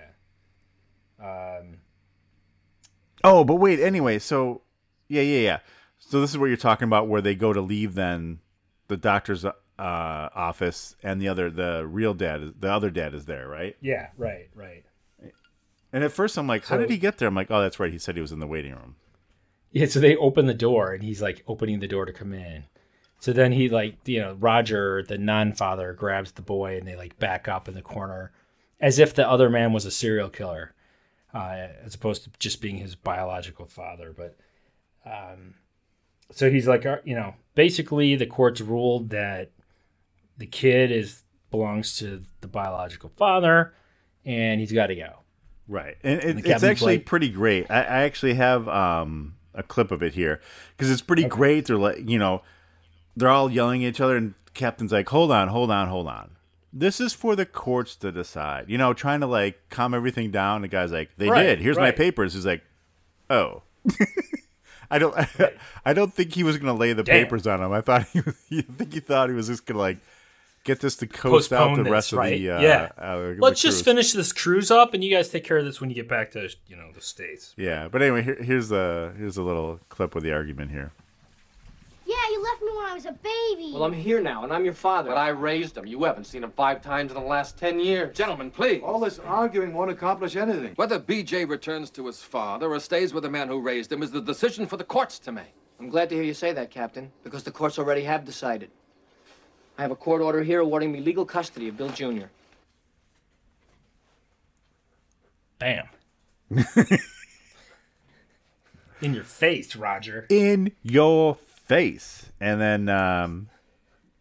Um, 1.59 1.79
Oh, 3.25 3.45
but 3.45 3.55
wait. 3.55 3.81
Anyway, 3.81 4.19
so 4.19 4.61
yeah, 5.09 5.23
yeah, 5.23 5.39
yeah. 5.41 5.59
So 6.09 6.21
this 6.21 6.31
is 6.31 6.39
what 6.39 6.47
you're 6.47 6.57
talking 6.57 6.87
about, 6.87 7.09
where 7.09 7.21
they 7.21 7.35
go 7.35 7.53
to 7.53 7.61
leave 7.61 7.95
then 7.95 8.39
the 8.89 8.97
doctor's 8.97 9.45
uh, 9.45 9.53
office, 9.79 10.95
and 11.03 11.21
the 11.21 11.29
other, 11.29 11.51
the 11.51 11.85
real 11.87 12.15
dad, 12.15 12.43
is, 12.43 12.53
the 12.59 12.71
other 12.73 12.91
dad 12.91 13.13
is 13.15 13.27
there, 13.27 13.49
right? 13.49 13.77
yeah, 13.81 14.09
right, 14.17 14.49
right. 14.55 14.85
And 15.93 16.05
at 16.05 16.13
first, 16.13 16.37
I'm 16.37 16.47
like, 16.47 16.65
how 16.67 16.77
So- 16.77 16.81
did 16.83 16.91
he 16.91 16.99
get 16.99 17.19
there? 17.19 17.29
I'm 17.29 17.35
like, 17.35 17.51
oh, 17.51 17.61
that's 17.61 17.81
right. 17.81 17.93
He 17.93 17.99
said 17.99 18.15
he 18.17 18.21
was 18.21 18.33
in 18.33 18.39
the 18.39 18.47
waiting 18.47 18.73
room. 18.73 18.97
Yeah, 19.73 19.87
so 19.87 19.99
they 20.01 20.17
open 20.17 20.47
the 20.47 20.55
door 20.55 20.93
and 20.95 21.03
he's 21.03 21.21
like 21.21 21.43
opening 21.47 21.81
the 21.81 21.89
door 21.89 22.05
to 22.07 22.13
come 22.13 22.33
in. 22.33 22.65
So 23.19 23.33
then 23.33 23.53
he 23.53 23.69
like 23.69 23.97
you 24.07 24.21
know 24.21 24.35
Roger, 24.35 25.03
the 25.03 25.19
non-father, 25.19 25.93
grabs 25.93 26.33
the 26.33 26.43
boy 26.43 26.77
and 26.79 26.87
they 26.87 26.97
like 26.97 27.19
back 27.19 27.47
up 27.49 27.67
in 27.69 27.75
the 27.75 27.83
corner, 27.83 28.33
as 28.81 28.99
if 28.99 29.15
the 29.15 29.29
other 29.29 29.51
man 29.51 29.73
was 29.73 29.85
a 29.85 29.91
serial 29.91 30.29
killer, 30.31 30.75
uh, 31.35 31.69
as 31.85 31.95
opposed 31.95 32.25
to 32.25 32.31
just 32.39 32.61
being 32.63 32.77
his 32.77 32.95
biological 32.95 33.67
father. 33.67 34.15
But 34.17 34.37
um, 35.05 35.55
so 36.31 36.51
he's 36.51 36.67
like, 36.67 36.85
you 37.05 37.15
know, 37.15 37.35
basically 37.55 38.17
the 38.17 38.27
courts 38.27 38.61
ruled 38.61 39.11
that 39.11 39.51
the 40.37 40.47
kid 40.47 40.91
is 40.91 41.23
belongs 41.51 41.97
to 41.99 42.23
the 42.41 42.49
biological 42.49 43.11
father, 43.17 43.73
and 44.25 44.61
he's 44.61 44.73
got 44.73 44.89
to 44.89 44.97
go. 44.97 45.21
Right, 45.69 45.97
and 46.05 46.21
it, 46.23 46.47
it's 46.47 46.63
actually 46.63 46.99
pretty 47.01 47.29
great. 47.29 47.71
I, 47.71 47.79
I 47.79 48.03
actually 48.03 48.35
have 48.35 48.69
um, 48.69 49.35
a 49.55 49.63
clip 49.63 49.91
of 49.91 50.03
it 50.03 50.15
here 50.15 50.41
because 50.77 50.91
it's 50.91 51.03
pretty 51.03 51.25
great. 51.25 51.67
They're 51.67 51.77
like, 51.77 52.09
you 52.09 52.19
know, 52.19 52.43
they're 53.17 53.29
all 53.31 53.51
yelling 53.51 53.85
at 53.85 53.89
each 53.89 54.01
other, 54.01 54.17
and 54.17 54.35
Captain's 54.55 54.93
like, 54.93 55.09
"Hold 55.09 55.33
on, 55.33 55.49
hold 55.49 55.71
on, 55.71 55.89
hold 55.89 56.07
on. 56.07 56.31
This 56.73 57.01
is 57.01 57.15
for 57.15 57.35
the 57.35 57.47
courts 57.47 57.97
to 57.97 58.13
decide." 58.13 58.67
You 58.69 58.79
know, 58.79 58.93
trying 58.93 59.21
to 59.21 59.27
like 59.27 59.59
calm 59.71 59.93
everything 59.95 60.31
down. 60.31 60.63
The 60.63 60.69
guy's 60.69 60.93
like, 60.93 61.11
"They 61.17 61.29
Right, 61.29 61.43
did. 61.43 61.61
Here's 61.61 61.79
my 61.79 61.91
papers." 61.91 62.35
He's 62.35 62.47
like, 62.47 62.63
"Oh." 63.31 63.63
I 64.91 64.99
don't. 64.99 65.15
I 65.85 65.93
don't 65.93 66.13
think 66.13 66.33
he 66.33 66.43
was 66.45 66.59
going 66.59 66.73
to 66.73 66.79
lay 66.79 66.93
the 66.93 67.03
Damn. 67.03 67.25
papers 67.25 67.47
on 67.47 67.63
him. 67.63 67.73
I 67.73 67.81
thought 67.81 68.07
he. 68.09 68.21
Was, 68.21 68.35
I 68.53 68.63
think 68.63 68.93
he 68.93 69.01
thought 69.01 69.29
he 69.29 69.35
was 69.35 69.49
just 69.49 69.67
going 69.67 69.77
to 69.77 69.81
like 69.81 69.99
get 70.65 70.81
this 70.81 70.97
to 70.97 71.07
coast 71.07 71.53
out 71.53 71.69
Postpone 71.69 71.85
the 71.85 71.91
rest 71.91 72.11
this, 72.11 72.19
right? 72.19 72.33
of 72.35 72.39
the. 72.41 72.51
Uh, 72.51 72.61
yeah. 72.61 72.91
uh, 72.99 73.35
Let's 73.39 73.61
just 73.61 73.85
finish 73.85 74.13
this 74.13 74.33
cruise 74.33 74.71
up, 74.71 74.95
and 74.95 75.03
you 75.03 75.15
guys 75.15 75.29
take 75.29 75.45
care 75.45 75.59
of 75.59 75.65
this 75.65 75.81
when 75.81 75.91
you 75.91 75.97
get 75.97 76.09
back 76.09 76.33
to 76.33 76.49
you 76.67 76.77
know 76.77 76.91
the 76.93 77.01
states. 77.01 77.55
Yeah, 77.57 77.89
but 77.89 78.03
anyway, 78.03 78.23
here, 78.23 78.43
here's 78.43 78.71
a 78.73 79.15
here's 79.17 79.37
a 79.37 79.43
little 79.43 79.81
clip 79.89 80.15
of 80.17 80.23
the 80.23 80.33
argument 80.33 80.71
here. 80.73 80.93
Yeah, 82.61 82.67
you 82.67 82.73
left 82.73 82.75
me 82.75 82.79
when 82.79 82.87
I 82.87 82.95
was 82.95 83.07
a 83.07 83.13
baby. 83.13 83.73
Well, 83.73 83.85
I'm 83.85 83.93
here 83.93 84.21
now, 84.21 84.45
and 84.45 84.53
I'm 84.53 84.65
your 84.65 84.75
father. 84.75 85.11
But 85.11 85.19
I 85.19 85.29
raised 85.29 85.77
him. 85.77 85.87
You 85.87 86.05
haven't 86.05 86.25
seen 86.25 86.45
him 86.45 86.53
five 86.53 86.83
times 86.83 87.11
in 87.13 87.17
the 87.17 87.27
last 87.27 87.59
ten 87.59 87.81
years. 87.81 88.17
Gentlemen, 88.17 88.51
please. 88.51 88.83
All 88.83 89.01
this 89.01 89.19
arguing 89.19 89.73
won't 89.73 89.91
accomplish 89.91 90.37
anything. 90.37 90.73
Whether 90.77 90.99
BJ 90.99 91.49
returns 91.49 91.91
to 91.91 92.07
his 92.07 92.23
father 92.23 92.69
or 92.69 92.81
stays 92.81 93.13
with 93.13 93.23
the 93.25 93.31
man 93.31 93.49
who 93.49 93.61
raised 93.61 93.93
him 93.93 94.03
is 94.03 94.11
the 94.11 94.21
decision 94.21 94.67
for 94.67 94.77
the 94.77 94.85
courts 94.85 95.19
to 95.21 95.33
make. 95.33 95.55
I'm 95.79 95.89
glad 95.89 96.09
to 96.09 96.15
hear 96.15 96.25
you 96.25 96.35
say 96.35 96.53
that, 96.53 96.71
Captain, 96.71 97.13
because 97.23 97.43
the 97.43 97.51
courts 97.51 97.79
already 97.79 98.03
have 98.03 98.25
decided. 98.25 98.71
I 99.79 99.83
have 99.83 99.91
a 99.91 99.97
court 99.97 100.23
order 100.23 100.43
here 100.43 100.61
awarding 100.61 100.91
me 100.91 101.01
legal 101.01 101.27
custody 101.27 101.69
of 101.69 101.77
Bill 101.77 101.91
Jr. 101.91 102.27
Bam. 105.59 105.89
In 109.03 109.13
your 109.13 109.25
face, 109.25 109.77
Roger. 109.77 110.27
In 110.31 110.73
your 110.83 111.37
face, 111.67 112.31
and 112.41 112.61
then 112.61 112.89
um, 112.89 113.49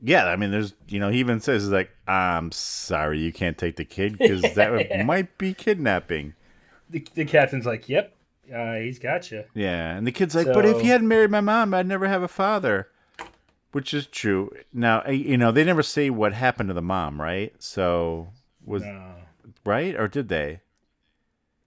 yeah, 0.02 0.26
I 0.26 0.36
mean, 0.36 0.52
there's 0.52 0.74
you 0.88 1.00
know 1.00 1.10
he 1.10 1.20
even 1.20 1.40
says 1.40 1.64
he's 1.64 1.72
like, 1.72 1.92
I'm 2.08 2.52
sorry, 2.52 3.20
you 3.20 3.32
can't 3.32 3.58
take 3.58 3.76
the 3.76 3.86
kid 3.86 4.18
because 4.18 4.42
that 4.56 4.72
would- 4.72 4.90
might 5.06 5.38
be 5.38 5.54
kidnapping. 5.54 6.34
The, 6.90 7.06
the 7.16 7.26
captain's 7.26 7.66
like, 7.66 7.90
"Yep, 7.90 8.16
uh, 8.54 8.74
he's 8.76 9.00
got 9.00 9.32
you." 9.32 9.44
Yeah, 9.56 9.96
and 9.96 10.06
the 10.06 10.12
kid's 10.12 10.36
like, 10.36 10.46
but 10.54 10.66
if 10.66 10.82
he 10.82 10.88
hadn't 10.90 11.08
married 11.08 11.32
my 11.32 11.42
mom, 11.42 11.74
I'd 11.74 11.88
never 11.88 12.08
have 12.08 12.22
a 12.22 12.28
father. 12.28 12.90
Which 13.72 13.94
is 13.94 14.08
true. 14.08 14.52
Now, 14.72 15.02
eh, 15.02 15.12
you 15.12 15.36
know, 15.38 15.52
they 15.52 15.66
never 15.66 15.84
say 15.84 16.10
what 16.10 16.32
happened 16.32 16.70
to 16.70 16.74
the 16.74 16.82
mom, 16.82 17.20
right? 17.20 17.54
So 17.60 18.30
was 18.64 18.84
right 19.66 19.96
or 19.96 20.08
did 20.08 20.30
they? 20.30 20.62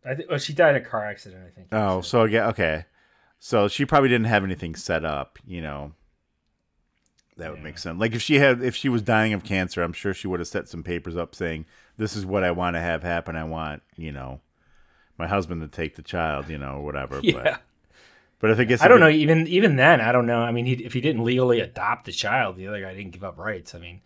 I 0.06 0.14
think 0.14 0.30
well, 0.30 0.38
she 0.38 0.54
died 0.54 0.76
in 0.76 0.82
a 0.82 0.84
car 0.84 1.04
accident. 1.04 1.42
I 1.46 1.50
think. 1.50 1.68
Oh, 1.72 2.00
so 2.00 2.24
yeah, 2.24 2.48
okay. 2.48 2.86
So 3.38 3.68
she 3.68 3.84
probably 3.84 4.08
didn't 4.08 4.26
have 4.26 4.44
anything 4.44 4.74
set 4.74 5.04
up, 5.04 5.38
you 5.46 5.60
know. 5.60 5.92
That 7.36 7.52
would 7.52 7.62
make 7.62 7.78
sense. 7.78 8.00
Like 8.00 8.14
if 8.14 8.20
she 8.22 8.40
had, 8.40 8.64
if 8.64 8.74
she 8.74 8.88
was 8.88 9.00
dying 9.00 9.32
of 9.32 9.44
cancer, 9.44 9.80
I'm 9.82 9.92
sure 9.92 10.12
she 10.12 10.26
would 10.26 10.40
have 10.40 10.48
set 10.48 10.68
some 10.68 10.82
papers 10.82 11.16
up 11.16 11.36
saying, 11.36 11.66
"This 11.96 12.16
is 12.16 12.26
what 12.26 12.42
I 12.42 12.50
want 12.50 12.74
to 12.74 12.80
have 12.80 13.04
happen. 13.04 13.36
I 13.36 13.44
want, 13.44 13.82
you 13.96 14.10
know, 14.10 14.40
my 15.18 15.28
husband 15.28 15.60
to 15.62 15.68
take 15.68 15.94
the 15.94 16.02
child, 16.02 16.48
you 16.48 16.58
know, 16.58 16.78
or 16.78 16.84
whatever." 16.84 17.20
Yeah. 17.22 17.34
But, 17.42 17.62
but 18.40 18.50
if 18.50 18.58
I 18.58 18.64
guess 18.64 18.82
I 18.82 18.88
don't 18.88 18.98
know. 18.98 19.08
Even 19.08 19.46
even 19.46 19.76
then, 19.76 20.00
I 20.00 20.10
don't 20.10 20.26
know. 20.26 20.40
I 20.40 20.50
mean, 20.50 20.66
he, 20.66 20.72
if 20.84 20.92
he 20.94 21.00
didn't 21.00 21.22
legally 21.22 21.60
adopt 21.60 22.06
the 22.06 22.12
child, 22.12 22.56
the 22.56 22.66
other 22.66 22.80
guy 22.80 22.92
didn't 22.94 23.12
give 23.12 23.22
up 23.22 23.38
rights. 23.38 23.72
I 23.72 23.78
mean, 23.78 24.00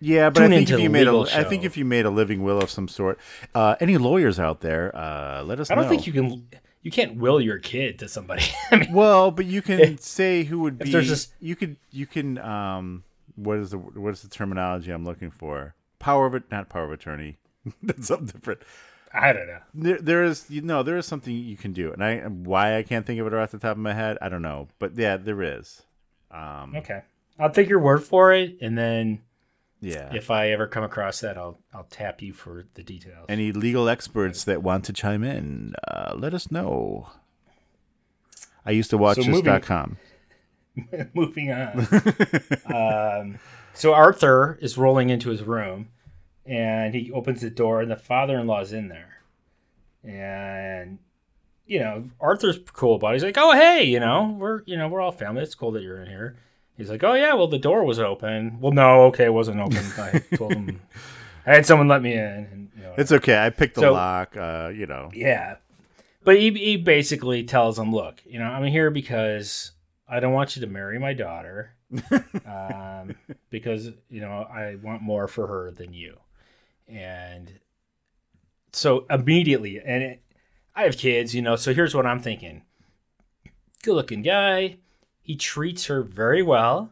Yeah, 0.00 0.30
but 0.30 0.42
I 0.42 0.48
think 0.48 0.70
if 0.70 0.80
you 0.80 0.88
made 0.88 1.06
a, 1.06 1.12
legal 1.12 1.38
I 1.38 1.44
think 1.44 1.64
if 1.64 1.76
you 1.76 1.84
made 1.84 2.06
a 2.06 2.10
living 2.10 2.42
will 2.42 2.58
of 2.62 2.70
some 2.70 2.88
sort, 2.88 3.18
uh, 3.54 3.76
any 3.80 3.98
lawyers 3.98 4.40
out 4.40 4.62
there, 4.62 4.94
uh, 4.96 5.42
let 5.44 5.60
us 5.60 5.68
know 5.68 5.74
I 5.74 5.76
don't 5.76 5.84
know. 5.84 5.90
think 5.90 6.06
you 6.06 6.12
can. 6.14 6.48
You 6.82 6.90
can't 6.90 7.16
will 7.16 7.40
your 7.40 7.58
kid 7.58 7.98
to 7.98 8.08
somebody. 8.08 8.44
I 8.70 8.76
mean, 8.78 8.92
Well, 8.92 9.30
but 9.30 9.44
you 9.46 9.60
can 9.62 9.98
say 10.00 10.44
who 10.44 10.60
would 10.60 10.78
be. 10.78 10.90
there's 10.92 11.08
this- 11.08 11.28
you 11.40 11.56
could 11.56 11.76
you 11.90 12.06
can 12.06 12.38
um 12.38 13.04
what 13.36 13.58
is 13.58 13.70
the 13.70 13.78
what 13.78 14.10
is 14.12 14.22
the 14.22 14.28
terminology 14.28 14.90
I'm 14.90 15.04
looking 15.04 15.30
for? 15.30 15.74
Power 15.98 16.26
of 16.26 16.34
it, 16.34 16.44
not 16.50 16.68
power 16.68 16.84
of 16.84 16.92
attorney. 16.92 17.36
That's 17.82 18.06
something 18.08 18.26
different. 18.26 18.60
I 19.12 19.32
don't 19.32 19.46
know. 19.48 19.58
There, 19.74 19.98
there 19.98 20.24
is 20.24 20.46
you 20.48 20.62
know 20.62 20.82
there 20.82 20.96
is 20.96 21.04
something 21.06 21.34
you 21.34 21.56
can 21.56 21.72
do, 21.72 21.92
and 21.92 22.02
I 22.02 22.18
why 22.20 22.76
I 22.78 22.82
can't 22.82 23.04
think 23.04 23.20
of 23.20 23.26
it 23.26 23.32
right 23.32 23.42
off 23.42 23.50
the 23.50 23.58
top 23.58 23.72
of 23.72 23.78
my 23.78 23.92
head, 23.92 24.16
I 24.22 24.28
don't 24.28 24.42
know, 24.42 24.68
but 24.78 24.96
yeah, 24.96 25.16
there 25.16 25.42
is. 25.42 25.82
Um, 26.30 26.74
Okay, 26.76 27.02
I'll 27.38 27.50
take 27.50 27.68
your 27.68 27.80
word 27.80 28.04
for 28.04 28.32
it, 28.32 28.56
and 28.60 28.78
then 28.78 29.20
Yeah. 29.82 30.12
if 30.14 30.30
I 30.30 30.50
ever 30.50 30.66
come 30.66 30.84
across 30.84 31.20
that, 31.20 31.38
I'll 31.38 31.58
I'll 31.72 31.84
tap 31.90 32.20
you 32.22 32.32
for 32.34 32.64
the 32.74 32.82
details. 32.82 33.26
Any 33.28 33.50
legal 33.52 33.88
experts 33.88 34.44
that 34.44 34.62
want 34.62 34.84
to 34.86 34.92
chime 34.92 35.24
in, 35.24 35.74
uh, 35.88 36.14
let 36.16 36.34
us 36.34 36.50
know. 36.50 37.08
I 38.66 38.72
used 38.72 38.90
to 38.90 38.98
watch 38.98 39.16
So 39.16 39.22
this 39.22 39.28
moving- 39.30 39.44
dot 39.44 39.62
com. 39.62 39.96
Moving 41.14 41.50
on. 41.50 41.86
um, 42.72 43.38
so 43.74 43.92
Arthur 43.92 44.58
is 44.62 44.78
rolling 44.78 45.10
into 45.10 45.30
his 45.30 45.42
room, 45.42 45.88
and 46.46 46.94
he 46.94 47.10
opens 47.12 47.40
the 47.40 47.50
door, 47.50 47.80
and 47.82 47.90
the 47.90 47.96
father-in-law's 47.96 48.72
in 48.72 48.88
there, 48.88 49.20
and 50.04 50.98
you 51.66 51.80
know 51.80 52.04
Arthur's 52.20 52.58
cool 52.72 52.96
about 52.96 53.10
it. 53.10 53.14
He's 53.14 53.24
like, 53.24 53.36
"Oh, 53.38 53.52
hey, 53.52 53.84
you 53.84 53.98
know, 54.00 54.36
we're 54.38 54.62
you 54.66 54.76
know 54.76 54.88
we're 54.88 55.00
all 55.00 55.12
family. 55.12 55.42
It's 55.42 55.54
cool 55.54 55.72
that 55.72 55.82
you're 55.82 56.00
in 56.00 56.08
here." 56.08 56.36
He's 56.80 56.88
like, 56.90 57.04
"Oh 57.04 57.12
yeah, 57.14 57.34
well 57.34 57.46
the 57.46 57.58
door 57.58 57.84
was 57.84 57.98
open." 57.98 58.58
Well, 58.60 58.72
no, 58.72 59.02
okay, 59.04 59.26
it 59.26 59.32
wasn't 59.34 59.60
open. 59.60 59.84
I 59.98 60.18
told 60.36 60.54
him 60.54 60.80
I 61.46 61.54
had 61.54 61.66
someone 61.66 61.88
let 61.88 62.00
me 62.02 62.14
in. 62.14 62.20
And, 62.20 62.70
you 62.76 62.82
know, 62.82 62.94
It's 62.96 63.12
okay. 63.12 63.38
I 63.44 63.50
picked 63.50 63.74
the 63.74 63.82
So- 63.82 63.92
lock. 63.92 64.36
Uh, 64.36 64.72
you 64.74 64.86
know. 64.86 65.10
Yeah. 65.12 65.56
But 66.24 66.38
he, 66.38 66.50
he 66.52 66.76
basically 66.76 67.44
tells 67.44 67.78
him, 67.78 67.92
look, 67.94 68.20
you 68.26 68.38
know, 68.38 68.44
I'm 68.44 68.64
here 68.64 68.90
because 68.90 69.72
I 70.08 70.20
don't 70.20 70.32
want 70.34 70.54
you 70.56 70.60
to 70.60 70.66
marry 70.68 70.98
my 70.98 71.14
daughter 71.14 71.72
um, 72.46 73.14
because, 73.48 73.90
you 74.10 74.20
know, 74.20 74.42
I 74.50 74.76
want 74.82 75.00
more 75.02 75.28
for 75.28 75.46
her 75.46 75.70
than 75.70 75.94
you. 75.94 76.18
And 76.88 77.50
so 78.72 79.06
immediately, 79.08 79.80
and 79.84 80.02
it, 80.02 80.22
I 80.76 80.82
have 80.84 80.98
kids, 80.98 81.34
you 81.34 81.40
know, 81.42 81.56
so 81.56 81.72
here's 81.72 81.94
what 81.94 82.04
I'm 82.06 82.20
thinking 82.20 82.62
good 83.82 83.94
looking 83.94 84.20
guy. 84.22 84.76
He 85.22 85.36
treats 85.36 85.86
her 85.86 86.02
very 86.02 86.42
well. 86.42 86.90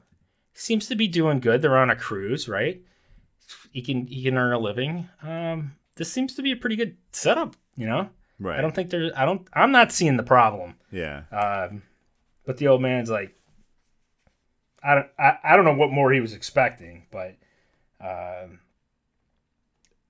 Seems 0.54 0.86
to 0.88 0.96
be 0.96 1.08
doing 1.08 1.40
good. 1.40 1.62
They're 1.62 1.78
on 1.78 1.90
a 1.90 1.96
cruise, 1.96 2.48
right? 2.48 2.80
He 3.72 3.82
can 3.82 4.06
he 4.06 4.22
can 4.24 4.36
earn 4.36 4.52
a 4.52 4.58
living. 4.58 5.08
Um, 5.22 5.76
this 5.94 6.12
seems 6.12 6.34
to 6.34 6.42
be 6.42 6.52
a 6.52 6.56
pretty 6.56 6.76
good 6.76 6.96
setup, 7.12 7.56
you 7.76 7.86
know. 7.86 8.10
Right. 8.40 8.58
I 8.58 8.62
don't 8.62 8.74
think 8.74 8.90
there's. 8.90 9.12
I 9.16 9.24
don't. 9.24 9.46
I'm 9.52 9.72
not 9.72 9.92
seeing 9.92 10.16
the 10.16 10.22
problem. 10.22 10.74
Yeah. 10.92 11.22
Um, 11.32 11.82
but 12.44 12.56
the 12.58 12.68
old 12.68 12.80
man's 12.80 13.10
like, 13.10 13.34
I 14.82 14.94
don't. 14.94 15.06
I, 15.18 15.38
I 15.42 15.56
don't 15.56 15.64
know 15.64 15.74
what 15.74 15.90
more 15.90 16.12
he 16.12 16.20
was 16.20 16.34
expecting, 16.34 17.06
but 17.10 17.36
um, 18.00 18.60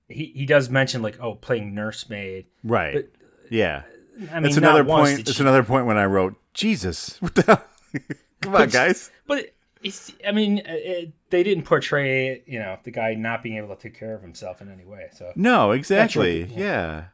he 0.07 0.31
he 0.35 0.45
does 0.45 0.69
mention 0.69 1.01
like, 1.01 1.19
oh, 1.19 1.35
playing 1.35 1.73
nursemaid. 1.73 2.45
Right. 2.63 2.93
But 2.93 3.09
yeah. 3.49 3.83
I 4.31 4.35
mean, 4.35 4.47
it's 4.47 4.57
another 4.57 4.83
point. 4.83 5.19
It's 5.21 5.33
she- 5.33 5.41
another 5.43 5.63
point 5.63 5.85
when 5.85 5.97
I 5.97 6.05
wrote 6.05 6.35
Jesus. 6.53 7.17
What 7.21 7.35
the 7.35 7.43
hell? 7.43 7.63
Come 8.41 8.55
on, 8.55 8.61
But- 8.61 8.71
guys. 8.71 9.11
But 9.27 9.53
it's, 9.81 10.11
I 10.27 10.31
mean, 10.31 10.59
uh, 10.59 10.63
it, 10.67 11.11
they 11.29 11.43
didn't 11.43 11.63
portray, 11.63 12.43
you 12.45 12.59
know, 12.59 12.77
the 12.83 12.91
guy 12.91 13.13
not 13.15 13.43
being 13.43 13.57
able 13.57 13.75
to 13.75 13.81
take 13.81 13.97
care 13.97 14.13
of 14.13 14.21
himself 14.21 14.61
in 14.61 14.69
any 14.71 14.83
way. 14.85 15.07
So 15.13 15.31
No, 15.35 15.69
That's 15.75 15.89
your- 16.15 16.25
exactly. 16.25 16.43
Yeah. 16.55 17.05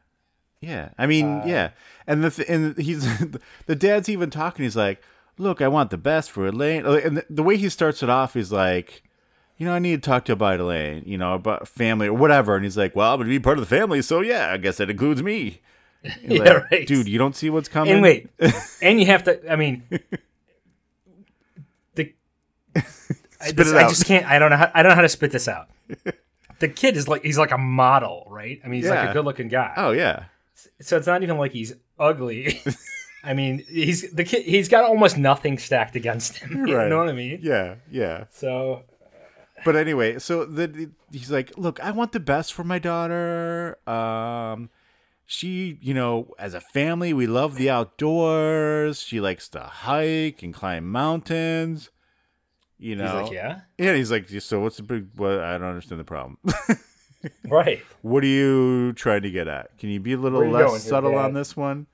Yeah. 0.61 0.89
I 0.97 1.05
mean, 1.05 1.25
Uh, 1.41 1.43
yeah. 1.45 1.69
And 2.07 2.23
the 2.23 2.31
th- 2.31 2.49
and 2.49 2.77
he's 2.77 3.03
the 3.67 3.75
dad's 3.75 4.09
even 4.09 4.29
talking. 4.29 4.63
He's 4.63 4.75
like, 4.75 5.01
"Look, 5.37 5.61
I 5.61 5.67
want 5.67 5.89
the 5.91 5.97
best 5.97 6.31
for 6.31 6.47
Elaine." 6.47 6.85
And 6.85 7.17
the, 7.17 7.25
the 7.29 7.43
way 7.43 7.57
he 7.57 7.69
starts 7.69 8.01
it 8.01 8.09
off 8.09 8.35
is 8.35 8.51
like, 8.51 9.03
"You 9.57 9.65
know, 9.67 9.73
I 9.73 9.79
need 9.79 10.01
to 10.01 10.07
talk 10.09 10.25
to 10.25 10.31
you 10.31 10.33
about 10.33 10.59
Elaine. 10.59 11.03
You 11.05 11.17
know, 11.17 11.33
about 11.33 11.67
family 11.67 12.07
or 12.07 12.13
whatever." 12.13 12.55
And 12.55 12.63
he's 12.63 12.77
like, 12.77 12.95
"Well, 12.95 13.11
I'm 13.13 13.17
going 13.19 13.27
to 13.27 13.31
be 13.31 13.39
part 13.39 13.57
of 13.59 13.67
the 13.67 13.75
family, 13.75 14.01
so 14.01 14.21
yeah, 14.21 14.51
I 14.53 14.57
guess 14.57 14.77
that 14.77 14.89
includes 14.89 15.21
me." 15.21 15.61
Yeah, 16.21 16.39
like, 16.43 16.71
right. 16.71 16.87
Dude, 16.87 17.07
you 17.07 17.17
don't 17.17 17.35
see 17.35 17.49
what's 17.49 17.67
coming. 17.67 17.93
And 17.93 18.01
wait, 18.03 18.29
and 18.81 18.99
you 18.99 19.07
have 19.07 19.23
to. 19.23 19.51
I 19.51 19.55
mean, 19.55 19.81
I, 23.41 23.51
this- 23.51 23.73
I 23.73 23.87
just 23.87 24.05
can't. 24.05 24.25
I 24.25 24.39
don't 24.39 24.49
know. 24.51 24.57
How, 24.57 24.71
I 24.73 24.81
don't 24.83 24.89
know 24.91 24.95
how 24.95 25.01
to 25.01 25.09
spit 25.09 25.31
this 25.31 25.47
out. 25.47 25.67
The 26.59 26.69
kid 26.69 26.95
is 26.95 27.09
like 27.09 27.21
he's 27.21 27.37
like 27.37 27.51
a 27.51 27.57
model, 27.57 28.25
right? 28.29 28.61
I 28.63 28.69
mean, 28.69 28.81
he's 28.81 28.89
like 28.89 29.09
a 29.09 29.11
good-looking 29.13 29.49
guy. 29.49 29.73
Oh 29.75 29.91
yeah. 29.91 30.23
So 30.79 30.95
it's 30.95 31.05
not 31.05 31.21
even 31.21 31.37
like 31.37 31.51
he's 31.51 31.73
ugly. 31.99 32.61
I 33.25 33.33
mean, 33.33 33.61
he's 33.67 34.09
the 34.13 34.23
kid. 34.23 34.45
He's 34.45 34.69
got 34.69 34.85
almost 34.85 35.17
nothing 35.17 35.57
stacked 35.57 35.97
against 35.97 36.37
him. 36.37 36.65
You 36.65 36.77
Right. 36.77 36.87
know 36.87 36.97
what 36.97 37.09
I 37.09 37.11
mean? 37.11 37.39
Yeah. 37.43 37.75
Yeah. 37.91 38.23
So 38.31 38.83
but 39.65 39.75
anyway, 39.75 40.17
so 40.17 40.45
the, 40.45 40.89
he's 41.11 41.29
like, 41.29 41.57
"Look, 41.57 41.83
I 41.83 41.91
want 41.91 42.13
the 42.13 42.21
best 42.21 42.53
for 42.53 42.63
my 42.63 42.79
daughter. 42.79 43.77
Um, 43.85 44.69
she, 45.25 45.77
you 45.81 45.93
know, 45.93 46.33
as 46.39 46.53
a 46.53 46.61
family, 46.61 47.11
we 47.13 47.27
love 47.27 47.55
the 47.57 47.69
outdoors. 47.69 49.01
She 49.01 49.19
likes 49.19 49.49
to 49.49 49.59
hike 49.59 50.41
and 50.41 50.53
climb 50.53 50.89
mountains. 50.89 51.89
You 52.77 52.95
know, 52.95 53.21
like, 53.23 53.31
"Yeah?" 53.31 53.61
yeah." 53.77 53.95
He's 53.95 54.11
like, 54.11 54.29
"So 54.29 54.59
what's 54.59 54.77
the 54.77 54.83
big? 54.83 55.07
What? 55.15 55.39
I 55.39 55.57
don't 55.57 55.67
understand 55.69 55.99
the 55.99 56.05
problem. 56.05 56.37
Right. 57.47 57.81
What 58.03 58.23
are 58.23 58.27
you 58.27 58.93
trying 58.93 59.23
to 59.23 59.31
get 59.31 59.47
at? 59.47 59.75
Can 59.79 59.89
you 59.89 59.99
be 59.99 60.13
a 60.13 60.17
little 60.17 60.47
less 60.47 60.69
here, 60.83 60.89
subtle 60.89 61.15
on 61.15 61.33
this 61.33 61.57
one?" 61.57 61.87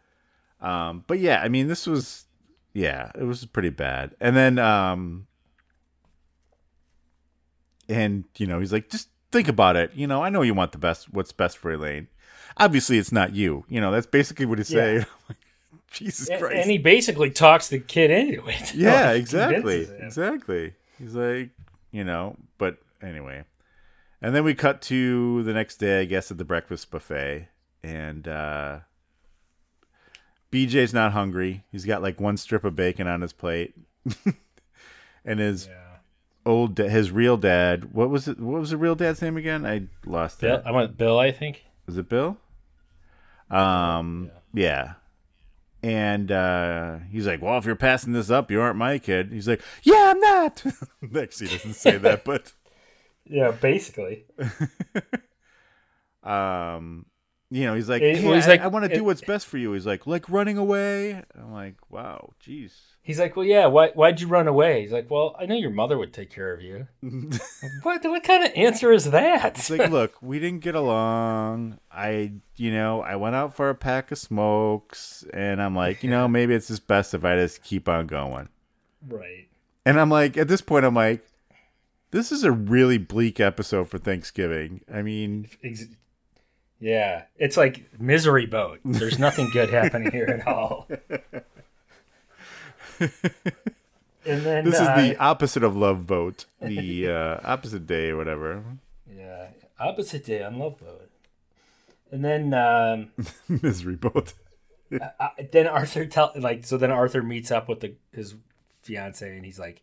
Um, 0.59 1.05
but 1.07 1.19
yeah, 1.19 1.41
I 1.41 1.47
mean, 1.47 1.67
this 1.69 1.88
was, 1.88 2.25
yeah, 2.73 3.11
it 3.15 3.23
was 3.23 3.45
pretty 3.45 3.69
bad. 3.69 4.13
And 4.19 4.36
then, 4.36 4.59
um, 4.59 5.27
and 7.88 8.25
you 8.38 8.47
know 8.47 8.59
he's 8.59 8.71
like 8.73 8.89
just 8.89 9.09
think 9.32 9.47
about 9.47 9.75
it 9.75 9.91
you 9.93 10.07
know 10.07 10.23
i 10.23 10.29
know 10.29 10.41
you 10.41 10.53
want 10.53 10.71
the 10.71 10.77
best 10.77 11.11
what's 11.13 11.32
best 11.32 11.57
for 11.57 11.71
elaine 11.71 12.07
obviously 12.57 12.97
it's 12.97 13.11
not 13.11 13.34
you 13.34 13.65
you 13.69 13.79
know 13.82 13.91
that's 13.91 14.07
basically 14.07 14.45
what 14.45 14.57
he's 14.57 14.69
Yeah. 14.69 14.82
saying 14.82 15.05
jesus 15.93 16.29
and, 16.29 16.39
christ. 16.41 16.55
and 16.55 16.71
he 16.71 16.77
basically 16.77 17.29
talks 17.29 17.67
the 17.69 17.79
kid 17.79 18.09
into 18.11 18.47
it. 18.47 18.73
yeah 18.75 19.07
Like, 19.11 19.17
exactly 19.19 19.87
exactly. 19.99 20.73
He's 20.97 21.15
like 21.15 21.49
you 21.91 22.03
know 22.03 22.37
but 22.57 22.77
anyway. 23.01 23.43
And 24.21 24.35
then 24.35 24.43
we 24.43 24.53
cut 24.53 24.81
to 24.83 25.43
the 25.43 25.53
next 25.53 25.77
day 25.77 26.01
i 26.01 26.05
guess 26.05 26.31
at 26.31 26.37
the 26.37 26.45
breakfast 26.45 26.89
buffet. 26.91 27.47
And 27.83 28.27
uh 28.27 28.79
bj's 30.51 30.93
not 30.93 31.11
hungry. 31.13 31.63
He's 31.71 31.85
got 31.85 32.01
like 32.01 32.19
one 32.19 32.37
strip 32.37 32.63
of 32.63 32.75
bacon 32.75 33.07
on 33.07 33.21
his 33.21 33.33
plate. 33.33 33.75
And 35.23 35.39
his 35.39 35.69
old 36.47 36.77
his 36.79 37.11
real 37.11 37.37
dad 37.37 37.93
what 37.93 38.09
was 38.09 38.27
it 38.27 38.39
what 38.39 38.59
was 38.59 38.71
the 38.71 38.77
real 38.77 38.95
dad's 38.95 39.21
name 39.21 39.37
again? 39.37 39.65
I 39.65 39.83
lost 40.05 40.39
Bill, 40.41 40.55
it. 40.55 40.63
I 40.65 40.71
went 40.71 40.97
Bill. 40.97 41.19
I 41.19 41.31
think. 41.31 41.63
was 41.85 41.97
it 41.97 42.09
bill? 42.09 42.37
Um 43.51 44.31
yeah. 44.53 44.93
And 45.84 46.32
uh 46.32 46.97
he's 47.09 47.25
like 47.25 47.41
well 47.41 47.57
if 47.57 47.65
you're 47.65 47.75
passing 47.75 48.13
this 48.13 48.29
up 48.29 48.51
you 48.51 48.61
aren't 48.61 48.77
my 48.77 48.99
kid 48.99 49.32
he's 49.32 49.47
like 49.47 49.61
yeah 49.84 50.11
i'm 50.11 50.19
not 50.19 50.63
actually 51.17 51.47
he 51.47 51.57
doesn't 51.57 51.73
say 51.73 51.97
that 51.97 52.23
but 52.23 52.53
Yeah, 53.25 53.51
basically. 53.51 54.25
um 56.23 57.05
you 57.52 57.66
know 57.66 57.76
he's 57.76 57.88
like 57.89 58.02
It- 58.02 58.18
hey, 58.18 58.26
well, 58.26 58.34
he's 58.36 58.47
I, 58.47 58.52
like- 58.52 58.62
I 58.62 58.68
want 58.68 58.86
to 58.89 58.95
do 58.95 59.04
what's 59.04 59.22
best 59.22 59.45
for 59.45 59.58
you 59.60 59.74
he's 59.74 59.86
like 59.86 60.08
like 60.08 60.28
running 60.30 60.58
away 60.58 61.22
i'm 61.38 61.52
like 61.52 61.76
wow 61.91 62.32
jeez 62.43 62.72
He's 63.04 63.18
like, 63.20 63.36
well, 63.36 63.43
yeah. 63.45 63.66
Why? 63.66 63.88
Why'd 63.89 64.22
you 64.22 64.28
run 64.28 64.47
away? 64.47 64.82
He's 64.84 64.91
like, 64.91 65.10
well, 65.10 65.36
I 65.39 65.47
know 65.47 65.56
your 65.56 65.72
mother 65.72 65.97
would 65.97 66.14
take 66.14 66.30
care 66.30 66.54
of 66.54 66.62
you. 66.62 66.88
what? 67.82 68.04
What 68.04 68.24
kind 68.24 68.45
of 68.45 68.52
answer 68.56 68.91
is 68.91 69.10
that? 69.10 69.58
It's 69.58 69.72
like, 69.72 69.89
look, 69.89 70.14
we 70.22 70.38
didn't 70.38 70.62
get 70.62 70.76
along. 70.76 71.80
I, 71.91 72.34
you 72.58 72.72
know, 72.72 73.02
I 73.02 73.16
went 73.16 73.34
out 73.36 73.56
for 73.56 73.70
a 73.72 73.76
pack 73.76 74.12
of 74.12 74.20
smokes, 74.20 75.26
and 75.34 75.60
I'm 75.60 75.76
like, 75.76 76.04
you 76.04 76.12
know, 76.12 76.28
maybe 76.38 76.54
it's 76.54 76.68
just 76.68 76.86
best 76.86 77.16
if 77.16 77.26
I 77.26 77.38
just 77.38 77.64
keep 77.64 77.89
on 77.89 78.06
going. 78.06 78.49
right. 79.08 79.47
And 79.84 79.99
I'm 79.99 80.12
like, 80.12 80.38
at 80.38 80.47
this 80.47 80.62
point, 80.62 80.86
I'm 80.86 80.93
like, 80.93 81.26
this 82.12 82.32
is 82.32 82.43
a 82.43 82.52
really 82.52 82.99
bleak 82.99 83.39
episode 83.39 83.89
for 83.89 83.97
Thanksgiving. 83.97 84.82
I 84.93 85.02
mean, 85.02 85.49
Ex- 85.64 85.86
Yeah, 86.82 87.23
it's 87.38 87.55
like 87.55 87.89
misery 87.99 88.47
boat. 88.47 88.79
There's 88.84 89.19
nothing 89.19 89.49
good 89.51 89.69
happening 89.69 90.11
here 90.11 90.25
at 90.25 90.47
all. 90.47 90.89
And 94.23 94.43
then 94.43 94.65
this 94.65 94.75
is 94.75 94.88
uh, 94.88 95.01
the 95.01 95.17
opposite 95.17 95.63
of 95.63 95.75
Love 95.75 96.05
Boat, 96.05 96.45
the 96.61 97.09
uh, 97.09 97.39
opposite 97.43 97.88
day 97.88 98.09
or 98.09 98.17
whatever. 98.17 98.63
yeah 99.11 99.47
opposite 99.79 100.25
day 100.25 100.43
on 100.43 100.59
Love 100.59 100.79
Boat. 100.79 101.09
And 102.11 102.23
then 102.23 102.53
um, 102.53 103.11
Misery 103.63 103.95
Boat. 103.95 104.34
uh, 105.19 105.29
then 105.51 105.67
Arthur 105.67 106.05
tell 106.05 106.32
like 106.36 106.65
so 106.65 106.77
then 106.77 106.91
Arthur 106.91 107.23
meets 107.23 107.51
up 107.51 107.67
with 107.67 107.79
the 107.79 107.95
his 108.11 108.36
fiance 108.82 109.36
and 109.36 109.45
he's 109.45 109.59
like, 109.59 109.82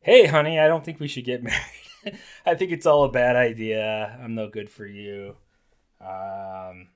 "Hey, 0.00 0.26
honey, 0.26 0.60
I 0.60 0.68
don't 0.68 0.84
think 0.84 1.00
we 1.00 1.08
should 1.08 1.24
get 1.24 1.42
married. 1.42 2.18
I 2.46 2.54
think 2.54 2.70
it's 2.70 2.86
all 2.86 3.04
a 3.04 3.10
bad 3.10 3.36
idea. 3.36 4.18
I'm 4.22 4.34
no 4.34 4.48
good 4.48 4.70
for 4.70 4.86
you. 4.86 5.36
Um, 6.06 6.88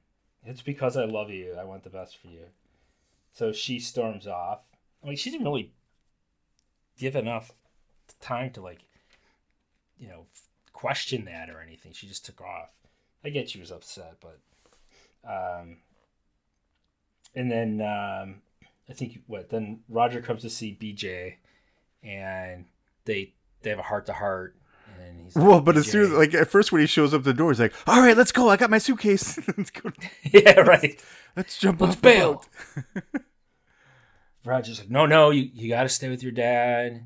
it's 0.45 0.63
because 0.63 0.97
I 0.97 1.05
love 1.05 1.31
you. 1.31 1.57
I 1.59 1.65
want 1.65 1.85
the 1.85 1.91
best 1.91 2.17
for 2.17 2.29
you." 2.29 2.47
So 3.33 3.53
she 3.53 3.79
storms 3.79 4.27
off. 4.27 4.61
Like 5.05 5.19
she 5.19 5.31
didn't 5.31 5.47
really 5.47 5.73
give 6.99 7.17
enough 7.17 7.53
time 8.21 8.51
to 8.53 8.61
like, 8.61 8.81
you 9.99 10.09
know, 10.09 10.27
question 10.73 11.25
that 11.25 11.51
or 11.51 11.61
anything. 11.61 11.93
She 11.93 12.07
just 12.07 12.25
took 12.25 12.41
off. 12.41 12.71
I 13.25 13.31
get 13.31 13.51
she 13.51 13.61
was 13.61 13.71
upset, 13.71 14.17
but 14.21 14.39
um, 15.25 15.79
and 17.35 17.51
then 17.51 17.81
um, 17.81 18.43
I 18.89 18.93
think 18.93 19.21
what 19.27 19.51
then 19.51 19.81
Roger 19.89 20.21
comes 20.21 20.43
to 20.43 20.51
see 20.51 20.77
BJ, 20.81 21.35
and 22.03 22.65
they 23.05 23.35
they 23.63 23.71
have 23.71 23.79
a 23.79 23.83
heart 23.83 24.07
to 24.07 24.13
heart, 24.13 24.57
and 25.21 25.27
he's 25.27 25.37
like, 25.37 25.47
Well, 25.47 25.61
but 25.61 25.77
as 25.77 25.87
soon 25.91 26.03
as, 26.05 26.11
like, 26.11 26.35
at 26.35 26.49
first 26.51 26.73
when 26.73 26.81
he 26.81 26.87
shows 26.87 27.15
up 27.15 27.23
the 27.23 27.33
door, 27.35 27.51
he's 27.51 27.61
like, 27.61 27.75
all 27.87 28.01
right, 28.01 28.17
let's 28.17 28.33
go. 28.33 28.49
I 28.49 28.57
got 28.57 28.71
my 28.71 28.79
suitcase. 28.79 29.39
let's 29.57 29.71
go. 29.71 29.91
yeah, 30.25 30.61
right. 30.61 31.01
Let's 31.37 31.59
jump 31.59 31.81
Let's 31.81 31.97
bail. 31.97 32.45
Roger's 34.45 34.81
like, 34.81 34.91
no, 34.91 35.07
no, 35.07 35.31
you, 35.31 35.51
you 35.53 35.69
got 35.69 35.83
to 35.83 35.89
stay 35.89 36.09
with 36.09 36.23
your 36.23 36.33
dad. 36.33 37.05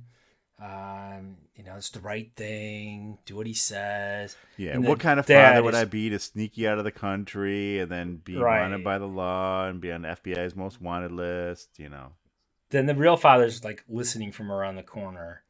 Um, 0.62 1.36
you 1.56 1.64
know, 1.64 1.74
it's 1.76 1.90
the 1.90 2.00
right 2.00 2.30
thing. 2.36 3.18
Do 3.26 3.36
what 3.36 3.46
he 3.46 3.54
says. 3.54 4.36
Yeah, 4.56 4.72
And 4.72 4.86
what 4.86 5.00
kind 5.00 5.18
of 5.18 5.26
father 5.26 5.62
would 5.62 5.74
is- 5.74 5.80
I 5.80 5.84
be 5.84 6.10
to 6.10 6.18
sneak 6.18 6.56
you 6.56 6.68
out 6.68 6.78
of 6.78 6.84
the 6.84 6.92
country 6.92 7.80
and 7.80 7.90
then 7.90 8.16
be 8.16 8.36
Right. 8.36 8.60
wanted 8.62 8.84
by 8.84 8.98
the 8.98 9.06
law 9.08 9.66
and 9.66 9.80
be 9.80 9.90
on 9.90 10.02
the 10.02 10.08
FBI's 10.08 10.54
most 10.54 10.80
wanted 10.80 11.10
list? 11.12 11.70
You 11.78 11.88
know, 11.88 12.12
Then 12.70 12.86
the 12.86 12.94
real 12.94 13.16
father's 13.16 13.64
like 13.64 13.82
listening 13.88 14.30
from 14.32 14.50
around 14.52 14.76
the 14.76 14.82
corner, 14.84 15.42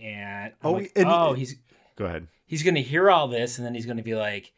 and 0.00 0.52
I'm 0.62 0.68
Oh, 0.68 0.72
like, 0.72 0.92
and- 0.94 1.06
oh, 1.08 1.32
he's 1.32 1.56
Go 1.98 2.04
ahead. 2.06 2.28
he's 2.46 2.62
gonna 2.62 2.80
hear 2.80 3.10
all 3.10 3.26
this, 3.28 3.58
and 3.58 3.66
then 3.66 3.74
he's 3.74 3.84
gonna 3.86 4.02
be 4.02 4.14
like, 4.14 4.52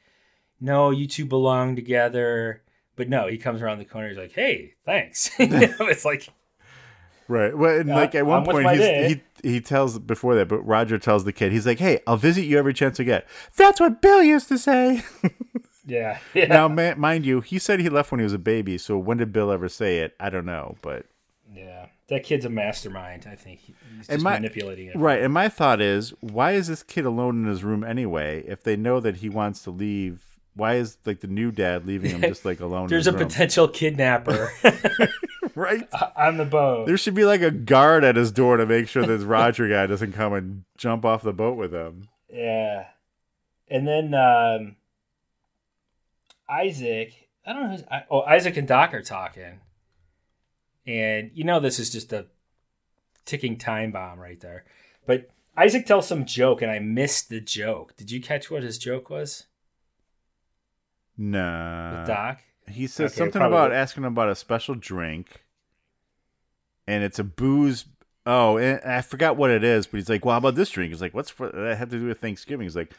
"No, 0.61 0.91
you 0.91 1.07
two 1.07 1.25
belong 1.25 1.75
together." 1.75 2.63
But 2.97 3.09
no, 3.09 3.27
he 3.29 3.39
comes 3.39 3.63
around 3.63 3.79
the 3.79 3.87
corner. 3.87 4.09
He's 4.09 4.19
like, 4.19 4.33
"Hey, 4.33 4.75
thanks." 4.85 5.31
You 5.39 5.47
know, 5.49 5.87
it's 5.89 6.05
like, 6.05 6.29
Right. 7.29 7.57
Well, 7.57 7.79
and 7.81 7.89
like 7.89 8.15
at 8.15 8.27
one 8.27 8.41
I'm 8.41 8.45
point, 8.45 8.71
he's, 8.73 9.21
he 9.43 9.49
he 9.49 9.61
tells 9.61 9.99
before 10.01 10.35
that, 10.35 10.49
but 10.49 10.61
Roger 10.67 10.99
tells 10.99 11.25
the 11.25 11.33
kid, 11.33 11.53
he's 11.53 11.65
like, 11.65 11.79
"Hey, 11.79 12.01
I'll 12.07 12.17
visit 12.17 12.43
you 12.43 12.59
every 12.59 12.75
chance 12.75 12.99
I 12.99 13.05
get." 13.05 13.27
That's 13.57 13.79
what 13.81 14.03
Bill 14.03 14.21
used 14.23 14.49
to 14.49 14.59
say. 14.59 15.03
yeah, 15.87 16.19
yeah. 16.35 16.47
Now, 16.47 16.67
ma- 16.69 16.97
mind 16.97 17.25
you, 17.25 17.41
he 17.41 17.59
said 17.61 17.79
he 17.81 17.89
left 17.89 18.11
when 18.11 18.19
he 18.19 18.25
was 18.25 18.33
a 18.33 18.39
baby. 18.39 18.77
So 18.79 18.99
when 18.99 19.19
did 19.19 19.33
Bill 19.33 19.53
ever 19.53 19.69
say 19.69 20.01
it? 20.01 20.15
I 20.19 20.29
don't 20.29 20.45
know, 20.45 20.77
but 20.83 21.07
that 22.11 22.23
kid's 22.25 22.45
a 22.45 22.51
mastermind. 22.51 23.27
I 23.31 23.35
think 23.35 23.61
He- 23.61 23.75
he's 23.97 24.09
And 24.09 24.17
just 24.19 24.25
my- 24.25 24.35
manipulating 24.35 24.89
it. 24.89 24.97
Right. 24.97 25.23
And 25.23 25.33
my 25.33 25.49
thought 25.49 25.81
is, 25.81 26.11
why 26.21 26.53
is 26.53 26.69
this 26.69 26.83
kid 26.83 27.05
alone 27.07 27.43
in 27.43 27.49
his 27.49 27.65
room 27.65 27.83
anyway? 27.83 28.45
If 28.47 28.63
they 28.63 28.77
know 28.77 29.01
that 29.01 29.17
he 29.17 29.29
wants 29.29 29.63
to 29.65 29.71
leave, 29.71 30.23
why 30.55 30.75
is 30.75 30.99
like 31.07 31.21
the 31.21 31.27
new 31.29 31.51
dad 31.53 31.87
leaving 31.87 32.11
him 32.11 32.21
just 32.23 32.45
like 32.45 32.61
alone? 32.61 32.89
There's 32.89 33.07
in 33.07 33.15
a 33.15 33.19
room? 33.19 33.29
potential 33.29 33.69
kidnapper 33.69 34.51
right 35.55 35.89
on 36.17 36.37
the 36.37 36.45
boat. 36.45 36.87
There 36.87 36.97
should 36.99 37.15
be 37.15 37.25
like 37.25 37.41
a 37.43 37.51
guard 37.51 38.05
at 38.05 38.17
his 38.17 38.31
door 38.33 38.57
to 38.57 38.67
make 38.67 38.89
sure 38.89 39.05
this 39.07 39.23
Roger 39.23 39.69
guy 39.69 39.87
doesn't 39.87 40.13
come 40.13 40.33
and 40.35 40.65
jump 40.77 41.05
off 41.05 41.23
the 41.23 41.33
boat 41.33 41.57
with 41.57 41.73
him. 41.73 42.09
Yeah. 42.29 42.87
And 43.69 43.87
then 43.87 44.13
um, 44.15 44.77
Isaac, 46.49 47.29
I 47.47 47.53
don't 47.53 47.63
know 47.63 47.71
who's. 47.77 47.85
Oh, 48.11 48.23
Isaac 48.23 48.57
and 48.57 48.67
Doc 48.67 48.93
are 48.95 49.03
talking. 49.03 49.61
And 50.91 51.31
you 51.35 51.45
know, 51.45 51.61
this 51.61 51.79
is 51.79 51.89
just 51.89 52.13
a 52.13 52.27
ticking 53.25 53.57
time 53.57 53.93
bomb 53.93 54.19
right 54.19 54.41
there. 54.41 54.65
But 55.07 55.31
Isaac 55.57 55.87
tells 55.87 56.09
some 56.09 56.25
joke, 56.25 56.63
and 56.63 56.71
I 56.71 56.81
missed 56.81 57.29
the 57.29 57.41
joke. 57.41 57.97
Did 57.97 58.11
you 58.11 58.21
catch 58.21 58.51
what 58.51 58.65
his 58.65 58.77
joke 58.77 59.09
was? 59.09 59.47
Nah. 61.17 62.01
With 62.01 62.09
Doc? 62.09 62.41
He 62.69 62.89
says 62.89 63.13
Okay, 63.13 63.19
something 63.19 63.43
about 63.43 63.73
asking 63.73 64.05
about 64.05 64.31
a 64.31 64.35
special 64.35 64.75
drink, 64.75 65.45
and 66.89 67.05
it's 67.05 67.21
a 67.21 67.25
booze. 67.25 67.85
Oh, 68.27 68.57
and 68.59 68.81
I 68.85 69.01
forgot 69.03 69.37
what 69.37 69.51
it 69.51 69.63
is, 69.63 69.87
but 69.87 69.99
he's 69.99 70.09
like, 70.09 70.25
"Well, 70.25 70.33
how 70.33 70.39
about 70.39 70.57
this 70.57 70.71
drink?" 70.71 70.93
He's 70.93 71.01
like, 71.01 71.15
"What's 71.15 71.31
for 71.31 71.51
that 71.51 71.79
have 71.79 71.91
to 71.91 71.99
do 71.99 72.07
with 72.07 72.21
Thanksgiving?" 72.21 72.65
He's 72.65 72.77
like, 72.77 72.95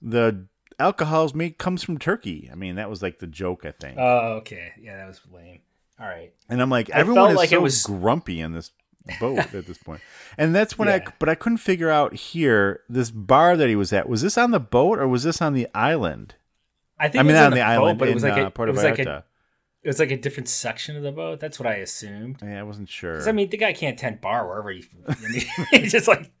"The 0.00 0.46
alcohol's 0.78 1.34
made 1.34 1.58
comes 1.58 1.82
from 1.82 1.98
Turkey." 1.98 2.48
I 2.50 2.54
mean, 2.54 2.76
that 2.76 2.88
was 2.88 3.02
like 3.02 3.18
the 3.18 3.26
joke, 3.26 3.66
I 3.66 3.70
think. 3.70 3.98
Oh, 3.98 4.36
okay. 4.38 4.72
Yeah, 4.80 4.96
that 4.96 5.06
was 5.06 5.20
lame. 5.30 5.60
All 6.00 6.06
right. 6.06 6.32
and 6.48 6.60
I'm 6.60 6.70
like, 6.70 6.90
everyone 6.90 7.30
is 7.30 7.36
like 7.36 7.50
so 7.50 7.60
was- 7.60 7.84
grumpy 7.84 8.40
in 8.40 8.52
this 8.52 8.72
boat 9.20 9.38
at 9.38 9.66
this 9.66 9.78
point, 9.78 10.00
and 10.38 10.54
that's 10.54 10.78
when 10.78 10.88
I. 10.88 11.04
But 11.18 11.28
I 11.28 11.34
couldn't 11.34 11.58
figure 11.58 11.90
out 11.90 12.14
here 12.14 12.80
this 12.88 13.10
bar 13.10 13.56
that 13.56 13.68
he 13.68 13.76
was 13.76 13.92
at. 13.92 14.08
Was 14.08 14.22
this 14.22 14.36
on 14.36 14.50
the 14.50 14.60
boat 14.60 14.98
or 14.98 15.06
was 15.06 15.22
this 15.22 15.40
on 15.40 15.54
the 15.54 15.68
island? 15.74 16.34
I 16.98 17.08
think 17.08 17.20
I 17.20 17.22
mean, 17.22 17.36
it 17.36 17.38
was 17.38 17.40
not 17.40 17.44
on 17.44 17.46
on 17.46 17.50
the 17.52 17.56
boat, 17.56 17.70
island, 17.70 17.98
but 17.98 18.08
it 18.08 18.14
was 18.14 18.24
in, 18.24 18.30
like 18.30 18.38
uh, 18.38 18.46
a, 18.46 18.50
Puerto 18.50 18.70
it 18.70 18.74
was 18.74 18.84
like 18.84 18.98
a, 18.98 19.24
it 19.82 19.88
was 19.88 19.98
like 19.98 20.10
a 20.10 20.16
different 20.16 20.48
section 20.48 20.96
of 20.96 21.02
the 21.02 21.12
boat. 21.12 21.40
That's 21.40 21.60
what 21.60 21.66
I 21.66 21.74
assumed. 21.74 22.38
Yeah, 22.42 22.60
I 22.60 22.62
wasn't 22.62 22.88
sure. 22.88 23.12
Because 23.12 23.28
I 23.28 23.32
mean, 23.32 23.50
the 23.50 23.56
guy 23.56 23.72
can't 23.72 23.98
tent 23.98 24.20
bar 24.20 24.46
wherever 24.48 24.70
he. 24.70 24.84
He's 25.70 25.92
just 25.92 26.08
like 26.08 26.32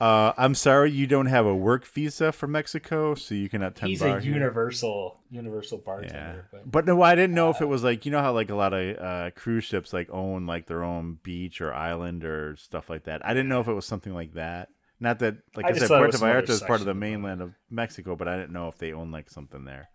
Uh, 0.00 0.32
I'm 0.36 0.54
sorry 0.54 0.90
you 0.90 1.06
don't 1.06 1.26
have 1.26 1.46
a 1.46 1.54
work 1.54 1.86
visa 1.86 2.32
for 2.32 2.46
Mexico, 2.46 3.14
so 3.14 3.34
you 3.34 3.48
cannot 3.48 3.76
tend 3.76 3.90
he's 3.90 4.02
a 4.02 4.20
here. 4.20 4.34
universal 4.34 5.20
universal 5.30 5.78
bartender. 5.78 6.48
But 6.50 6.70
But 6.70 6.86
no, 6.86 7.00
I 7.02 7.14
didn't 7.14 7.34
know 7.34 7.50
if 7.50 7.60
it 7.60 7.66
was 7.66 7.82
like 7.82 8.04
you 8.04 8.12
know 8.12 8.20
how 8.20 8.32
like 8.32 8.50
a 8.50 8.54
lot 8.54 8.72
of 8.72 8.98
uh, 8.98 9.30
cruise 9.34 9.64
ships 9.64 9.92
like 9.92 10.10
own 10.10 10.46
like 10.46 10.66
their 10.66 10.84
own 10.84 11.18
beach 11.22 11.60
or 11.60 11.72
island 11.72 12.24
or 12.24 12.56
stuff 12.56 12.90
like 12.90 13.04
that. 13.04 13.24
I 13.24 13.34
didn't 13.34 13.48
know 13.48 13.60
if 13.60 13.68
it 13.68 13.72
was 13.72 13.86
something 13.86 14.12
like 14.12 14.34
that. 14.34 14.68
Not 15.00 15.18
that 15.20 15.36
like 15.56 15.66
I 15.66 15.70
I, 15.70 15.72
said, 15.72 15.88
Puerto 15.88 16.18
Vallarta 16.18 16.50
is 16.50 16.60
part 16.62 16.80
of 16.80 16.86
the 16.86 16.94
mainland 16.94 17.40
of 17.42 17.54
Mexico, 17.70 18.16
but 18.16 18.28
I 18.28 18.36
didn't 18.36 18.52
know 18.52 18.68
if 18.68 18.78
they 18.78 18.92
own 18.92 19.10
like 19.10 19.30
something 19.30 19.64
there. 19.64 19.90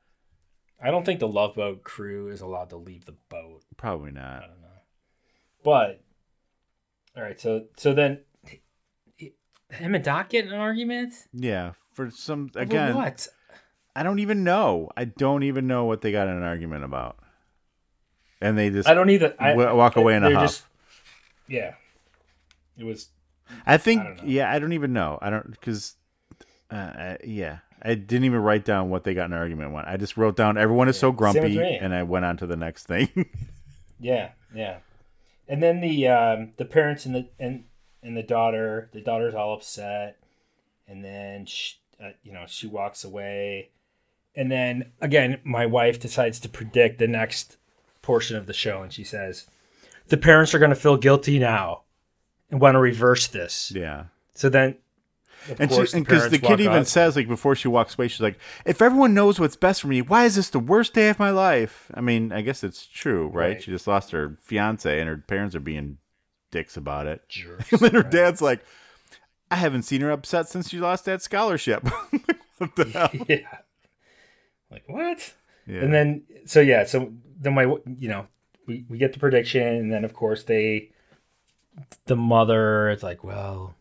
I 0.82 0.92
don't 0.92 1.06
think 1.06 1.20
the 1.20 1.28
Love 1.28 1.56
Boat 1.56 1.84
crew 1.84 2.30
is 2.30 2.42
allowed 2.42 2.70
to 2.70 2.78
leave 2.78 3.06
the 3.06 3.16
boat. 3.30 3.64
Probably 3.76 4.12
not. 4.12 4.44
But 5.64 6.02
all 7.18 7.24
right, 7.24 7.40
so 7.40 7.66
so 7.76 7.94
then 7.94 8.22
him 9.72 9.96
and 9.96 10.04
Doc 10.04 10.30
get 10.30 10.46
in 10.46 10.54
an 10.54 10.60
argument. 10.60 11.14
Yeah, 11.34 11.74
for 11.94 12.10
some 12.12 12.50
Over 12.56 12.64
again. 12.64 12.96
what? 12.96 13.28
I 13.96 14.04
don't 14.04 14.20
even 14.20 14.44
know. 14.44 14.90
I 14.96 15.06
don't 15.06 15.44
even 15.44 15.68
know 15.68 15.86
what 15.86 16.02
they 16.02 16.12
got 16.12 16.28
in 16.28 16.36
an 16.36 16.44
argument 16.44 16.84
about. 16.84 17.18
And 18.42 18.58
they 18.58 18.70
just 18.70 18.88
I 18.88 18.94
don't 18.94 19.10
either. 19.10 19.36
I, 19.40 19.54
wa- 19.56 19.74
walk 19.74 19.96
away 19.98 20.16
in 20.16 20.24
a 20.24 20.34
huff. 20.34 20.44
just- 20.44 20.64
yeah, 21.48 21.74
it 22.78 22.84
was. 22.84 23.10
I 23.66 23.78
think, 23.78 24.02
I 24.04 24.18
yeah, 24.24 24.52
I 24.52 24.60
don't 24.60 24.74
even 24.74 24.94
know. 24.94 25.18
I 25.22 25.32
don't 25.32 25.50
because, 25.52 25.96
uh, 26.72 26.76
I, 26.76 27.18
yeah, 27.24 27.58
I 27.82 27.96
didn't 27.96 28.26
even 28.26 28.40
write 28.40 28.64
down 28.64 28.90
what 28.92 29.04
they 29.04 29.16
got 29.16 29.26
in 29.26 29.34
an 29.34 29.40
argument 29.40 29.74
on. 29.74 29.86
I 29.86 29.98
just 29.98 30.16
wrote 30.18 30.36
down 30.38 30.58
everyone 30.58 30.88
is 30.88 31.00
so 31.00 31.12
grumpy, 31.12 31.60
and 31.60 31.94
I 31.94 32.04
went 32.04 32.26
on 32.26 32.38
to 32.38 32.48
the 32.48 32.56
next 32.56 32.86
thing. 32.86 33.10
Yeah, 34.02 34.30
yeah. 34.56 34.78
And 35.50 35.62
then 35.62 35.82
the 35.82 36.08
um, 36.08 36.52
the 36.56 36.64
parents 36.64 37.06
and 37.06 37.14
the 37.16 37.28
and 37.38 37.66
and 38.04 38.16
the 38.16 38.24
daughter, 38.24 38.90
the 38.94 39.02
daughter's 39.02 39.36
all 39.36 39.54
upset, 39.54 40.18
and 40.88 41.04
then 41.04 41.46
she, 41.46 41.76
uh, 42.04 42.10
you 42.24 42.34
know 42.34 42.46
she 42.48 42.68
walks 42.68 43.04
away, 43.04 43.70
and 44.36 44.52
then 44.52 44.92
again 45.02 45.40
my 45.44 45.66
wife 45.66 46.00
decides 46.00 46.40
to 46.42 46.50
predict 46.50 47.00
the 47.00 47.08
next 47.08 47.58
portion 48.02 48.38
of 48.38 48.46
the 48.46 48.54
show, 48.54 48.82
and 48.82 48.94
she 48.94 49.04
says, 49.04 49.48
"The 50.08 50.18
parents 50.18 50.54
are 50.54 50.60
going 50.60 50.70
to 50.70 50.76
feel 50.76 50.98
guilty 50.98 51.40
now, 51.40 51.84
and 52.50 52.62
want 52.62 52.76
to 52.76 52.80
reverse 52.80 53.28
this." 53.28 53.72
yeah, 53.76 54.06
So 54.34 54.50
then, 54.50 54.78
of 55.50 55.60
and 55.60 55.70
because 55.70 56.24
the, 56.26 56.38
the, 56.38 56.40
kid 56.40 56.60
even 56.60 56.80
up. 56.80 56.86
says 56.86 57.16
like 57.16 57.28
before 57.28 57.56
she 57.56 57.68
walks 57.68 57.96
away, 57.96 58.08
she's 58.08 58.22
like, 58.22 58.40
"If 58.66 58.82
everyone 58.82 59.14
knows 59.14 59.40
what's 59.40 59.56
best 59.56 59.82
for 59.82 59.88
me, 59.88 60.02
why 60.02 60.26
is 60.26 60.36
this 60.36 60.50
the 60.50 60.60
worst 60.60 60.94
day 60.94 61.10
of 61.10 61.20
my 61.20 61.32
life?" 61.32 61.92
I 61.94 62.02
mean, 62.02 62.32
I 62.32 62.42
guess 62.42 62.64
it's 62.64 62.86
true, 62.86 63.28
right? 63.28 63.50
Right. 63.50 63.64
She 63.64 63.72
just 63.72 63.88
lost 63.88 64.12
her 64.12 64.38
fiance, 64.42 65.00
and 65.00 65.10
her 65.10 65.18
parents 65.18 65.56
are 65.56 65.60
being 65.60 65.98
dicks 66.52 66.78
about 66.78 67.08
it. 67.08 67.28
Jerks, 67.30 67.72
and 67.72 67.82
then 67.82 67.94
her 67.94 68.04
dad's 68.04 68.42
like, 68.42 68.62
"I 69.52 69.56
haven't 69.56 69.84
seen 69.84 70.02
her 70.02 70.12
upset 70.12 70.50
since 70.50 70.70
she 70.70 70.80
lost 70.80 71.06
that 71.06 71.22
scholarship." 71.22 71.88
what 72.58 72.76
the 72.76 72.86
hell? 72.86 73.12
yeah. 73.28 73.60
Like 74.72 74.84
what? 74.88 75.34
Yeah. 75.66 75.82
And 75.82 75.94
then 75.94 76.24
so 76.46 76.60
yeah, 76.60 76.86
so 76.86 77.14
then 77.40 77.54
my 77.54 77.64
you 77.64 78.10
know 78.10 78.28
we 78.68 78.86
we 78.90 78.98
get 78.98 79.14
the 79.14 79.20
prediction, 79.20 79.64
and 79.64 79.92
then 79.92 80.04
of 80.04 80.14
course 80.14 80.44
they 80.44 80.92
the 82.06 82.16
mother 82.16 82.90
is 82.90 83.04
like, 83.04 83.24
well, 83.24 83.76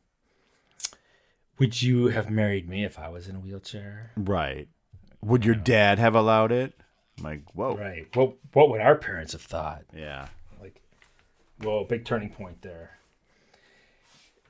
would 1.59 1.81
you 1.83 2.09
have 2.09 2.31
married 2.31 2.69
me 2.69 2.85
if 2.85 2.99
I 2.99 3.09
was 3.09 3.29
in 3.29 3.37
a 3.37 3.41
wheelchair? 3.41 4.13
Right. 4.17 4.69
Would 5.23 5.45
your 5.45 5.55
dad 5.55 5.99
have 5.99 6.15
allowed 6.15 6.53
it? 6.53 6.75
I'm 7.19 7.25
like, 7.25 7.43
whoa. 7.55 7.77
Right. 7.77 8.07
What 8.15 8.35
what 8.53 8.71
would 8.71 8.81
our 8.81 8.95
parents 8.95 9.33
have 9.33 9.43
thought? 9.43 9.83
Yeah. 9.95 10.29
Whoa, 11.63 11.85
big 11.85 12.05
turning 12.05 12.31
point 12.31 12.63
there. 12.63 12.99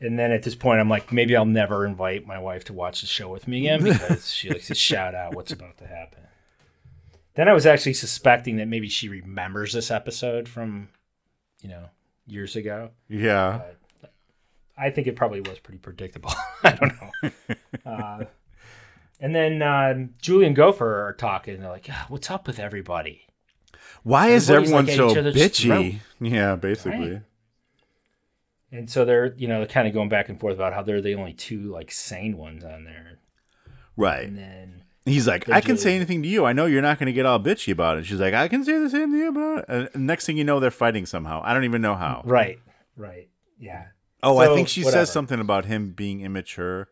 And 0.01 0.19
then 0.19 0.31
at 0.31 0.43
this 0.43 0.55
point, 0.55 0.81
I'm 0.81 0.89
like, 0.89 1.13
maybe 1.13 1.37
I'll 1.37 1.45
never 1.45 1.85
invite 1.85 2.27
my 2.27 2.39
wife 2.39 2.65
to 2.65 2.73
watch 2.73 3.01
the 3.01 3.07
show 3.07 3.29
with 3.29 3.49
me 3.49 3.59
again 3.59 3.83
because 3.83 4.31
she 4.33 4.49
likes 4.49 4.69
to 4.69 4.75
shout 4.75 5.15
out 5.15 5.35
what's 5.35 5.53
about 5.53 5.77
to 5.79 5.87
happen. 5.87 6.21
Then 7.35 7.49
I 7.49 7.53
was 7.53 7.67
actually 7.67 7.95
suspecting 7.95 8.57
that 8.57 8.69
maybe 8.69 8.89
she 8.89 9.09
remembers 9.09 9.73
this 9.73 9.91
episode 9.91 10.49
from, 10.49 10.89
you 11.63 11.69
know, 11.69 11.87
years 12.27 12.55
ago. 12.57 12.91
Yeah. 13.09 13.63
I 14.77 14.91
think 14.91 15.09
it 15.09 15.17
probably 15.17 15.41
was 15.41 15.59
pretty 15.59 15.79
predictable. 15.79 16.33
I 16.63 16.73
don't 16.73 16.93
know. 17.01 17.91
uh, 17.91 18.25
and 19.21 19.35
then 19.35 19.63
um, 19.63 20.11
Julie 20.23 20.47
and 20.47 20.55
Gopher 20.55 21.07
are 21.09 21.13
talking. 21.13 21.61
They're 21.61 21.69
like, 21.69 21.89
"Ah, 21.91 22.07
"What's 22.09 22.31
up 22.31 22.47
with 22.47 22.61
everybody?" 22.61 23.27
Why 24.09 24.29
is 24.29 24.49
everyone 24.49 24.87
like, 24.87 24.97
so 24.97 25.11
each 25.11 25.17
other's 25.19 25.35
throat. 25.35 25.85
bitchy? 25.85 25.99
Yeah, 26.21 26.57
basically. 26.57 27.13
Right. 27.13 27.23
And 28.73 28.91
so 28.91 29.05
they're, 29.05 29.35
you 29.37 29.49
know, 29.49 29.65
kind 29.67 29.87
of 29.87 29.95
going 29.95 30.09
back 30.09 30.29
and 30.29 30.41
forth 30.41 30.55
about 30.55 30.73
how 30.73 30.83
they're 30.83 31.01
the 31.01 31.15
only 31.15 31.33
two 31.33 31.71
like 31.73 31.91
sane 31.91 32.37
ones 32.37 32.65
on 32.65 32.85
there. 32.85 33.19
Right. 33.97 34.27
And 34.29 34.39
then 34.39 34.83
He's 35.05 35.27
like, 35.27 35.49
I 35.49 35.61
can 35.61 35.77
Julie- 35.77 35.79
say 35.81 35.97
anything 35.97 36.23
to 36.23 36.29
you. 36.29 36.45
I 36.45 36.53
know 36.53 36.67
you're 36.67 36.83
not 36.83 36.99
going 36.99 37.07
to 37.07 37.13
get 37.13 37.25
all 37.27 37.39
bitchy 37.41 37.73
about 37.73 37.99
it. 37.99 38.07
She's 38.07 38.21
like, 38.21 38.35
I 38.35 38.49
can 38.49 38.65
say 38.65 38.79
the 38.79 38.91
same 38.91 39.11
thing 39.11 39.27
about 39.29 39.65
it. 39.69 39.91
And 39.95 40.07
next 40.07 40.27
thing 40.27 40.37
you 40.37 40.45
know, 40.45 40.61
they're 40.61 40.71
fighting 40.71 41.07
somehow. 41.07 41.41
I 41.45 41.55
don't 41.55 41.65
even 41.65 41.81
know 41.83 41.95
how. 41.95 42.23
right, 42.25 42.59
right, 42.97 43.29
yeah. 43.59 43.87
Oh, 44.23 44.37
I 44.39 44.55
think 44.55 44.69
she 44.69 44.85
whatever. 44.85 45.07
says 45.07 45.13
something 45.13 45.39
about 45.41 45.65
him 45.65 45.91
being 45.93 46.21
immature. 46.23 46.89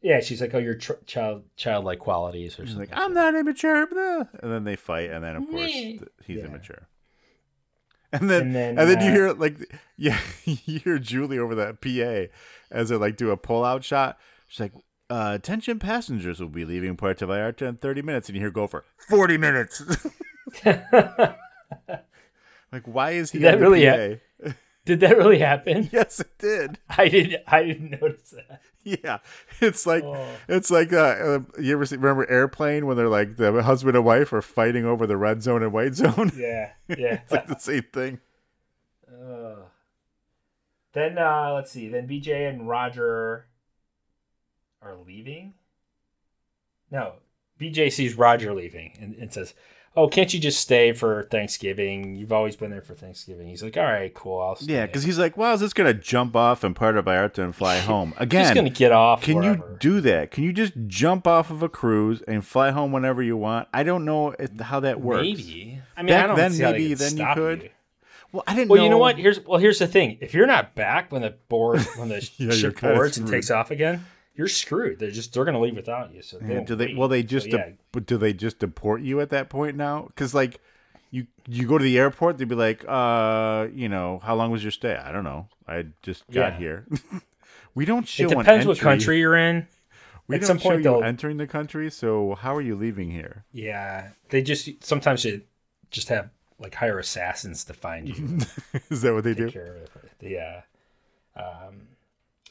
Yeah, 0.00 0.20
she's 0.20 0.40
like, 0.40 0.54
"Oh, 0.54 0.58
your 0.58 0.76
tr- 0.76 0.92
child 1.06 1.44
childlike 1.56 1.98
qualities," 1.98 2.58
or 2.58 2.64
She's 2.66 2.74
something. 2.76 2.90
like, 2.90 2.98
I'm 3.00 3.14
not 3.14 3.34
immature. 3.34 3.86
blah. 3.86 4.24
And 4.40 4.52
then 4.52 4.64
they 4.64 4.76
fight, 4.76 5.10
and 5.10 5.24
then 5.24 5.36
of 5.36 5.48
course 5.50 5.72
th- 5.72 6.02
he's 6.24 6.38
Yeah. 6.38 6.44
immature. 6.46 6.86
And 8.12 8.30
then, 8.30 8.42
And 8.42 8.56
and 8.56 8.78
then, 8.78 8.88
then, 8.88 9.00
you 9.00 9.10
uh, 9.10 9.12
hear 9.12 9.32
like, 9.32 9.56
yeah, 9.96 10.18
you 10.44 10.78
hear 10.78 10.98
Julie 10.98 11.38
over 11.38 11.54
that 11.56 11.80
PA 11.80 12.32
as 12.70 12.88
they 12.90 12.96
like 12.96 13.16
do 13.16 13.30
a 13.30 13.36
pull 13.36 13.64
out 13.64 13.84
shot. 13.84 14.18
She's 14.46 14.60
like, 14.60 14.72
uh, 15.10 15.32
"Attention 15.34 15.78
passengers 15.78 16.40
will 16.40 16.48
be 16.48 16.64
leaving 16.64 16.96
Puerto 16.96 17.26
Vallarta 17.26 17.68
in 17.68 17.76
30 17.76 18.02
minutes," 18.02 18.28
and 18.28 18.36
you 18.36 18.40
hear 18.40 18.50
Gopher, 18.50 18.84
40 19.08 19.36
minutes. 19.36 19.82
like, 20.64 21.36
why 22.84 23.10
is 23.12 23.30
he 23.32 23.38
that 23.40 23.54
on 23.54 23.60
the 23.60 23.66
really 23.66 23.84
PA? 23.86 23.96
ha- 24.14 24.20
Did 24.88 25.00
that 25.00 25.18
really 25.18 25.38
happen? 25.38 25.90
Yes, 25.92 26.18
it 26.18 26.30
did. 26.38 26.78
I 26.88 27.08
didn't. 27.08 27.42
I 27.46 27.62
didn't 27.62 28.00
notice 28.00 28.30
that. 28.30 28.62
Yeah, 28.84 29.18
it's 29.60 29.84
like 29.86 30.02
Oh. 30.02 30.26
it's 30.48 30.70
like 30.70 30.94
uh, 30.94 30.96
uh, 30.96 31.38
you 31.60 31.74
ever 31.74 31.84
see, 31.84 31.96
remember 31.96 32.26
Airplane 32.30 32.86
when 32.86 32.96
they're 32.96 33.10
like 33.10 33.36
the 33.36 33.62
husband 33.62 33.96
and 33.96 34.04
wife 34.06 34.32
are 34.32 34.40
fighting 34.40 34.86
over 34.86 35.06
the 35.06 35.18
red 35.18 35.42
zone 35.42 35.62
and 35.62 35.74
white 35.74 35.94
zone? 35.94 36.32
Yeah, 36.34 36.70
yeah. 36.88 37.20
it's 37.22 37.30
like 37.30 37.48
the 37.48 37.58
same 37.58 37.84
thing. 37.92 38.18
Ugh. 39.12 39.58
Then 40.94 41.18
uh, 41.18 41.52
let's 41.54 41.70
see. 41.70 41.90
Then 41.90 42.08
BJ 42.08 42.48
and 42.48 42.66
Roger 42.66 43.44
are 44.80 44.96
leaving. 45.06 45.52
No, 46.90 47.16
BJ 47.60 47.92
sees 47.92 48.14
Roger 48.16 48.54
leaving 48.54 48.96
and, 48.98 49.14
and 49.16 49.30
says, 49.30 49.52
"Oh, 49.98 50.08
can't 50.08 50.32
you 50.32 50.40
just 50.40 50.60
stay 50.60 50.92
for 50.92 51.24
Thanksgiving? 51.24 52.16
You've 52.16 52.32
always 52.32 52.56
been 52.56 52.70
there 52.70 52.82
for 52.82 52.94
Thanksgiving." 52.94 53.48
He's 53.48 53.62
like, 53.62 53.76
"All 53.76 53.82
right, 53.84 54.12
cool. 54.14 54.40
I'll 54.40 54.56
stay." 54.56 54.72
Yeah, 54.72 54.86
because 54.86 55.02
he's 55.02 55.18
like, 55.18 55.36
"Well, 55.36 55.54
is 55.54 55.60
this 55.60 55.72
gonna 55.72 55.94
jump 55.94 56.36
off 56.36 56.64
in 56.64 56.74
Puerto 56.74 57.02
Vallarta 57.02 57.42
and 57.42 57.54
fly 57.54 57.78
home 57.90 58.14
again?" 58.16 58.44
Just 58.44 58.54
gonna 58.54 58.70
get 58.70 58.92
off 58.92 59.22
Can 59.22 59.36
wherever. 59.36 59.56
you 59.56 59.76
do 59.78 60.00
that? 60.02 60.30
Can 60.30 60.44
you 60.44 60.52
just 60.52 60.72
jump 60.86 61.26
off 61.26 61.50
of 61.50 61.62
a 61.62 61.68
cruise 61.68 62.22
and 62.28 62.44
fly 62.44 62.70
home 62.70 62.92
whenever 62.92 63.22
you 63.22 63.36
want? 63.36 63.68
I 63.74 63.82
don't 63.82 64.04
know 64.04 64.34
if, 64.38 64.58
how 64.60 64.80
that 64.80 65.00
works. 65.00 65.22
Maybe. 65.22 65.80
I 65.96 66.02
mean, 66.02 66.08
Back 66.14 66.24
I 66.24 66.26
don't 66.28 66.36
then, 66.36 66.58
maybe 66.58 66.94
then 66.94 67.16
you 67.16 67.26
could. 67.34 67.62
you. 67.64 67.70
Well, 68.32 68.44
I 68.46 68.54
didn't. 68.54 68.68
Well, 68.68 68.78
know. 68.78 68.84
you 68.84 68.90
know 68.90 68.98
what? 68.98 69.18
Here's 69.18 69.40
well, 69.40 69.58
here's 69.58 69.78
the 69.78 69.86
thing. 69.86 70.18
If 70.20 70.34
you're 70.34 70.46
not 70.46 70.74
back 70.74 71.10
when 71.10 71.22
the 71.22 71.30
board 71.48 71.80
when 71.96 72.08
the 72.08 72.28
Yeah, 72.36 72.50
ship 72.50 72.80
boards 72.80 73.16
and 73.16 73.26
takes 73.26 73.50
off 73.50 73.70
again, 73.70 74.04
you're 74.38 74.48
screwed. 74.48 74.98
They're 75.00 75.10
just 75.10 75.34
they're 75.34 75.44
gonna 75.44 75.60
leave 75.60 75.76
without 75.76 76.14
you. 76.14 76.22
So 76.22 76.38
they 76.38 76.54
Yeah, 76.54 76.60
do 76.60 76.74
they? 76.76 76.86
wait. 76.86 76.96
Well, 76.96 77.08
they 77.08 77.22
So, 77.22 77.26
just. 77.28 77.48
yeah. 77.48 77.70
but 77.92 78.06
do 78.06 78.16
they 78.16 78.32
just 78.32 78.58
deport 78.60 79.02
you 79.02 79.20
at 79.20 79.28
that 79.30 79.50
point 79.50 79.76
now? 79.76 80.04
Because 80.06 80.32
like, 80.34 80.60
you 81.10 81.26
you 81.46 81.66
go 81.66 81.76
to 81.76 81.84
the 81.84 81.98
airport, 81.98 82.38
they'd 82.38 82.48
be 82.48 82.54
like, 82.54 82.84
uh, 82.88 83.66
you 83.74 83.88
know, 83.88 84.20
how 84.22 84.34
long 84.34 84.50
was 84.50 84.62
your 84.62 84.70
stay? 84.70 84.96
I 84.96 85.12
don't 85.12 85.24
know. 85.24 85.48
I 85.66 85.86
just 86.02 86.24
got 86.30 86.54
Yeah. 86.54 86.58
here. 86.58 86.86
we 87.74 87.84
don't 87.84 88.06
show. 88.06 88.24
it 88.24 88.28
depends 88.28 88.64
what 88.66 88.78
country 88.78 89.18
you're 89.18 89.36
in. 89.36 89.66
We 90.28 90.34
At 90.36 90.42
don't 90.42 90.46
some 90.48 90.58
show 90.58 90.68
point 90.68 90.78
you 90.78 90.84
they'll 90.84 91.02
entering 91.04 91.38
the 91.38 91.46
country. 91.46 91.90
So 91.90 92.34
how 92.34 92.54
are 92.54 92.60
you 92.60 92.76
leaving 92.76 93.10
here? 93.10 93.44
Yeah, 93.52 94.10
they 94.28 94.42
just 94.42 94.68
sometimes 94.84 95.22
they 95.22 95.40
just 95.90 96.08
have 96.10 96.28
like 96.58 96.74
hire 96.74 96.98
assassins 96.98 97.64
to 97.64 97.72
find 97.74 98.08
you. 98.08 98.38
Is 98.90 99.00
that 99.02 99.14
what 99.14 99.24
they 99.24 99.34
do? 99.34 99.50
Care 99.50 99.76
of 99.76 99.82
it. 100.04 100.12
Yeah. 100.20 100.62
Um, 101.34 101.88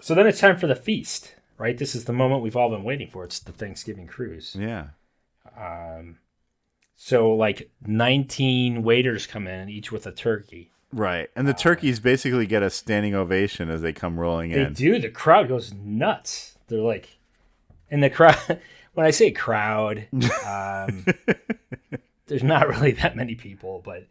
so 0.02 0.16
then 0.16 0.26
it's 0.28 0.40
time 0.40 0.58
for 0.58 0.66
the 0.68 0.76
feast, 0.76 1.36
right? 1.58 1.78
This 1.78 1.96
is 1.96 2.06
the 2.06 2.14
moment 2.14 2.42
we've 2.44 2.56
all 2.56 2.70
been 2.70 2.84
waiting 2.84 3.08
for. 3.10 3.24
It's 3.24 3.40
the 3.40 3.52
Thanksgiving 3.52 4.08
cruise. 4.08 4.56
Yeah. 4.58 4.88
Um, 5.60 6.18
so 6.96 7.34
like 7.34 7.70
19 7.86 8.84
waiters 8.84 9.28
come 9.28 9.48
in, 9.48 9.70
each 9.70 9.92
with 9.92 10.06
a 10.08 10.12
turkey. 10.12 10.72
Right, 10.94 11.30
and 11.36 11.46
the 11.48 11.54
turkeys 11.54 12.00
basically 12.00 12.46
get 12.46 12.64
a 12.64 12.70
standing 12.70 13.14
ovation 13.14 13.70
as 13.70 13.82
they 13.82 13.92
come 13.92 14.18
rolling 14.20 14.52
They 14.52 14.62
in. 14.62 14.74
They 14.74 14.74
do. 14.74 15.00
The 15.00 15.10
crowd 15.10 15.50
goes 15.50 15.74
nuts. 15.74 16.58
They're 16.68 16.80
like, 16.80 17.18
and 17.92 18.02
the 18.04 18.10
crowd. 18.10 18.38
When 18.94 19.06
I 19.06 19.12
say 19.12 19.30
crowd, 19.30 20.08
um, 20.44 21.06
there's 22.26 22.42
not 22.42 22.68
really 22.68 22.94
that 22.94 23.16
many 23.16 23.36
people, 23.36 23.80
but 23.86 24.08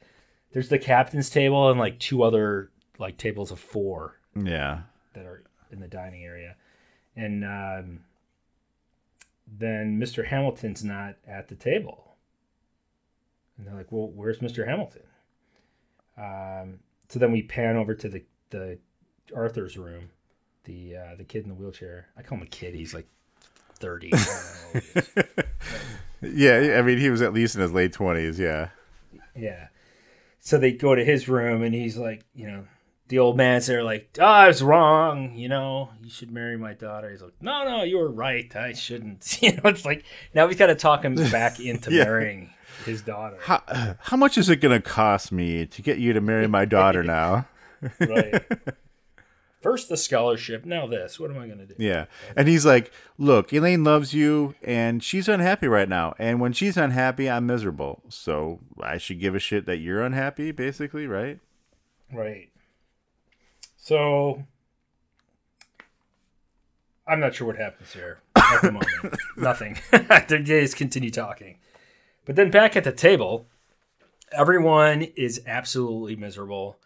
there's 0.52 0.68
the 0.68 0.78
captain's 0.78 1.28
table 1.28 1.70
and 1.70 1.80
like 1.80 1.98
two 1.98 2.22
other 2.22 2.70
like 2.96 3.16
tables 3.18 3.50
of 3.50 3.58
four 3.58 4.14
Yeah. 4.36 4.82
that 5.14 5.24
are 5.26 5.42
in 5.72 5.80
the 5.80 5.88
dining 5.88 6.22
area, 6.24 6.54
and 7.16 7.44
um, 7.44 8.00
then 9.46 9.98
Mr. 10.00 10.26
Hamilton's 10.26 10.84
not 10.84 11.16
at 11.26 11.48
the 11.48 11.54
table, 11.54 12.16
and 13.56 13.66
they're 13.66 13.74
like, 13.74 13.90
"Well, 13.90 14.08
where's 14.08 14.38
Mr. 14.38 14.66
Hamilton?" 14.66 15.02
Um, 16.18 16.80
so 17.08 17.18
then 17.18 17.32
we 17.32 17.42
pan 17.42 17.76
over 17.76 17.94
to 17.94 18.08
the 18.08 18.22
the 18.50 18.78
Arthur's 19.34 19.76
room, 19.76 20.10
the 20.64 20.96
uh, 20.96 21.14
the 21.16 21.24
kid 21.24 21.42
in 21.44 21.48
the 21.48 21.54
wheelchair. 21.54 22.08
I 22.16 22.22
call 22.22 22.38
him 22.38 22.44
a 22.44 22.48
kid. 22.48 22.74
He's 22.74 22.94
like 22.94 23.08
thirty. 23.74 24.10
I 24.12 24.16
don't 24.16 24.26
know 24.26 24.32
how 24.32 24.68
old 24.74 24.82
he 24.82 25.00
is. 25.00 25.14
Yeah, 26.22 26.76
I 26.78 26.82
mean, 26.82 26.98
he 26.98 27.10
was 27.10 27.20
at 27.20 27.34
least 27.34 27.54
in 27.56 27.60
his 27.60 27.72
late 27.72 27.92
twenties. 27.92 28.38
Yeah. 28.38 28.70
Yeah. 29.36 29.68
So 30.40 30.58
they 30.58 30.72
go 30.72 30.94
to 30.94 31.04
his 31.04 31.28
room 31.28 31.62
and 31.62 31.74
he's 31.74 31.98
like, 31.98 32.24
you 32.34 32.46
know, 32.46 32.64
the 33.08 33.18
old 33.20 33.36
man's 33.36 33.66
there 33.66 33.82
like, 33.84 34.16
oh, 34.18 34.24
I 34.24 34.48
was 34.48 34.62
wrong. 34.62 35.36
You 35.36 35.48
know, 35.48 35.90
you 36.02 36.10
should 36.10 36.30
marry 36.30 36.56
my 36.56 36.74
daughter. 36.74 37.10
He's 37.10 37.22
like, 37.22 37.34
no, 37.40 37.64
no, 37.64 37.82
you 37.84 37.98
were 37.98 38.10
right. 38.10 38.54
I 38.56 38.72
shouldn't. 38.72 39.38
You 39.42 39.52
know, 39.52 39.62
it's 39.70 39.84
like 39.84 40.04
now 40.34 40.46
we've 40.46 40.58
got 40.58 40.66
to 40.66 40.74
talk 40.74 41.04
him 41.04 41.14
back 41.30 41.60
into 41.60 41.92
Yeah. 41.92 42.04
marrying 42.04 42.50
his 42.84 43.02
daughter. 43.02 43.38
How 43.42 43.62
how 44.00 44.16
much 44.16 44.36
is 44.36 44.48
it 44.50 44.56
going 44.56 44.76
to 44.80 44.86
cost 44.86 45.30
me 45.32 45.66
to 45.66 45.82
get 45.82 45.98
you 45.98 46.12
to 46.12 46.20
marry 46.20 46.46
my 46.48 46.64
daughter 46.64 47.02
now? 47.16 47.46
Right. 48.00 48.42
First 49.62 49.88
the 49.88 49.96
scholarship, 49.96 50.64
now 50.64 50.86
this. 50.86 51.18
What 51.18 51.30
am 51.30 51.38
I 51.38 51.46
going 51.46 51.58
to 51.58 51.66
do? 51.66 51.74
Yeah. 51.78 52.04
And 52.36 52.46
he's 52.46 52.64
like, 52.64 52.92
"Look, 53.18 53.52
Elaine 53.52 53.82
loves 53.84 54.14
you 54.14 54.54
and 54.62 55.02
she's 55.02 55.28
unhappy 55.28 55.66
right 55.66 55.88
now. 55.88 56.14
And 56.18 56.40
when 56.40 56.52
she's 56.52 56.76
unhappy, 56.76 57.28
I'm 57.28 57.46
miserable. 57.46 58.02
So, 58.08 58.60
I 58.80 58.98
should 58.98 59.18
give 59.20 59.34
a 59.34 59.38
shit 59.40 59.66
that 59.66 59.78
you're 59.78 60.02
unhappy, 60.02 60.52
basically, 60.52 61.06
right?" 61.06 61.38
Right. 62.12 62.50
So 63.86 64.42
I'm 67.06 67.20
not 67.20 67.36
sure 67.36 67.46
what 67.46 67.56
happens 67.56 67.92
here 67.92 68.18
at 68.34 68.60
the 68.60 68.72
moment. 68.72 69.16
Nothing. 69.36 69.78
they 70.28 70.42
just 70.42 70.76
continue 70.76 71.12
talking. 71.12 71.58
But 72.24 72.34
then 72.34 72.50
back 72.50 72.74
at 72.74 72.82
the 72.82 72.90
table, 72.90 73.46
everyone 74.32 75.02
is 75.02 75.40
absolutely 75.46 76.16
miserable. 76.16 76.78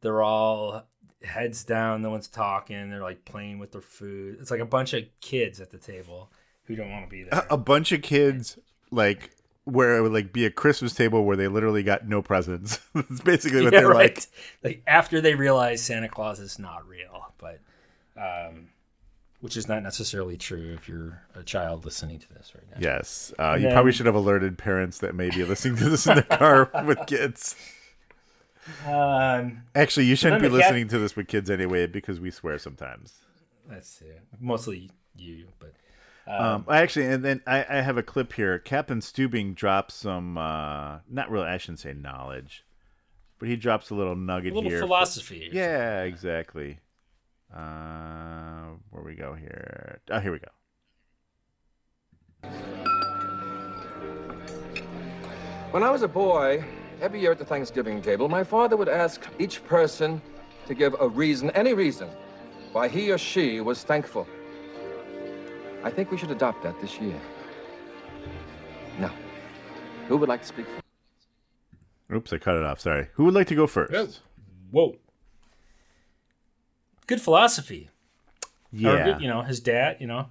They're 0.00 0.20
all 0.20 0.82
heads 1.22 1.62
down, 1.62 2.02
no 2.02 2.10
one's 2.10 2.26
talking, 2.26 2.90
they're 2.90 3.02
like 3.02 3.24
playing 3.24 3.60
with 3.60 3.70
their 3.70 3.80
food. 3.80 4.38
It's 4.40 4.50
like 4.50 4.58
a 4.58 4.66
bunch 4.66 4.94
of 4.94 5.04
kids 5.20 5.60
at 5.60 5.70
the 5.70 5.78
table 5.78 6.32
who 6.64 6.74
don't 6.74 6.90
want 6.90 7.04
to 7.04 7.08
be 7.08 7.22
there. 7.22 7.46
A, 7.48 7.54
a 7.54 7.56
bunch 7.56 7.92
of 7.92 8.02
kids 8.02 8.58
like 8.90 9.30
where 9.70 9.96
it 9.96 10.02
would 10.02 10.12
like 10.12 10.32
be 10.32 10.44
a 10.46 10.50
Christmas 10.50 10.94
table 10.94 11.24
where 11.24 11.36
they 11.36 11.48
literally 11.48 11.82
got 11.82 12.06
no 12.08 12.22
presents. 12.22 12.78
That's 12.94 13.20
basically 13.20 13.64
what 13.64 13.72
Yeah, 13.72 13.80
they're 13.80 13.88
right. 13.88 14.16
like. 14.16 14.26
Like 14.64 14.82
after 14.86 15.20
they 15.20 15.34
realize 15.34 15.82
Santa 15.82 16.08
Claus 16.08 16.40
is 16.40 16.58
not 16.58 16.86
real, 16.88 17.32
but 17.38 17.60
um, 18.16 18.68
which 19.40 19.56
is 19.56 19.68
not 19.68 19.82
necessarily 19.82 20.36
true 20.36 20.74
if 20.74 20.88
you're 20.88 21.22
a 21.34 21.42
child 21.42 21.84
listening 21.84 22.18
to 22.18 22.28
this 22.34 22.52
right 22.54 22.64
now. 22.70 22.76
Yes. 22.80 23.32
Uh, 23.38 23.56
you 23.60 23.68
probably 23.68 23.92
should 23.92 24.06
have 24.06 24.14
alerted 24.14 24.58
parents 24.58 24.98
that 24.98 25.14
may 25.14 25.30
be 25.30 25.44
listening 25.44 25.76
to 25.76 25.88
this 25.88 26.06
in 26.06 26.16
the 26.16 26.22
car 26.22 26.70
with 26.84 26.98
kids. 27.06 27.54
Um, 28.86 29.62
Actually, 29.74 30.06
you 30.06 30.16
shouldn't 30.16 30.42
be 30.42 30.48
then 30.48 30.56
the 30.56 30.62
cat- 30.62 30.70
listening 30.72 30.88
to 30.88 30.98
this 30.98 31.16
with 31.16 31.28
kids 31.28 31.48
anyway 31.50 31.86
because 31.86 32.20
we 32.20 32.30
swear 32.30 32.58
sometimes. 32.58 33.14
That's. 33.68 34.02
Mostly 34.40 34.90
you, 35.16 35.46
but 35.58 35.72
Um, 36.28 36.64
I 36.68 36.78
actually, 36.82 37.06
and 37.06 37.24
then 37.24 37.40
I, 37.46 37.64
I 37.68 37.80
have 37.80 37.96
a 37.96 38.02
clip 38.02 38.34
here. 38.34 38.58
Captain 38.58 39.00
Stubing 39.00 39.54
drops 39.54 39.94
some, 39.94 40.36
uh, 40.36 40.98
not 41.08 41.30
really, 41.30 41.46
I 41.46 41.56
shouldn't 41.56 41.80
say 41.80 41.94
knowledge, 41.94 42.64
but 43.38 43.48
he 43.48 43.56
drops 43.56 43.88
a 43.90 43.94
little 43.94 44.14
nugget 44.16 44.52
A 44.52 44.54
little 44.54 44.70
here. 44.70 44.80
philosophy 44.80 45.48
or 45.48 45.54
yeah, 45.54 46.02
exactly. 46.02 46.80
Uh, 47.54 48.72
where 48.90 49.02
we 49.02 49.14
go 49.14 49.32
here? 49.32 50.00
Oh, 50.10 50.18
here 50.20 50.32
we 50.32 50.38
go. 50.38 50.48
When 55.70 55.82
I 55.82 55.90
was 55.90 56.02
a 56.02 56.08
boy, 56.08 56.64
every 57.00 57.20
year 57.20 57.32
at 57.32 57.38
the 57.38 57.44
Thanksgiving 57.44 58.02
table, 58.02 58.28
my 58.28 58.44
father 58.44 58.76
would 58.76 58.88
ask 58.88 59.26
each 59.38 59.64
person 59.64 60.20
to 60.66 60.74
give 60.74 60.94
a 61.00 61.08
reason, 61.08 61.50
any 61.50 61.72
reason, 61.74 62.08
why 62.72 62.88
he 62.88 63.10
or 63.10 63.18
she 63.18 63.60
was 63.60 63.82
thankful. 63.82 64.26
I 65.88 65.90
think 65.90 66.10
we 66.10 66.18
should 66.18 66.30
adopt 66.30 66.62
that 66.64 66.78
this 66.82 67.00
year. 67.00 67.18
Now, 68.98 69.10
who 70.06 70.18
would 70.18 70.28
like 70.28 70.42
to 70.42 70.46
speak 70.46 70.66
first? 70.66 70.84
Oops, 72.14 72.30
I 72.30 72.36
cut 72.36 72.56
it 72.56 72.62
off. 72.62 72.78
Sorry. 72.78 73.08
Who 73.14 73.24
would 73.24 73.32
like 73.32 73.46
to 73.46 73.54
go 73.54 73.66
first? 73.66 74.20
Whoa. 74.70 74.96
Good 77.06 77.22
philosophy. 77.22 77.88
Yeah. 78.70 79.02
good, 79.02 79.22
you 79.22 79.28
know, 79.28 79.40
his 79.40 79.60
dad, 79.60 79.96
you 79.98 80.06
know. 80.06 80.26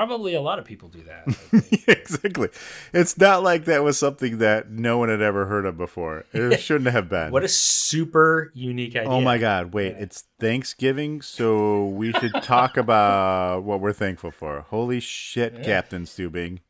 Probably 0.00 0.32
a 0.32 0.40
lot 0.40 0.58
of 0.58 0.64
people 0.64 0.88
do 0.88 1.02
that. 1.02 1.84
exactly. 1.86 2.48
It's 2.94 3.18
not 3.18 3.42
like 3.42 3.66
that 3.66 3.84
was 3.84 3.98
something 3.98 4.38
that 4.38 4.70
no 4.70 4.96
one 4.96 5.10
had 5.10 5.20
ever 5.20 5.44
heard 5.44 5.66
of 5.66 5.76
before. 5.76 6.24
It 6.32 6.56
shouldn't 6.62 6.90
have 6.90 7.10
been. 7.10 7.30
what 7.30 7.44
a 7.44 7.48
super 7.48 8.50
unique 8.54 8.96
idea. 8.96 9.10
Oh 9.10 9.20
my 9.20 9.36
God! 9.36 9.74
Wait, 9.74 9.92
it's 9.98 10.22
Thanksgiving, 10.38 11.20
so 11.20 11.84
we 11.84 12.12
should 12.12 12.32
talk 12.42 12.76
about 12.78 13.62
what 13.64 13.80
we're 13.82 13.92
thankful 13.92 14.30
for. 14.30 14.62
Holy 14.70 15.00
shit, 15.00 15.52
Yeah. 15.52 15.64
Captain 15.64 16.04
Stubing! 16.06 16.60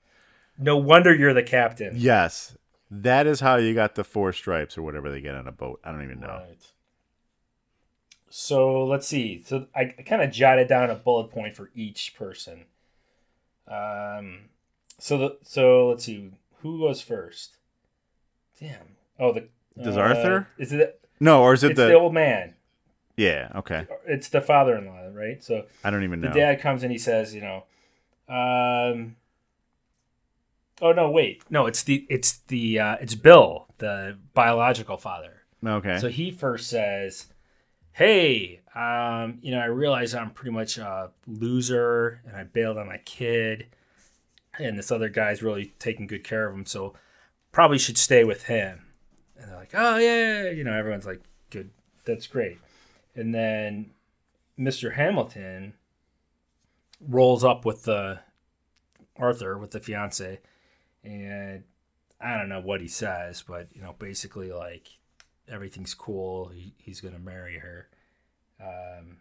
No 0.59 0.77
wonder 0.77 1.15
you're 1.15 1.33
the 1.33 1.45
captain. 1.45 1.93
Yes, 1.95 2.57
that 2.91 3.29
is 3.29 3.39
how 3.39 3.59
you 3.59 3.75
got 3.75 3.95
the 3.95 4.03
four 4.03 4.33
stripes 4.33 4.77
or 4.77 4.83
whatever 4.83 5.09
they 5.09 5.21
get 5.21 5.37
on 5.37 5.47
a 5.47 5.53
boat. 5.53 5.79
I 5.85 5.93
don't 5.93 6.03
even 6.03 6.19
know. 6.19 6.43
Right. 6.49 6.67
So 8.29 8.85
let's 8.87 9.07
see. 9.07 9.45
So 9.47 9.69
I, 9.73 9.95
I 9.97 10.03
kind 10.03 10.21
of 10.21 10.33
jotted 10.33 10.67
down 10.67 10.91
a 10.91 10.97
bullet 10.97 11.31
point 11.31 11.55
for 11.55 11.71
each 11.77 12.17
person. 12.19 12.65
Um, 13.71 14.49
so 14.99 15.17
the 15.17 15.39
so 15.43 15.89
let's 15.91 16.05
see 16.05 16.31
who 16.63 16.81
goes 16.81 17.01
first. 17.01 17.57
Damn. 18.61 18.97
Oh, 19.19 19.33
the 19.33 19.49
Does 19.83 19.97
uh, 19.97 20.01
Arthur? 20.01 20.49
Is 20.59 20.73
it? 20.73 21.01
No, 21.21 21.43
or 21.43 21.55
is 21.55 21.63
it 21.65 21.73
it's 21.73 21.79
the- 21.79 21.87
the 21.87 21.95
old 21.95 22.13
man? 22.15 22.55
Yeah. 23.17 23.51
Okay. 23.55 23.87
It's 24.07 24.29
the 24.31 24.41
father-in-law, 24.41 25.11
right? 25.13 25.43
So 25.45 25.67
I 25.85 25.91
don't 25.91 26.05
even 26.05 26.21
know. 26.21 26.29
the 26.33 26.39
dad 26.41 26.61
comes 26.61 26.83
and 26.83 26.91
he 26.91 26.97
says, 26.99 27.35
you 27.35 27.43
know, 27.43 27.65
um, 28.35 29.17
oh 30.81 30.93
no, 30.93 31.11
wait, 31.11 31.43
no, 31.51 31.67
it's 31.67 31.83
the 31.83 32.07
it's 32.09 32.39
the 32.49 32.79
uh, 32.79 32.97
it's 33.01 33.15
Bill, 33.15 33.67
the 33.79 34.17
biological 34.33 34.97
father. 34.97 35.43
Okay. 35.65 35.99
So 35.99 36.09
he 36.09 36.31
first 36.31 36.71
says, 36.71 37.27
"Hey, 37.93 38.61
um, 38.75 39.39
you 39.43 39.51
know, 39.53 39.61
I 39.61 39.67
realize 39.67 40.15
I'm 40.15 40.31
pretty 40.31 40.53
much 40.53 40.79
a 40.79 41.11
loser, 41.27 42.23
and 42.27 42.37
I 42.37 42.45
bailed 42.45 42.79
on 42.79 42.87
my 42.87 42.99
kid, 42.99 43.67
and 44.59 44.79
this 44.79 44.91
other 44.91 45.09
guy's 45.09 45.43
really 45.43 45.75
taking 45.79 46.07
good 46.07 46.25
care 46.25 46.49
of 46.49 46.55
him, 46.55 46.67
so 46.67 46.95
probably 47.53 47.79
should 47.79 47.99
stay 47.99 48.25
with 48.25 48.45
him." 48.45 48.87
And 49.37 49.51
they're 49.51 49.57
like, 49.57 49.75
"Oh 49.75 49.97
yeah," 49.99 50.51
you 50.51 50.65
know, 50.65 50.75
everyone's 50.75 51.07
like, 51.07 51.23
"Good, 51.51 51.71
that's 52.05 52.27
great." 52.27 52.59
And 53.15 53.35
then 53.35 53.93
Mr. 54.59 54.95
Hamilton 54.95 55.75
rolls 57.01 57.45
up 57.45 57.65
with 57.65 57.85
the 57.85 58.21
Arthur 59.17 59.59
with 59.59 59.73
the 59.73 59.81
fiance, 59.81 60.41
and 61.03 61.65
I 62.21 62.37
don't 62.37 62.49
know 62.49 62.61
what 62.61 62.81
he 62.81 62.89
says, 62.89 63.43
but 63.47 63.69
you 63.75 63.83
know, 63.83 63.95
basically 63.99 64.53
like 64.53 64.89
everything's 65.51 65.95
cool. 65.95 66.49
He, 66.49 66.75
he's 66.79 67.01
gonna 67.01 67.19
marry 67.19 67.59
her. 67.59 67.89
Um, 68.61 69.19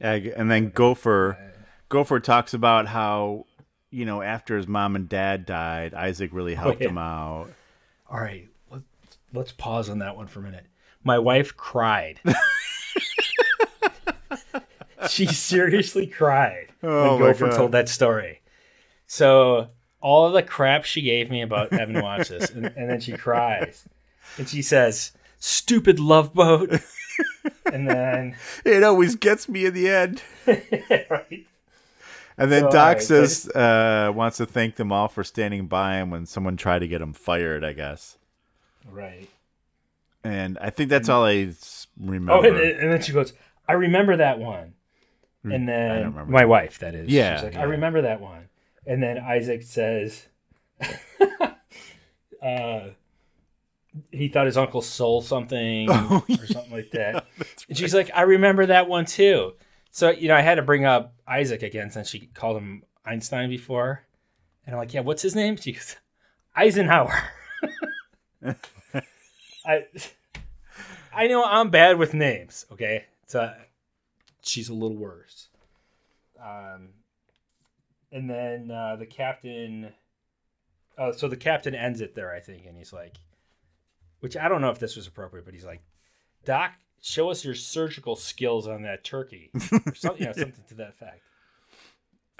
And 0.00 0.50
then 0.50 0.70
Gopher, 0.70 1.36
Gopher 1.88 2.20
talks 2.20 2.54
about 2.54 2.86
how, 2.86 3.46
you 3.90 4.04
know, 4.04 4.22
after 4.22 4.56
his 4.56 4.66
mom 4.68 4.94
and 4.96 5.08
dad 5.08 5.44
died, 5.46 5.92
Isaac 5.94 6.30
really 6.32 6.54
helped 6.54 6.80
Oh, 6.80 6.84
yeah. 6.84 6.88
him 6.90 6.98
out. 6.98 7.48
all 8.10 8.20
right, 8.20 8.48
let's, 8.70 8.84
let's 9.32 9.52
pause 9.52 9.88
on 9.90 9.98
that 9.98 10.16
one 10.16 10.26
for 10.28 10.40
a 10.40 10.42
minute. 10.42 10.66
My 11.04 11.18
wife 11.18 11.56
cried. 11.56 12.20
she 15.08 15.26
seriously 15.26 16.06
cried 16.06 16.68
Oh, 16.82 17.16
when 17.16 17.32
Gopher 17.32 17.48
God. 17.48 17.56
told 17.56 17.72
that 17.72 17.88
story. 17.88 18.40
So 19.06 19.68
all 20.00 20.26
of 20.26 20.32
the 20.32 20.42
crap 20.42 20.84
she 20.84 21.02
gave 21.02 21.30
me 21.30 21.42
about 21.42 21.72
having 21.72 22.00
watched 22.02 22.30
this, 22.30 22.50
and, 22.50 22.66
and 22.76 22.90
then 22.90 23.00
she 23.00 23.12
cries, 23.12 23.84
and 24.36 24.48
she 24.48 24.62
says, 24.62 25.12
"Stupid 25.38 25.98
love 26.00 26.34
boat," 26.34 26.70
and 27.72 27.88
then 27.88 28.36
It 28.64 28.82
always 28.82 29.16
gets 29.16 29.48
me 29.48 29.66
in 29.66 29.74
the 29.74 29.88
end. 29.88 30.22
right. 30.46 31.46
And 32.40 32.52
then 32.52 32.62
So, 32.62 32.70
Doc 32.70 32.96
I 32.98 33.00
says 33.00 33.48
uh, 33.48 34.12
wants 34.14 34.36
to 34.36 34.46
thank 34.46 34.76
them 34.76 34.92
all 34.92 35.08
for 35.08 35.24
standing 35.24 35.66
by 35.66 35.96
him 35.96 36.10
when 36.10 36.24
someone 36.24 36.56
tried 36.56 36.78
to 36.80 36.88
get 36.88 37.00
him 37.00 37.12
fired. 37.12 37.64
I 37.64 37.72
guess. 37.72 38.16
Right. 38.88 39.28
And 40.24 40.58
I 40.60 40.70
think 40.70 40.90
that's 40.90 41.08
all 41.08 41.24
I 41.24 41.52
remember. 42.00 42.32
Oh, 42.32 42.42
and, 42.42 42.56
and 42.56 42.92
then 42.92 43.02
she 43.02 43.12
goes, 43.12 43.32
"I 43.68 43.72
remember 43.72 44.16
that 44.18 44.38
one." 44.38 44.74
Mm, 45.44 45.54
And 45.54 45.68
then 45.68 46.30
my 46.30 46.44
wife, 46.44 46.80
that 46.80 46.94
is, 46.94 47.08
Yeah, 47.08 47.36
she's 47.36 47.44
like, 47.44 47.54
yeah. 47.54 47.60
"I 47.60 47.64
remember 47.64 48.02
that 48.02 48.20
one." 48.20 48.47
And 48.88 49.02
then 49.02 49.18
Isaac 49.18 49.62
says, 49.62 50.26
uh, 52.42 52.80
"He 54.10 54.28
thought 54.28 54.46
his 54.46 54.56
uncle 54.56 54.80
sold 54.80 55.26
something 55.26 55.88
Oh, 55.90 56.24
or 56.26 56.46
something 56.46 56.72
like 56.72 56.90
that." 56.92 57.26
and 57.68 57.76
she's 57.76 57.94
like, 57.94 58.10
"I 58.14 58.22
remember 58.22 58.64
that 58.64 58.88
one 58.88 59.04
too." 59.04 59.52
So 59.90 60.08
you 60.08 60.28
know, 60.28 60.34
I 60.34 60.40
had 60.40 60.54
to 60.54 60.62
bring 60.62 60.86
up 60.86 61.14
Isaac 61.28 61.62
again 61.62 61.90
since 61.90 62.08
she 62.08 62.28
called 62.28 62.56
him 62.56 62.82
Einstein 63.04 63.50
before, 63.50 64.06
and 64.64 64.74
I'm 64.74 64.80
like, 64.80 64.94
"Yeah, 64.94 65.00
what's 65.00 65.20
his 65.20 65.34
name?" 65.36 65.58
She 65.58 65.72
goes, 65.72 65.96
"Eisenhower." 66.56 67.12
I 69.66 69.84
I 71.12 71.26
know 71.26 71.44
I'm 71.44 71.68
bad 71.68 71.98
with 71.98 72.14
names. 72.14 72.64
Okay, 72.72 73.04
so 73.26 73.52
she's 74.42 74.70
a 74.70 74.74
little 74.74 74.96
worse. 74.96 75.48
Um, 76.42 76.88
and 78.12 78.28
then 78.28 78.70
uh, 78.70 78.96
the 78.96 79.06
captain. 79.06 79.92
Oh, 80.96 81.12
so 81.12 81.28
the 81.28 81.36
captain 81.36 81.74
ends 81.74 82.00
it 82.00 82.14
there, 82.14 82.32
I 82.34 82.40
think, 82.40 82.66
and 82.66 82.76
he's 82.76 82.92
like, 82.92 83.16
which 84.20 84.36
I 84.36 84.48
don't 84.48 84.60
know 84.60 84.70
if 84.70 84.78
this 84.80 84.96
was 84.96 85.06
appropriate, 85.06 85.44
but 85.44 85.54
he's 85.54 85.64
like, 85.64 85.80
Doc, 86.44 86.72
show 87.00 87.30
us 87.30 87.44
your 87.44 87.54
surgical 87.54 88.16
skills 88.16 88.66
on 88.66 88.82
that 88.82 89.04
turkey, 89.04 89.50
or 89.86 89.94
something, 89.94 90.22
you 90.22 90.26
know, 90.26 90.32
something 90.32 90.64
to 90.68 90.74
that 90.74 90.88
effect. 90.90 91.20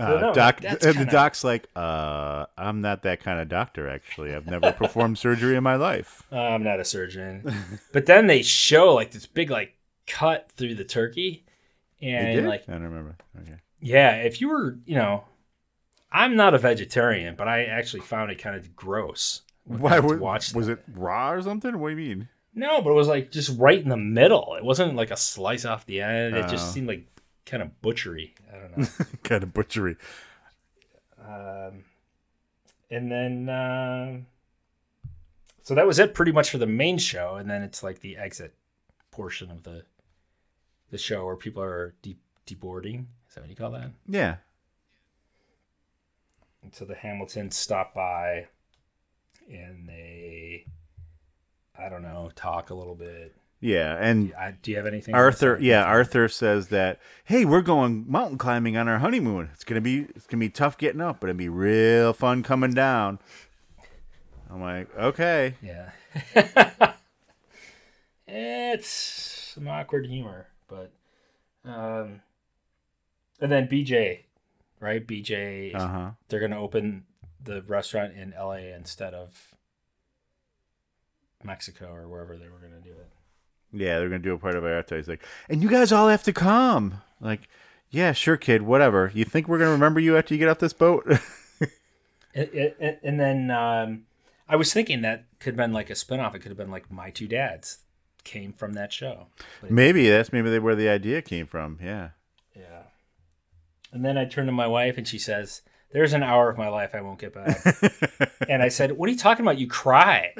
So, 0.00 0.04
Uh, 0.16 0.20
no, 0.20 0.32
doc, 0.34 0.62
and 0.64 0.78
the 0.78 0.92
kinda- 0.92 1.10
doc's 1.10 1.42
like, 1.44 1.68
uh, 1.76 2.46
I'm 2.56 2.80
not 2.80 3.02
that 3.02 3.20
kind 3.20 3.40
of 3.40 3.48
doctor. 3.48 3.88
Actually, 3.88 4.32
I've 4.34 4.46
never 4.46 4.70
performed 4.72 5.18
surgery 5.18 5.54
in 5.56 5.62
my 5.64 5.76
life. 5.76 6.22
Uh, 6.32 6.36
I'm 6.40 6.62
not 6.62 6.78
a 6.80 6.84
surgeon. 6.84 7.44
but 7.92 8.06
then 8.06 8.26
they 8.26 8.42
show 8.42 8.94
like 8.94 9.10
this 9.12 9.26
big 9.26 9.50
like 9.50 9.74
cut 10.06 10.50
through 10.52 10.74
the 10.76 10.84
turkey, 10.84 11.44
and 12.02 12.46
like 12.46 12.64
I 12.68 12.72
don't 12.72 12.82
remember. 12.82 13.16
Okay. 13.40 13.56
Yeah, 13.80 14.16
if 14.16 14.40
you 14.40 14.48
were, 14.48 14.78
you 14.86 14.94
know, 14.96 15.24
I'm 16.10 16.36
not 16.36 16.54
a 16.54 16.58
vegetarian, 16.58 17.34
but 17.36 17.48
I 17.48 17.64
actually 17.64 18.00
found 18.00 18.30
it 18.30 18.36
kind 18.36 18.56
of 18.56 18.74
gross. 18.74 19.42
Why 19.64 19.98
would, 20.00 20.20
watch 20.20 20.54
was 20.54 20.68
it 20.68 20.82
raw 20.94 21.32
or 21.32 21.42
something? 21.42 21.78
What 21.78 21.90
do 21.90 21.96
you 22.00 22.08
mean? 22.16 22.28
No, 22.54 22.80
but 22.80 22.90
it 22.90 22.94
was 22.94 23.08
like 23.08 23.30
just 23.30 23.58
right 23.58 23.80
in 23.80 23.88
the 23.90 23.96
middle. 23.98 24.54
It 24.56 24.64
wasn't 24.64 24.96
like 24.96 25.10
a 25.10 25.16
slice 25.16 25.64
off 25.66 25.84
the 25.86 26.00
end. 26.00 26.34
It 26.36 26.46
Oh. 26.46 26.48
just 26.48 26.72
seemed 26.72 26.88
like 26.88 27.06
kind 27.44 27.62
of 27.62 27.80
butchery. 27.82 28.34
I 28.52 28.58
don't 28.58 28.78
know. 28.78 28.86
kind 29.22 29.42
of 29.42 29.52
butchery. 29.52 29.96
um, 31.22 31.84
and 32.90 33.12
then, 33.12 33.48
uh, 33.50 34.16
so 35.62 35.74
that 35.74 35.86
was 35.86 35.98
it 35.98 36.14
pretty 36.14 36.32
much 36.32 36.48
for 36.50 36.56
the 36.58 36.66
main 36.66 36.96
show, 36.96 37.34
and 37.36 37.50
then 37.50 37.62
it's 37.62 37.82
like 37.82 38.00
the 38.00 38.16
exit 38.16 38.54
portion 39.10 39.50
of 39.50 39.62
the 39.64 39.84
the 40.90 40.96
show 40.98 41.26
where 41.26 41.36
people 41.36 41.62
are 41.62 41.94
de- 42.00 42.16
deboarding. 42.46 43.04
Is 43.28 43.34
that 43.34 43.42
what 43.42 43.50
you 43.50 43.56
call 43.56 43.72
that? 43.72 43.90
Yeah. 44.06 44.36
And 46.62 46.74
so 46.74 46.84
the 46.84 46.94
Hamiltons 46.94 47.54
stop 47.54 47.94
by 47.94 48.48
and 49.50 49.88
they, 49.88 50.64
I 51.78 51.88
don't 51.88 52.02
know, 52.02 52.30
talk 52.34 52.70
a 52.70 52.74
little 52.74 52.94
bit. 52.94 53.34
Yeah, 53.60 53.96
and 53.98 54.32
I, 54.38 54.52
do 54.52 54.70
you 54.70 54.76
have 54.76 54.86
anything? 54.86 55.16
Arthur, 55.16 55.58
yeah, 55.60 55.82
Arthur 55.82 56.28
says 56.28 56.68
that, 56.68 57.00
"Hey, 57.24 57.44
we're 57.44 57.60
going 57.62 58.04
mountain 58.08 58.38
climbing 58.38 58.76
on 58.76 58.86
our 58.86 58.98
honeymoon. 58.98 59.50
It's 59.52 59.64
gonna 59.64 59.80
be 59.80 60.06
it's 60.14 60.28
gonna 60.28 60.38
be 60.38 60.48
tough 60.48 60.78
getting 60.78 61.00
up, 61.00 61.18
but 61.18 61.28
it'll 61.28 61.38
be 61.38 61.48
real 61.48 62.12
fun 62.12 62.44
coming 62.44 62.72
down." 62.72 63.18
I'm 64.50 64.60
like, 64.60 64.96
okay, 64.96 65.54
Yeah. 65.60 65.90
it's 68.26 68.88
some 68.88 69.68
awkward 69.68 70.06
humor, 70.06 70.46
but 70.68 70.92
um 71.64 72.22
and 73.40 73.52
then 73.52 73.68
BJ, 73.68 74.20
right? 74.80 75.06
BJ 75.06 75.74
Uh-huh. 75.74 76.10
they're 76.28 76.40
going 76.40 76.52
to 76.52 76.58
open 76.58 77.04
the 77.42 77.62
restaurant 77.62 78.14
in 78.14 78.34
LA 78.38 78.74
instead 78.76 79.14
of 79.14 79.54
Mexico 81.44 81.92
or 81.92 82.08
wherever 82.08 82.36
they 82.36 82.48
were 82.48 82.58
going 82.58 82.72
to 82.72 82.80
do 82.80 82.90
it. 82.94 83.08
yeah, 83.72 83.98
they're 83.98 84.08
gonna 84.08 84.18
do 84.18 84.34
a 84.34 84.38
part 84.38 84.56
of 84.56 84.64
our 84.64 84.84
He's 84.88 85.08
like, 85.08 85.22
and 85.48 85.62
you 85.62 85.68
guys 85.68 85.92
all 85.92 86.08
have 86.08 86.22
to 86.24 86.32
come. 86.32 87.02
Like, 87.20 87.48
yeah, 87.90 88.12
sure, 88.12 88.36
kid, 88.36 88.62
whatever. 88.62 89.10
You 89.14 89.24
think 89.24 89.46
we're 89.46 89.58
gonna 89.58 89.70
remember 89.72 90.00
you 90.00 90.16
after 90.16 90.34
you 90.34 90.38
get 90.38 90.48
off 90.48 90.58
this 90.58 90.72
boat? 90.72 91.04
It, 92.34 92.54
it, 92.54 92.76
it- 92.80 93.00
and 93.02 93.18
then 93.20 93.50
um, 93.50 94.04
I 94.48 94.56
was 94.56 94.72
thinking 94.72 95.02
that 95.02 95.24
could 95.40 95.52
have 95.52 95.56
been 95.56 95.72
like 95.72 95.90
a 95.90 95.94
spinoff. 95.94 96.34
It 96.34 96.40
could 96.40 96.50
have 96.50 96.58
been 96.58 96.70
like 96.70 96.90
My 96.90 97.10
Two 97.10 97.26
Dads 97.28 97.78
came 98.24 98.52
from 98.52 98.72
that 98.74 98.92
show. 98.92 99.26
Maybe 99.68 100.08
that's 100.08 100.32
maybe 100.32 100.58
where 100.58 100.74
the 100.76 100.88
idea 100.88 101.22
came 101.22 101.46
from. 101.46 101.78
Yeah. 101.82 102.10
yeah. 102.56 102.82
And 103.92 104.04
then 104.04 104.18
I 104.18 104.24
turned 104.24 104.48
to 104.48 104.52
my 104.52 104.66
wife 104.66 104.98
and 104.98 105.06
she 105.06 105.18
says, 105.18 105.62
There's 105.92 106.12
an 106.12 106.22
hour 106.22 106.48
of 106.50 106.58
my 106.58 106.68
life 106.68 106.94
I 106.94 107.00
won't 107.00 107.18
get 107.18 107.34
back. 107.34 107.64
and 108.48 108.62
I 108.62 108.68
said, 108.68 108.92
What 108.92 109.08
are 109.08 109.12
you 109.12 109.18
talking 109.18 109.44
about? 109.44 109.58
You 109.58 109.66
cry. 109.66 110.32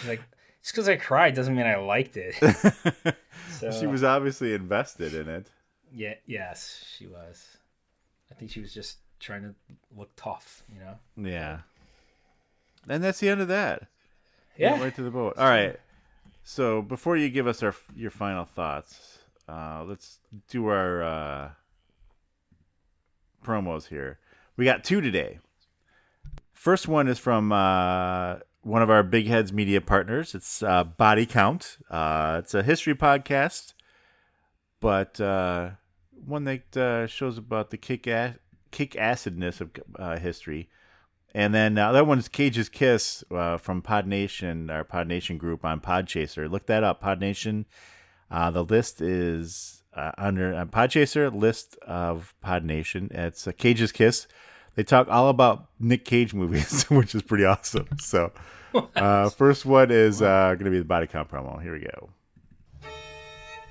She's 0.00 0.08
like, 0.08 0.22
Just 0.62 0.74
because 0.74 0.88
I 0.88 0.96
cried 0.96 1.34
doesn't 1.34 1.54
mean 1.54 1.66
I 1.66 1.76
liked 1.76 2.16
it. 2.16 2.34
so, 3.60 3.70
she 3.70 3.86
was 3.86 4.02
obviously 4.02 4.54
invested 4.54 5.14
in 5.14 5.28
it. 5.28 5.50
Yeah, 5.92 6.14
yes, 6.26 6.84
she 6.96 7.06
was. 7.06 7.56
I 8.30 8.34
think 8.34 8.50
she 8.50 8.60
was 8.60 8.74
just 8.74 8.98
trying 9.20 9.42
to 9.42 9.54
look 9.96 10.10
tough, 10.16 10.62
you 10.72 10.80
know? 10.80 11.30
Yeah. 11.30 11.60
And 12.88 13.02
that's 13.02 13.20
the 13.20 13.28
end 13.28 13.40
of 13.40 13.48
that. 13.48 13.86
Yeah. 14.56 14.80
Right 14.80 14.94
to 14.94 15.02
the 15.02 15.10
boat. 15.10 15.34
All 15.38 15.48
right. 15.48 15.78
So 16.42 16.82
before 16.82 17.16
you 17.16 17.30
give 17.30 17.46
us 17.46 17.62
our 17.62 17.74
your 17.96 18.10
final 18.10 18.44
thoughts, 18.44 19.18
uh, 19.48 19.84
let's 19.86 20.18
do 20.48 20.66
our 20.66 21.02
uh, 21.02 21.50
promos 23.44 23.88
here. 23.88 24.18
We 24.56 24.64
got 24.64 24.82
two 24.82 25.00
today. 25.00 25.38
First 26.52 26.88
one 26.88 27.08
is 27.08 27.18
from 27.18 27.52
uh, 27.52 28.36
one 28.62 28.82
of 28.82 28.90
our 28.90 29.02
Big 29.02 29.26
Heads 29.26 29.52
media 29.52 29.80
partners. 29.80 30.34
It's 30.34 30.62
uh, 30.62 30.84
Body 30.84 31.26
Count. 31.26 31.78
Uh, 31.90 32.40
it's 32.42 32.54
a 32.54 32.62
history 32.62 32.94
podcast, 32.94 33.74
but 34.80 35.20
uh, 35.20 35.70
one 36.12 36.44
that 36.44 36.76
uh, 36.76 37.06
shows 37.06 37.38
about 37.38 37.70
the 37.70 37.76
kick 37.76 38.06
ass 38.08 38.36
kick 38.70 38.92
acidness 38.92 39.60
of 39.60 39.70
uh, 39.96 40.18
history. 40.18 40.68
And 41.34 41.52
then 41.54 41.76
uh, 41.78 41.92
that 41.92 42.06
one's 42.06 42.28
Cage's 42.28 42.68
Kiss 42.68 43.24
from 43.28 43.82
Pod 43.82 44.06
Nation, 44.06 44.70
our 44.70 44.84
Pod 44.84 45.06
Nation 45.08 45.36
group 45.36 45.64
on 45.64 45.80
Podchaser. 45.80 46.50
Look 46.50 46.66
that 46.66 46.84
up, 46.84 47.00
Pod 47.00 47.20
Nation 47.20 47.66
the 48.30 48.64
list 48.64 49.00
is 49.00 49.83
uh, 49.94 50.12
under 50.18 50.54
uh, 50.54 50.64
Podchaser 50.66 51.34
list 51.34 51.76
of 51.86 52.34
Pod 52.40 52.64
Nation. 52.64 53.08
It's 53.10 53.46
uh, 53.46 53.52
Cage's 53.52 53.92
Kiss. 53.92 54.26
They 54.74 54.82
talk 54.82 55.08
all 55.08 55.28
about 55.28 55.68
Nick 55.78 56.04
Cage 56.04 56.34
movies, 56.34 56.84
which 56.90 57.14
is 57.14 57.22
pretty 57.22 57.44
awesome. 57.44 57.88
So, 57.98 58.32
uh, 58.74 59.28
first 59.36 59.64
one 59.64 59.90
is 59.90 60.20
uh, 60.20 60.54
going 60.54 60.64
to 60.64 60.70
be 60.70 60.78
the 60.78 60.84
body 60.84 61.06
count 61.06 61.30
promo. 61.30 61.62
Here 61.62 61.72
we 61.72 61.80
go. 61.80 62.10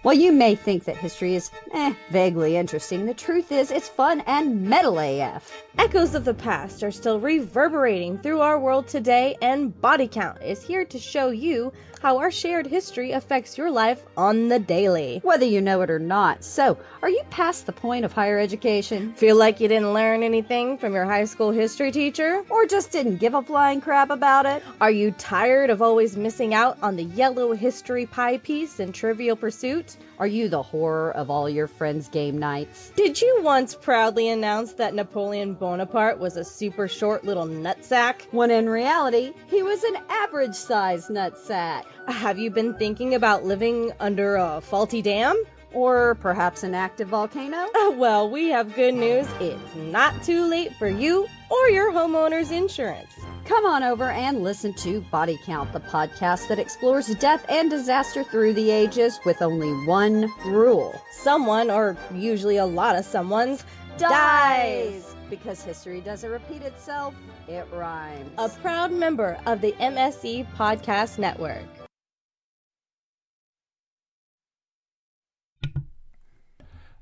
While 0.04 0.16
you 0.16 0.34
may 0.34 0.56
think 0.56 0.84
that 0.84 0.98
history 0.98 1.34
is, 1.36 1.50
eh, 1.72 1.94
vaguely 2.12 2.58
interesting, 2.58 3.06
the 3.06 3.14
truth 3.14 3.54
is 3.54 3.72
it's 3.72 3.88
fun 3.88 4.22
and 4.28 4.64
metal 4.64 5.00
AF. 5.00 5.64
Echoes 5.78 6.14
of 6.14 6.26
the 6.26 6.34
past 6.34 6.84
are 6.84 6.92
still 6.92 7.22
reverberating 7.22 8.18
through 8.18 8.42
our 8.42 8.60
world 8.60 8.90
today, 8.90 9.38
and 9.42 9.80
Body 9.80 10.10
Count 10.10 10.44
is 10.44 10.62
here 10.62 10.84
to 10.84 11.00
show 11.00 11.30
you 11.30 11.72
how 12.02 12.18
our 12.18 12.32
shared 12.32 12.68
history 12.68 13.14
affects 13.14 13.58
your 13.58 13.72
life 13.72 14.04
on 14.18 14.50
the 14.50 14.60
daily. 14.60 15.22
Whether 15.24 15.46
you 15.46 15.62
know 15.62 15.82
it 15.84 15.90
or 15.90 16.00
not. 16.00 16.44
So, 16.44 16.78
are 17.02 17.10
you 17.10 17.22
past 17.30 17.66
the 17.66 17.72
point 17.72 18.04
of 18.04 18.12
higher 18.12 18.38
education? 18.38 19.14
Feel 19.14 19.38
like 19.38 19.62
you 19.62 19.70
didn't 19.70 19.94
learn 19.94 20.22
anything 20.22 20.78
from 20.78 20.94
your 20.94 21.06
high 21.06 21.24
school 21.24 21.52
history 21.52 21.94
teacher? 21.94 22.44
Or 22.50 22.66
just 22.66 22.92
didn't 22.92 23.20
give 23.20 23.36
a 23.36 23.42
flying 23.42 23.80
crap 23.80 24.10
about 24.10 24.46
it? 24.46 24.64
Are 24.82 24.92
you 24.92 25.12
tired 25.12 25.70
of 25.70 25.82
always 25.82 26.18
missing 26.18 26.54
out 26.54 26.78
on 26.82 26.98
the 26.98 27.06
yellow 27.06 27.54
history 27.54 28.06
pie 28.06 28.38
piece 28.38 28.82
in 28.82 28.92
Trivial 28.92 29.38
Pursuit? 29.38 29.93
Are 30.20 30.28
you 30.28 30.48
the 30.50 30.62
horror 30.62 31.12
of 31.12 31.30
all 31.30 31.50
your 31.50 31.68
friends' 31.68 32.08
game 32.08 32.38
nights? 32.38 32.92
Did 32.96 33.22
you 33.22 33.42
once 33.42 33.76
proudly 33.76 34.30
announce 34.30 34.74
that 34.74 34.94
Napoleon 34.94 35.54
Bonaparte 35.54 36.20
was 36.20 36.38
a 36.38 36.44
super 36.44 36.88
short 36.88 37.26
little 37.26 37.46
nutsack? 37.46 38.22
When 38.32 38.52
in 38.52 38.70
reality, 38.70 39.34
he 39.48 39.64
was 39.64 39.84
an 39.84 39.98
average 40.10 40.56
sized 40.56 41.10
nutsack. 41.10 41.86
Have 42.08 42.38
you 42.38 42.52
been 42.52 42.76
thinking 42.76 43.16
about 43.16 43.44
living 43.46 43.92
under 44.00 44.36
a 44.36 44.62
faulty 44.62 45.02
dam? 45.02 45.42
Or 45.74 46.16
perhaps 46.22 46.62
an 46.62 46.76
active 46.76 47.08
volcano? 47.08 47.68
Uh, 47.76 47.92
well, 47.92 48.30
we 48.30 48.50
have 48.50 48.76
good 48.76 48.94
news. 48.94 49.28
It's 49.40 49.76
not 49.76 50.24
too 50.24 50.46
late 50.46 50.76
for 50.76 50.88
you 50.88 51.28
or 51.50 51.70
your 51.70 51.92
homeowner's 51.92 52.52
insurance. 52.52 53.14
Come 53.46 53.66
on 53.66 53.84
over 53.84 54.10
and 54.10 54.42
listen 54.42 54.74
to 54.76 55.02
Body 55.12 55.38
Count, 55.46 55.74
the 55.74 55.82
podcast 55.82 56.48
that 56.48 56.60
explores 56.60 57.14
death 57.16 57.46
and 57.50 57.70
disaster 57.70 58.24
through 58.24 58.54
the 58.54 58.72
ages 58.72 59.20
with 59.26 59.42
only 59.42 59.70
one 59.86 60.32
rule. 60.46 60.98
Someone, 61.12 61.70
or 61.70 61.98
usually 62.14 62.56
a 62.56 62.66
lot 62.66 62.96
of 62.96 63.04
someone's, 63.04 63.66
dies. 63.98 65.14
Because 65.30 65.62
history 65.62 66.00
doesn't 66.00 66.30
repeat 66.30 66.62
itself, 66.62 67.14
it 67.50 67.68
rhymes. 67.74 68.32
A 68.38 68.48
proud 68.48 68.94
member 68.94 69.38
of 69.46 69.60
the 69.60 69.74
MSE 69.74 70.48
Podcast 70.56 71.20
Network. 71.20 71.66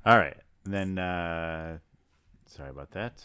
All 0.04 0.18
right. 0.18 0.36
Then, 0.64 0.98
uh, 0.98 1.78
sorry 2.46 2.70
about 2.70 2.90
that. 2.92 3.24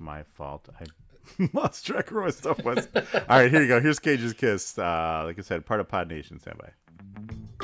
My 0.00 0.24
fault. 0.34 0.68
I 0.80 0.84
lost 1.52 1.86
track 1.86 2.10
of 2.10 2.16
my 2.16 2.30
stuff 2.30 2.62
was. 2.64 2.88
All 2.94 3.02
right, 3.28 3.50
here 3.50 3.62
you 3.62 3.68
go. 3.68 3.80
Here's 3.80 3.98
Cage's 3.98 4.32
Kiss. 4.32 4.78
Uh, 4.78 5.22
like 5.24 5.38
I 5.38 5.42
said, 5.42 5.64
part 5.66 5.80
of 5.80 5.88
Pod 5.88 6.08
Nation. 6.08 6.38
Stand 6.38 6.58
by. 6.58 6.70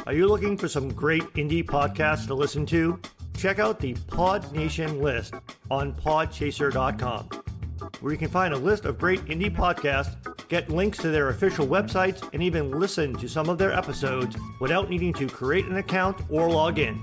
Are 0.07 0.15
you 0.15 0.27
looking 0.27 0.57
for 0.57 0.69
some 0.69 0.93
great 0.93 1.23
indie 1.35 1.65
podcasts 1.65 2.27
to 2.27 2.35
listen 2.35 2.65
to? 2.67 3.01
Check 3.37 3.59
out 3.59 3.79
the 3.81 3.95
Pod 4.09 4.53
Nation 4.53 5.01
list 5.01 5.35
on 5.71 5.95
podchaser.com, 5.95 7.29
where 8.01 8.13
you 8.13 8.19
can 8.19 8.29
find 8.29 8.55
a 8.55 8.59
list 8.59 8.85
of 8.85 8.99
great 8.99 9.25
indie 9.27 9.55
podcasts, 9.55 10.17
get 10.49 10.69
links 10.71 10.99
to 10.99 11.09
their 11.09 11.29
official 11.29 11.67
websites, 11.67 12.29
and 12.33 12.43
even 12.43 12.71
listen 12.71 13.15
to 13.15 13.29
some 13.29 13.49
of 13.49 13.59
their 13.59 13.73
episodes 13.73 14.37
without 14.61 14.91
needing 14.91 15.13
to 15.15 15.27
create 15.27 15.67
an 15.67 15.77
account 15.77 16.21
or 16.31 16.51
log 16.51 16.79
in. 16.79 17.03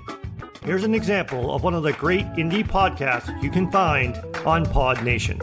Here's 0.63 0.83
an 0.83 0.93
example 0.93 1.53
of 1.53 1.63
one 1.63 1.73
of 1.73 1.83
the 1.83 1.93
great 1.93 2.25
indie 2.33 2.65
podcasts 2.65 3.41
you 3.41 3.49
can 3.49 3.71
find 3.71 4.17
on 4.45 4.65
Pod 4.65 5.03
Nation. 5.03 5.39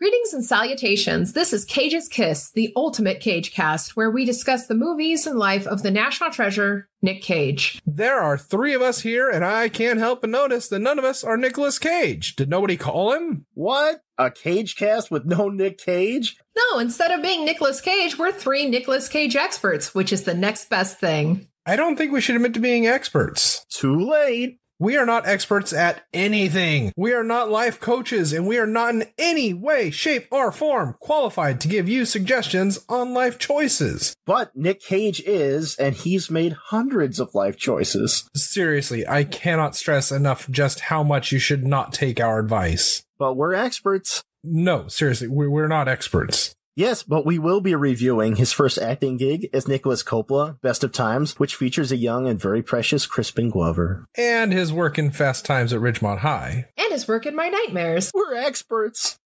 Greetings 0.00 0.32
and 0.32 0.44
salutations. 0.44 1.32
This 1.32 1.52
is 1.52 1.64
Cage's 1.64 2.06
Kiss, 2.06 2.52
the 2.52 2.72
ultimate 2.76 3.18
Cage 3.18 3.52
cast, 3.52 3.96
where 3.96 4.12
we 4.12 4.24
discuss 4.24 4.68
the 4.68 4.76
movies 4.76 5.26
and 5.26 5.36
life 5.36 5.66
of 5.66 5.82
the 5.82 5.90
national 5.90 6.30
treasure, 6.30 6.88
Nick 7.02 7.20
Cage. 7.20 7.82
There 7.84 8.20
are 8.20 8.38
three 8.38 8.74
of 8.74 8.80
us 8.80 9.00
here, 9.00 9.28
and 9.28 9.44
I 9.44 9.68
can't 9.68 9.98
help 9.98 10.20
but 10.20 10.30
notice 10.30 10.68
that 10.68 10.78
none 10.78 11.00
of 11.00 11.04
us 11.04 11.24
are 11.24 11.36
Nicolas 11.36 11.80
Cage. 11.80 12.36
Did 12.36 12.48
nobody 12.48 12.76
call 12.76 13.12
him? 13.12 13.44
What? 13.54 14.00
A 14.18 14.30
Cage 14.30 14.76
cast 14.76 15.10
with 15.10 15.24
no 15.24 15.48
Nick 15.48 15.78
Cage? 15.78 16.36
No, 16.56 16.78
instead 16.78 17.10
of 17.10 17.20
being 17.20 17.44
Nicolas 17.44 17.80
Cage, 17.80 18.16
we're 18.16 18.30
three 18.30 18.70
Nicolas 18.70 19.08
Cage 19.08 19.34
experts, 19.34 19.96
which 19.96 20.12
is 20.12 20.22
the 20.22 20.32
next 20.32 20.70
best 20.70 21.00
thing. 21.00 21.48
I 21.66 21.74
don't 21.74 21.96
think 21.96 22.12
we 22.12 22.20
should 22.20 22.36
admit 22.36 22.54
to 22.54 22.60
being 22.60 22.86
experts. 22.86 23.66
Too 23.68 23.98
late. 23.98 24.60
We 24.80 24.96
are 24.96 25.06
not 25.06 25.26
experts 25.26 25.72
at 25.72 26.04
anything. 26.12 26.92
We 26.96 27.12
are 27.12 27.24
not 27.24 27.50
life 27.50 27.80
coaches, 27.80 28.32
and 28.32 28.46
we 28.46 28.58
are 28.58 28.66
not 28.66 28.94
in 28.94 29.08
any 29.18 29.52
way, 29.52 29.90
shape, 29.90 30.28
or 30.30 30.52
form 30.52 30.94
qualified 31.00 31.60
to 31.62 31.68
give 31.68 31.88
you 31.88 32.04
suggestions 32.04 32.84
on 32.88 33.12
life 33.12 33.38
choices. 33.38 34.14
But 34.24 34.54
Nick 34.54 34.80
Cage 34.80 35.20
is, 35.26 35.74
and 35.78 35.96
he's 35.96 36.30
made 36.30 36.52
hundreds 36.52 37.18
of 37.18 37.34
life 37.34 37.56
choices. 37.56 38.28
Seriously, 38.36 39.04
I 39.04 39.24
cannot 39.24 39.74
stress 39.74 40.12
enough 40.12 40.48
just 40.48 40.78
how 40.78 41.02
much 41.02 41.32
you 41.32 41.40
should 41.40 41.66
not 41.66 41.92
take 41.92 42.20
our 42.20 42.38
advice. 42.38 43.02
But 43.18 43.34
we're 43.34 43.54
experts. 43.54 44.22
No, 44.44 44.86
seriously, 44.86 45.26
we're 45.26 45.66
not 45.66 45.88
experts. 45.88 46.54
Yes, 46.78 47.02
but 47.02 47.26
we 47.26 47.40
will 47.40 47.60
be 47.60 47.74
reviewing 47.74 48.36
his 48.36 48.52
first 48.52 48.78
acting 48.78 49.16
gig 49.16 49.48
as 49.52 49.66
Nicolas 49.66 50.04
Coppola, 50.04 50.60
Best 50.60 50.84
of 50.84 50.92
Times, 50.92 51.36
which 51.36 51.56
features 51.56 51.90
a 51.90 51.96
young 51.96 52.28
and 52.28 52.40
very 52.40 52.62
precious 52.62 53.04
Crispin 53.04 53.50
Glover. 53.50 54.06
And 54.14 54.52
his 54.52 54.72
work 54.72 54.96
in 54.96 55.10
Fast 55.10 55.44
Times 55.44 55.72
at 55.72 55.80
Ridgemont 55.80 56.18
High. 56.18 56.66
And 56.76 56.92
his 56.92 57.08
work 57.08 57.26
in 57.26 57.34
My 57.34 57.48
Nightmares. 57.48 58.12
We're 58.14 58.36
experts. 58.36 59.18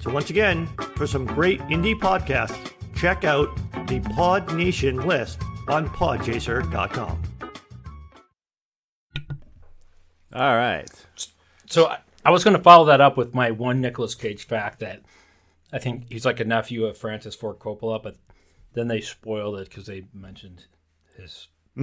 So, 0.00 0.10
once 0.10 0.30
again, 0.30 0.66
for 0.96 1.06
some 1.06 1.26
great 1.26 1.60
indie 1.68 1.94
podcasts, 1.94 2.72
check 2.96 3.22
out 3.22 3.48
the 3.86 4.00
Pod 4.00 4.52
Nation 4.52 4.96
list 5.06 5.40
on 5.68 5.88
podchaser.com. 5.90 7.22
All 10.34 10.56
right. 10.56 10.88
So 11.66 11.86
I, 11.86 11.98
I 12.24 12.32
was 12.32 12.42
going 12.42 12.56
to 12.56 12.62
follow 12.64 12.86
that 12.86 13.00
up 13.00 13.16
with 13.16 13.32
my 13.32 13.52
one 13.52 13.80
Nicolas 13.80 14.16
Cage 14.16 14.44
fact 14.44 14.80
that 14.80 15.02
I 15.72 15.78
think 15.78 16.06
he's 16.10 16.24
like 16.24 16.40
a 16.40 16.44
nephew 16.44 16.84
of 16.84 16.98
Francis 16.98 17.34
Ford 17.34 17.58
Coppola, 17.58 18.02
but 18.02 18.16
then 18.74 18.88
they 18.88 19.00
spoiled 19.00 19.58
it 19.58 19.68
because 19.68 19.86
they 19.86 20.06
mentioned 20.12 20.66
his 21.16 21.48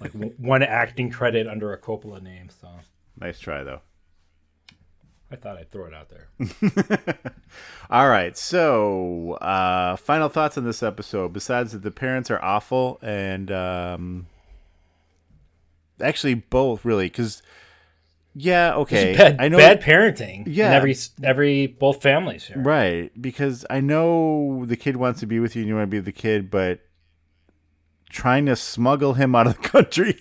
like 0.00 0.12
one 0.38 0.62
acting 0.62 1.10
credit 1.10 1.46
under 1.46 1.72
a 1.72 1.80
Coppola 1.80 2.22
name. 2.22 2.48
So 2.48 2.68
Nice 3.18 3.38
try, 3.38 3.64
though. 3.64 3.80
I 5.30 5.36
thought 5.36 5.56
I'd 5.56 5.72
throw 5.72 5.86
it 5.86 5.94
out 5.94 6.08
there. 6.08 6.28
All 7.90 8.08
right. 8.08 8.36
So, 8.36 9.32
uh, 9.34 9.96
final 9.96 10.28
thoughts 10.28 10.56
on 10.56 10.64
this 10.64 10.82
episode. 10.82 11.32
Besides 11.32 11.72
that, 11.72 11.82
the 11.82 11.90
parents 11.90 12.30
are 12.30 12.42
awful, 12.42 12.98
and 13.02 13.50
um, 13.50 14.26
actually 16.00 16.34
both 16.34 16.84
really, 16.84 17.06
because 17.06 17.42
yeah, 18.38 18.74
okay, 18.74 19.16
bad, 19.16 19.36
I 19.40 19.48
know 19.48 19.56
bad 19.56 19.80
parenting. 19.80 20.44
Yeah, 20.46 20.68
in 20.68 20.72
every 20.74 20.96
every 21.22 21.66
both 21.68 22.02
families 22.02 22.44
here. 22.44 22.58
right. 22.58 23.10
Because 23.20 23.64
I 23.70 23.80
know 23.80 24.66
the 24.66 24.76
kid 24.76 24.98
wants 24.98 25.20
to 25.20 25.26
be 25.26 25.40
with 25.40 25.56
you, 25.56 25.62
and 25.62 25.68
you 25.70 25.74
want 25.74 25.84
to 25.84 25.90
be 25.90 26.00
the 26.00 26.12
kid, 26.12 26.50
but 26.50 26.80
trying 28.10 28.44
to 28.46 28.54
smuggle 28.54 29.14
him 29.14 29.34
out 29.34 29.46
of 29.46 29.56
the 29.56 29.68
country 29.68 30.20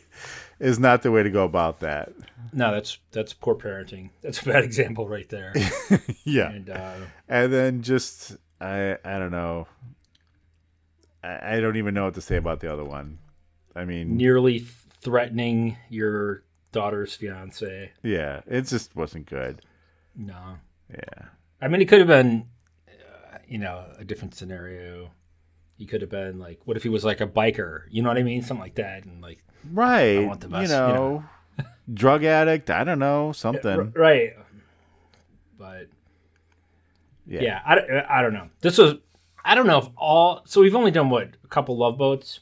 is 0.60 0.80
not 0.80 1.02
the 1.02 1.12
way 1.12 1.24
to 1.24 1.30
go 1.30 1.44
about 1.44 1.82
that. 1.82 2.14
No, 2.54 2.72
that's 2.72 3.00
that's 3.12 3.34
poor 3.34 3.54
parenting. 3.54 4.12
That's 4.22 4.42
a 4.42 4.46
bad 4.46 4.64
example 4.64 5.10
right 5.10 5.28
there. 5.28 5.54
yeah. 6.24 6.52
And, 6.52 6.70
uh, 6.70 6.94
and 7.28 7.52
then 7.52 7.82
just 7.82 8.38
I 8.62 8.98
I 9.04 9.20
don't 9.20 9.32
know. 9.32 9.68
I, 11.22 11.58
I 11.58 11.60
don't 11.60 11.76
even 11.76 11.94
know 11.94 12.06
what 12.06 12.14
to 12.14 12.22
say 12.22 12.38
about 12.38 12.62
the 12.62 12.72
other 12.72 12.86
one. 12.86 13.20
I 13.76 13.84
mean, 13.84 14.16
nearly 14.16 14.60
threatening 15.02 15.76
your 15.90 16.46
daughter's 16.76 17.16
fiance. 17.16 17.92
yeah, 18.04 18.42
it 18.48 18.64
just 18.68 18.96
wasn't 18.96 19.26
good. 19.26 19.62
No. 20.16 20.58
Yeah. 20.92 21.26
I 21.62 21.68
mean, 21.70 21.82
it 21.82 21.86
could 21.86 22.00
have 22.00 22.08
been, 22.08 22.46
uh, 22.88 23.38
you 23.48 23.58
know, 23.58 23.86
a 23.98 24.04
different 24.04 24.36
scenario. 24.36 25.10
He 25.78 25.86
could 25.86 26.02
have 26.02 26.10
been 26.10 26.38
like, 26.40 26.60
what 26.66 26.78
if 26.78 26.84
he 26.84 26.90
was 26.90 27.04
like 27.04 27.22
a 27.22 27.28
biker? 27.28 27.84
You 27.90 28.02
know 28.04 28.10
what 28.10 28.18
I 28.18 28.24
mean? 28.24 28.42
Something 28.42 28.62
like 28.62 28.76
that. 28.76 29.06
And 29.06 29.22
like, 29.22 29.44
Right. 29.72 30.20
I 30.20 30.26
want 30.26 30.42
the 30.42 30.48
best, 30.50 30.72
you 30.72 30.78
know, 30.78 31.24
drug 31.94 32.24
addict. 32.24 32.70
I 32.70 32.84
don't 32.84 33.00
know 33.00 33.32
something. 33.32 33.72
R- 33.80 33.92
right. 33.96 34.34
But 35.58 35.88
Yeah. 37.26 37.42
yeah, 37.42 37.62
I, 37.66 38.20
I 38.20 38.22
don't 38.22 38.34
know. 38.34 38.50
This 38.62 38.78
was, 38.78 38.96
I 39.44 39.56
don't 39.56 39.68
know 39.68 39.80
if 39.80 39.88
all, 39.98 40.42
so 40.46 40.62
we've 40.62 40.76
only 40.76 40.92
done 40.92 41.10
what, 41.10 41.30
a 41.44 41.48
couple 41.48 41.78
love 41.78 41.98
boats. 41.98 42.42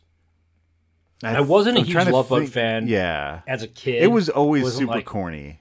I, 1.26 1.42
wasn't 1.42 1.78
a 1.78 1.82
I'm 1.82 1.86
huge 1.86 2.08
Love 2.08 2.30
Boat 2.30 2.50
fan. 2.50 2.88
Yeah. 2.88 3.42
As 3.48 3.64
a 3.64 3.68
kid, 3.68 4.04
It 4.04 4.08
was 4.08 4.30
always 4.30 4.74
super 4.74 4.94
like- 4.94 5.06
corny. 5.06 5.60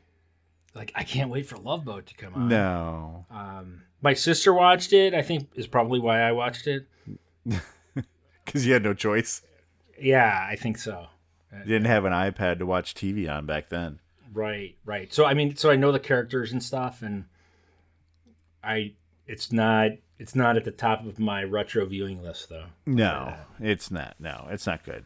Like 0.74 0.92
I 0.94 1.04
can't 1.04 1.30
wait 1.30 1.46
for 1.46 1.56
Love 1.58 1.84
Boat 1.84 2.06
to 2.06 2.14
come 2.14 2.34
out. 2.34 2.48
No. 2.48 3.26
Um, 3.30 3.82
my 4.00 4.14
sister 4.14 4.54
watched 4.54 4.92
it. 4.92 5.12
I 5.14 5.20
think 5.22 5.50
is 5.54 5.66
probably 5.66 6.00
why 6.00 6.20
I 6.20 6.32
watched 6.32 6.66
it. 6.66 6.86
Because 8.44 8.66
you 8.66 8.72
had 8.72 8.82
no 8.82 8.92
choice. 8.92 9.40
Yeah, 9.98 10.46
I 10.50 10.56
think 10.56 10.76
so. 10.76 11.06
You 11.52 11.64
didn't 11.64 11.86
have 11.86 12.04
an 12.04 12.12
iPad 12.12 12.58
to 12.58 12.66
watch 12.66 12.92
TV 12.92 13.30
on 13.30 13.46
back 13.46 13.68
then. 13.68 14.00
Right, 14.32 14.76
right. 14.84 15.12
So 15.14 15.24
I 15.24 15.34
mean, 15.34 15.54
so 15.56 15.70
I 15.70 15.76
know 15.76 15.92
the 15.92 16.00
characters 16.00 16.50
and 16.52 16.62
stuff, 16.62 17.02
and 17.02 17.24
I 18.64 18.94
it's 19.26 19.52
not 19.52 19.90
it's 20.18 20.34
not 20.34 20.56
at 20.56 20.64
the 20.64 20.70
top 20.70 21.06
of 21.06 21.18
my 21.18 21.44
retro 21.44 21.84
viewing 21.86 22.22
list 22.22 22.48
though. 22.48 22.66
No, 22.86 23.34
it's 23.60 23.90
not. 23.90 24.16
No, 24.18 24.48
it's 24.50 24.66
not 24.66 24.84
good. 24.84 25.04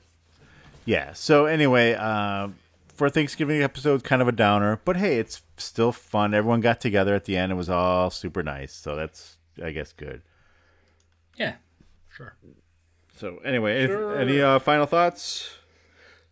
Yeah. 0.86 1.12
So 1.12 1.44
anyway, 1.46 1.94
uh, 1.94 2.48
for 2.88 3.10
Thanksgiving 3.10 3.62
episode, 3.62 4.02
kind 4.04 4.22
of 4.22 4.28
a 4.28 4.32
downer, 4.32 4.80
but 4.84 4.96
hey, 4.96 5.18
it's 5.18 5.42
still 5.58 5.92
fun. 5.92 6.32
Everyone 6.32 6.60
got 6.62 6.80
together 6.80 7.14
at 7.14 7.24
the 7.26 7.36
end. 7.36 7.52
It 7.52 7.56
was 7.56 7.68
all 7.68 8.10
super 8.10 8.42
nice. 8.42 8.72
So 8.72 8.96
that's, 8.96 9.36
I 9.62 9.70
guess, 9.72 9.92
good. 9.92 10.22
Yeah, 11.36 11.56
sure. 12.08 12.36
So 13.18 13.38
anyway, 13.44 13.86
Sure. 13.86 14.18
any 14.18 14.40
uh, 14.40 14.58
final 14.58 14.86
thoughts? 14.86 15.50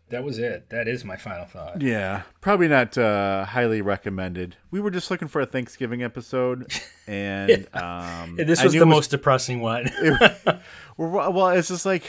That 0.09 0.23
was 0.23 0.37
it. 0.37 0.69
That 0.69 0.87
is 0.87 1.03
my 1.03 1.17
final 1.17 1.45
thought. 1.45 1.81
Yeah, 1.81 2.21
probably 2.39 2.67
not 2.67 2.95
uh, 2.95 3.43
highly 3.45 3.81
recommended. 3.81 4.55
We 4.69 4.79
were 4.79 4.91
just 4.91 5.09
looking 5.09 5.27
for 5.27 5.41
a 5.41 5.47
Thanksgiving 5.47 6.03
episode, 6.03 6.71
and 7.07 7.67
um, 7.75 8.35
this 8.35 8.63
was 8.63 8.73
the 8.73 8.81
it 8.83 8.85
most 8.85 9.09
depressing 9.09 9.61
one. 9.61 9.85
it- 9.97 10.59
well, 10.97 11.33
well, 11.33 11.49
it's 11.49 11.69
just 11.69 11.87
like 11.87 12.03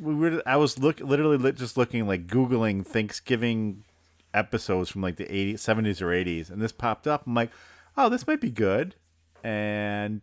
we 0.00 0.14
were. 0.14 0.42
I 0.46 0.56
was 0.56 0.78
look 0.78 1.00
literally 1.00 1.36
li- 1.36 1.52
just 1.52 1.76
looking 1.76 2.06
like 2.06 2.26
googling 2.26 2.86
Thanksgiving 2.86 3.84
episodes 4.34 4.90
from 4.90 5.02
like 5.02 5.16
the 5.16 5.24
80s, 5.24 5.54
70s 5.54 6.00
or 6.02 6.06
80s, 6.08 6.50
and 6.50 6.60
this 6.60 6.72
popped 6.72 7.06
up. 7.06 7.26
I'm 7.26 7.34
like, 7.34 7.50
oh, 7.96 8.08
this 8.08 8.26
might 8.26 8.40
be 8.40 8.50
good, 8.50 8.94
and. 9.42 10.20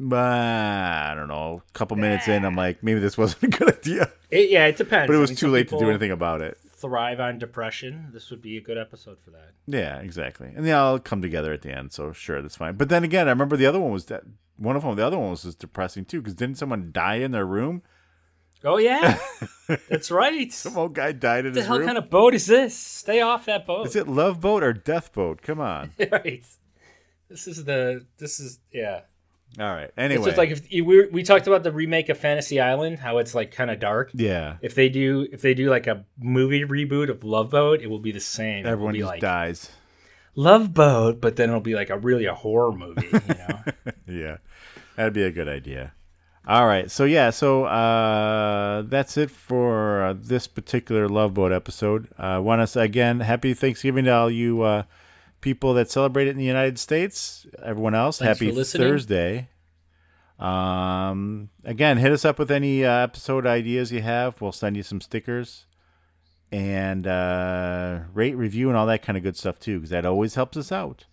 uh, 0.00 0.16
I 0.16 1.12
don't 1.16 1.28
know. 1.28 1.62
A 1.68 1.72
couple 1.72 1.96
minutes 1.96 2.28
in, 2.28 2.44
I'm 2.44 2.54
like, 2.54 2.82
maybe 2.82 3.00
this 3.00 3.18
wasn't 3.18 3.42
a 3.54 3.58
good 3.58 3.74
idea. 3.78 4.10
It- 4.30 4.50
yeah, 4.50 4.66
it 4.66 4.76
depends. 4.76 5.08
But 5.08 5.14
it 5.14 5.18
I 5.18 5.20
was 5.20 5.30
mean, 5.30 5.36
too 5.36 5.48
late 5.48 5.68
to 5.68 5.78
do 5.78 5.88
anything 5.88 6.10
about 6.12 6.40
it. 6.42 6.58
Thrive 6.76 7.18
on 7.18 7.38
depression. 7.40 8.10
This 8.12 8.30
would 8.30 8.40
be 8.40 8.56
a 8.56 8.60
good 8.60 8.78
episode 8.78 9.18
for 9.24 9.30
that. 9.30 9.50
Yeah, 9.66 9.98
exactly. 9.98 10.52
And 10.54 10.64
they 10.64 10.70
all 10.72 11.00
come 11.00 11.20
together 11.20 11.52
at 11.52 11.62
the 11.62 11.72
end, 11.76 11.92
so 11.92 12.12
sure, 12.12 12.40
that's 12.40 12.54
fine. 12.56 12.76
But 12.76 12.88
then 12.88 13.02
again, 13.02 13.26
I 13.26 13.30
remember 13.30 13.56
the 13.56 13.66
other 13.66 13.80
one 13.80 13.90
was 13.90 14.04
that 14.06 14.22
one 14.56 14.76
of 14.76 14.82
them. 14.82 14.94
The 14.94 15.04
other 15.04 15.18
one 15.18 15.30
was 15.30 15.42
just 15.42 15.58
depressing 15.58 16.04
too, 16.04 16.20
because 16.20 16.34
didn't 16.34 16.58
someone 16.58 16.90
die 16.92 17.16
in 17.16 17.32
their 17.32 17.46
room? 17.46 17.82
Oh 18.64 18.78
yeah, 18.78 19.18
that's 19.88 20.10
right. 20.10 20.52
Some 20.52 20.76
old 20.76 20.94
guy 20.94 21.12
died 21.12 21.46
in 21.46 21.52
What 21.52 21.54
the 21.54 21.60
his 21.60 21.66
hell 21.68 21.78
room. 21.78 21.86
kind 21.86 21.98
of 21.98 22.10
boat 22.10 22.34
is 22.34 22.46
this? 22.46 22.76
Stay 22.76 23.20
off 23.20 23.46
that 23.46 23.66
boat. 23.66 23.86
Is 23.86 23.96
it 23.96 24.08
Love 24.08 24.40
Boat 24.40 24.62
or 24.62 24.72
Death 24.72 25.12
Boat? 25.12 25.42
Come 25.42 25.60
on. 25.60 25.92
right. 26.10 26.44
This 27.28 27.46
is 27.46 27.64
the. 27.64 28.04
This 28.18 28.40
is 28.40 28.58
yeah. 28.72 29.02
All 29.58 29.66
right. 29.72 29.84
It's 29.84 29.92
Anyway, 29.96 30.24
just 30.24 30.38
like 30.38 30.50
if 30.50 30.68
we 30.70 31.06
we 31.06 31.22
talked 31.22 31.46
about 31.46 31.62
the 31.62 31.72
remake 31.72 32.08
of 32.08 32.18
Fantasy 32.18 32.60
Island, 32.60 32.98
how 32.98 33.18
it's 33.18 33.34
like 33.34 33.50
kind 33.52 33.70
of 33.70 33.78
dark. 33.78 34.10
Yeah. 34.12 34.56
If 34.60 34.74
they 34.74 34.88
do 34.88 35.26
if 35.32 35.40
they 35.40 35.54
do 35.54 35.70
like 35.70 35.86
a 35.86 36.04
movie 36.18 36.64
reboot 36.64 37.08
of 37.10 37.22
Love 37.24 37.50
Boat, 37.50 37.80
it 37.80 37.88
will 37.88 37.98
be 38.00 38.12
the 38.12 38.20
same. 38.20 38.66
Everyone 38.66 38.94
just 38.94 39.06
like 39.06 39.20
dies. 39.20 39.70
Love 40.34 40.74
Boat, 40.74 41.20
but 41.20 41.36
then 41.36 41.48
it'll 41.48 41.60
be 41.60 41.74
like 41.74 41.90
a 41.90 41.98
really 41.98 42.26
a 42.26 42.34
horror 42.34 42.72
movie. 42.72 43.06
You 43.10 43.20
know. 43.34 43.64
yeah, 44.06 44.36
that'd 44.96 45.12
be 45.14 45.24
a 45.24 45.30
good 45.30 45.48
idea. 45.48 45.92
All 46.48 46.66
right, 46.66 46.90
so 46.90 47.04
yeah, 47.04 47.28
so 47.28 47.64
uh, 47.64 48.80
that's 48.86 49.18
it 49.18 49.30
for 49.30 50.02
uh, 50.02 50.14
this 50.16 50.46
particular 50.46 51.06
Love 51.06 51.34
Boat 51.34 51.52
episode. 51.52 52.08
I 52.16 52.36
uh, 52.36 52.40
want 52.40 52.62
to 52.62 52.66
say 52.66 52.86
again, 52.86 53.20
happy 53.20 53.52
Thanksgiving 53.52 54.06
to 54.06 54.10
all 54.12 54.30
you 54.30 54.62
uh, 54.62 54.84
people 55.42 55.74
that 55.74 55.90
celebrate 55.90 56.26
it 56.26 56.30
in 56.30 56.38
the 56.38 56.44
United 56.44 56.78
States. 56.78 57.46
Everyone 57.62 57.94
else, 57.94 58.20
Thanks 58.20 58.40
happy. 58.40 58.64
Thursday. 58.64 59.50
Um, 60.38 61.50
again, 61.64 61.98
hit 61.98 62.12
us 62.12 62.24
up 62.24 62.38
with 62.38 62.50
any 62.50 62.82
uh, 62.82 62.92
episode 62.92 63.46
ideas 63.46 63.92
you 63.92 64.00
have. 64.00 64.40
We'll 64.40 64.52
send 64.52 64.74
you 64.74 64.82
some 64.82 65.02
stickers 65.02 65.66
and 66.50 67.06
uh, 67.06 68.00
rate, 68.14 68.38
review, 68.38 68.68
and 68.68 68.78
all 68.78 68.86
that 68.86 69.02
kind 69.02 69.18
of 69.18 69.22
good 69.22 69.36
stuff 69.36 69.60
too, 69.60 69.80
because 69.80 69.90
that 69.90 70.06
always 70.06 70.34
helps 70.34 70.56
us 70.56 70.72
out. 70.72 71.04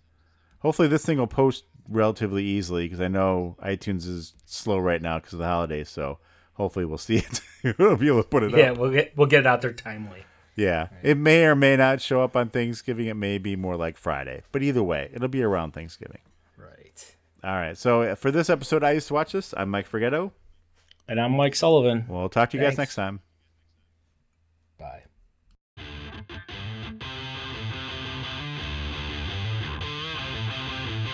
Hopefully, 0.60 0.88
this 0.88 1.04
thing 1.04 1.18
will 1.18 1.26
post 1.26 1.64
relatively 1.88 2.44
easily 2.44 2.86
because 2.86 3.00
I 3.00 3.08
know 3.08 3.56
iTunes 3.62 4.06
is 4.06 4.34
slow 4.44 4.78
right 4.78 5.00
now 5.00 5.18
because 5.18 5.34
of 5.34 5.38
the 5.38 5.46
holidays. 5.46 5.88
So 5.88 6.18
hopefully, 6.54 6.84
we'll 6.84 6.98
see 6.98 7.16
it. 7.16 7.40
we'll 7.78 7.96
be 7.96 8.08
able 8.08 8.22
to 8.22 8.28
put 8.28 8.42
it 8.42 8.56
yeah, 8.56 8.72
up. 8.72 8.78
we'll 8.78 8.90
get 8.90 9.16
we'll 9.16 9.28
get 9.28 9.40
it 9.40 9.46
out 9.46 9.62
there 9.62 9.72
timely. 9.72 10.24
Yeah, 10.56 10.88
it 11.02 11.18
may 11.18 11.44
or 11.44 11.54
may 11.54 11.76
not 11.76 12.00
show 12.00 12.22
up 12.22 12.34
on 12.34 12.48
Thanksgiving. 12.48 13.06
It 13.06 13.14
may 13.14 13.36
be 13.36 13.56
more 13.56 13.76
like 13.76 13.98
Friday, 13.98 14.42
but 14.52 14.62
either 14.62 14.82
way, 14.82 15.10
it'll 15.12 15.28
be 15.28 15.42
around 15.42 15.72
Thanksgiving. 15.72 16.20
Right. 16.56 17.16
All 17.44 17.56
right. 17.56 17.76
So 17.76 18.02
uh, 18.02 18.14
for 18.14 18.30
this 18.30 18.48
episode, 18.48 18.82
I 18.82 18.92
used 18.92 19.08
to 19.08 19.14
watch 19.14 19.32
this. 19.32 19.52
I'm 19.54 19.68
Mike 19.68 19.90
Forgetto, 19.90 20.32
and 21.08 21.20
I'm 21.20 21.32
Mike 21.32 21.54
Sullivan. 21.54 22.06
We'll 22.08 22.30
talk 22.30 22.50
to 22.50 22.56
you 22.56 22.62
guys 22.62 22.78
next 22.78 22.94
time. 22.94 23.20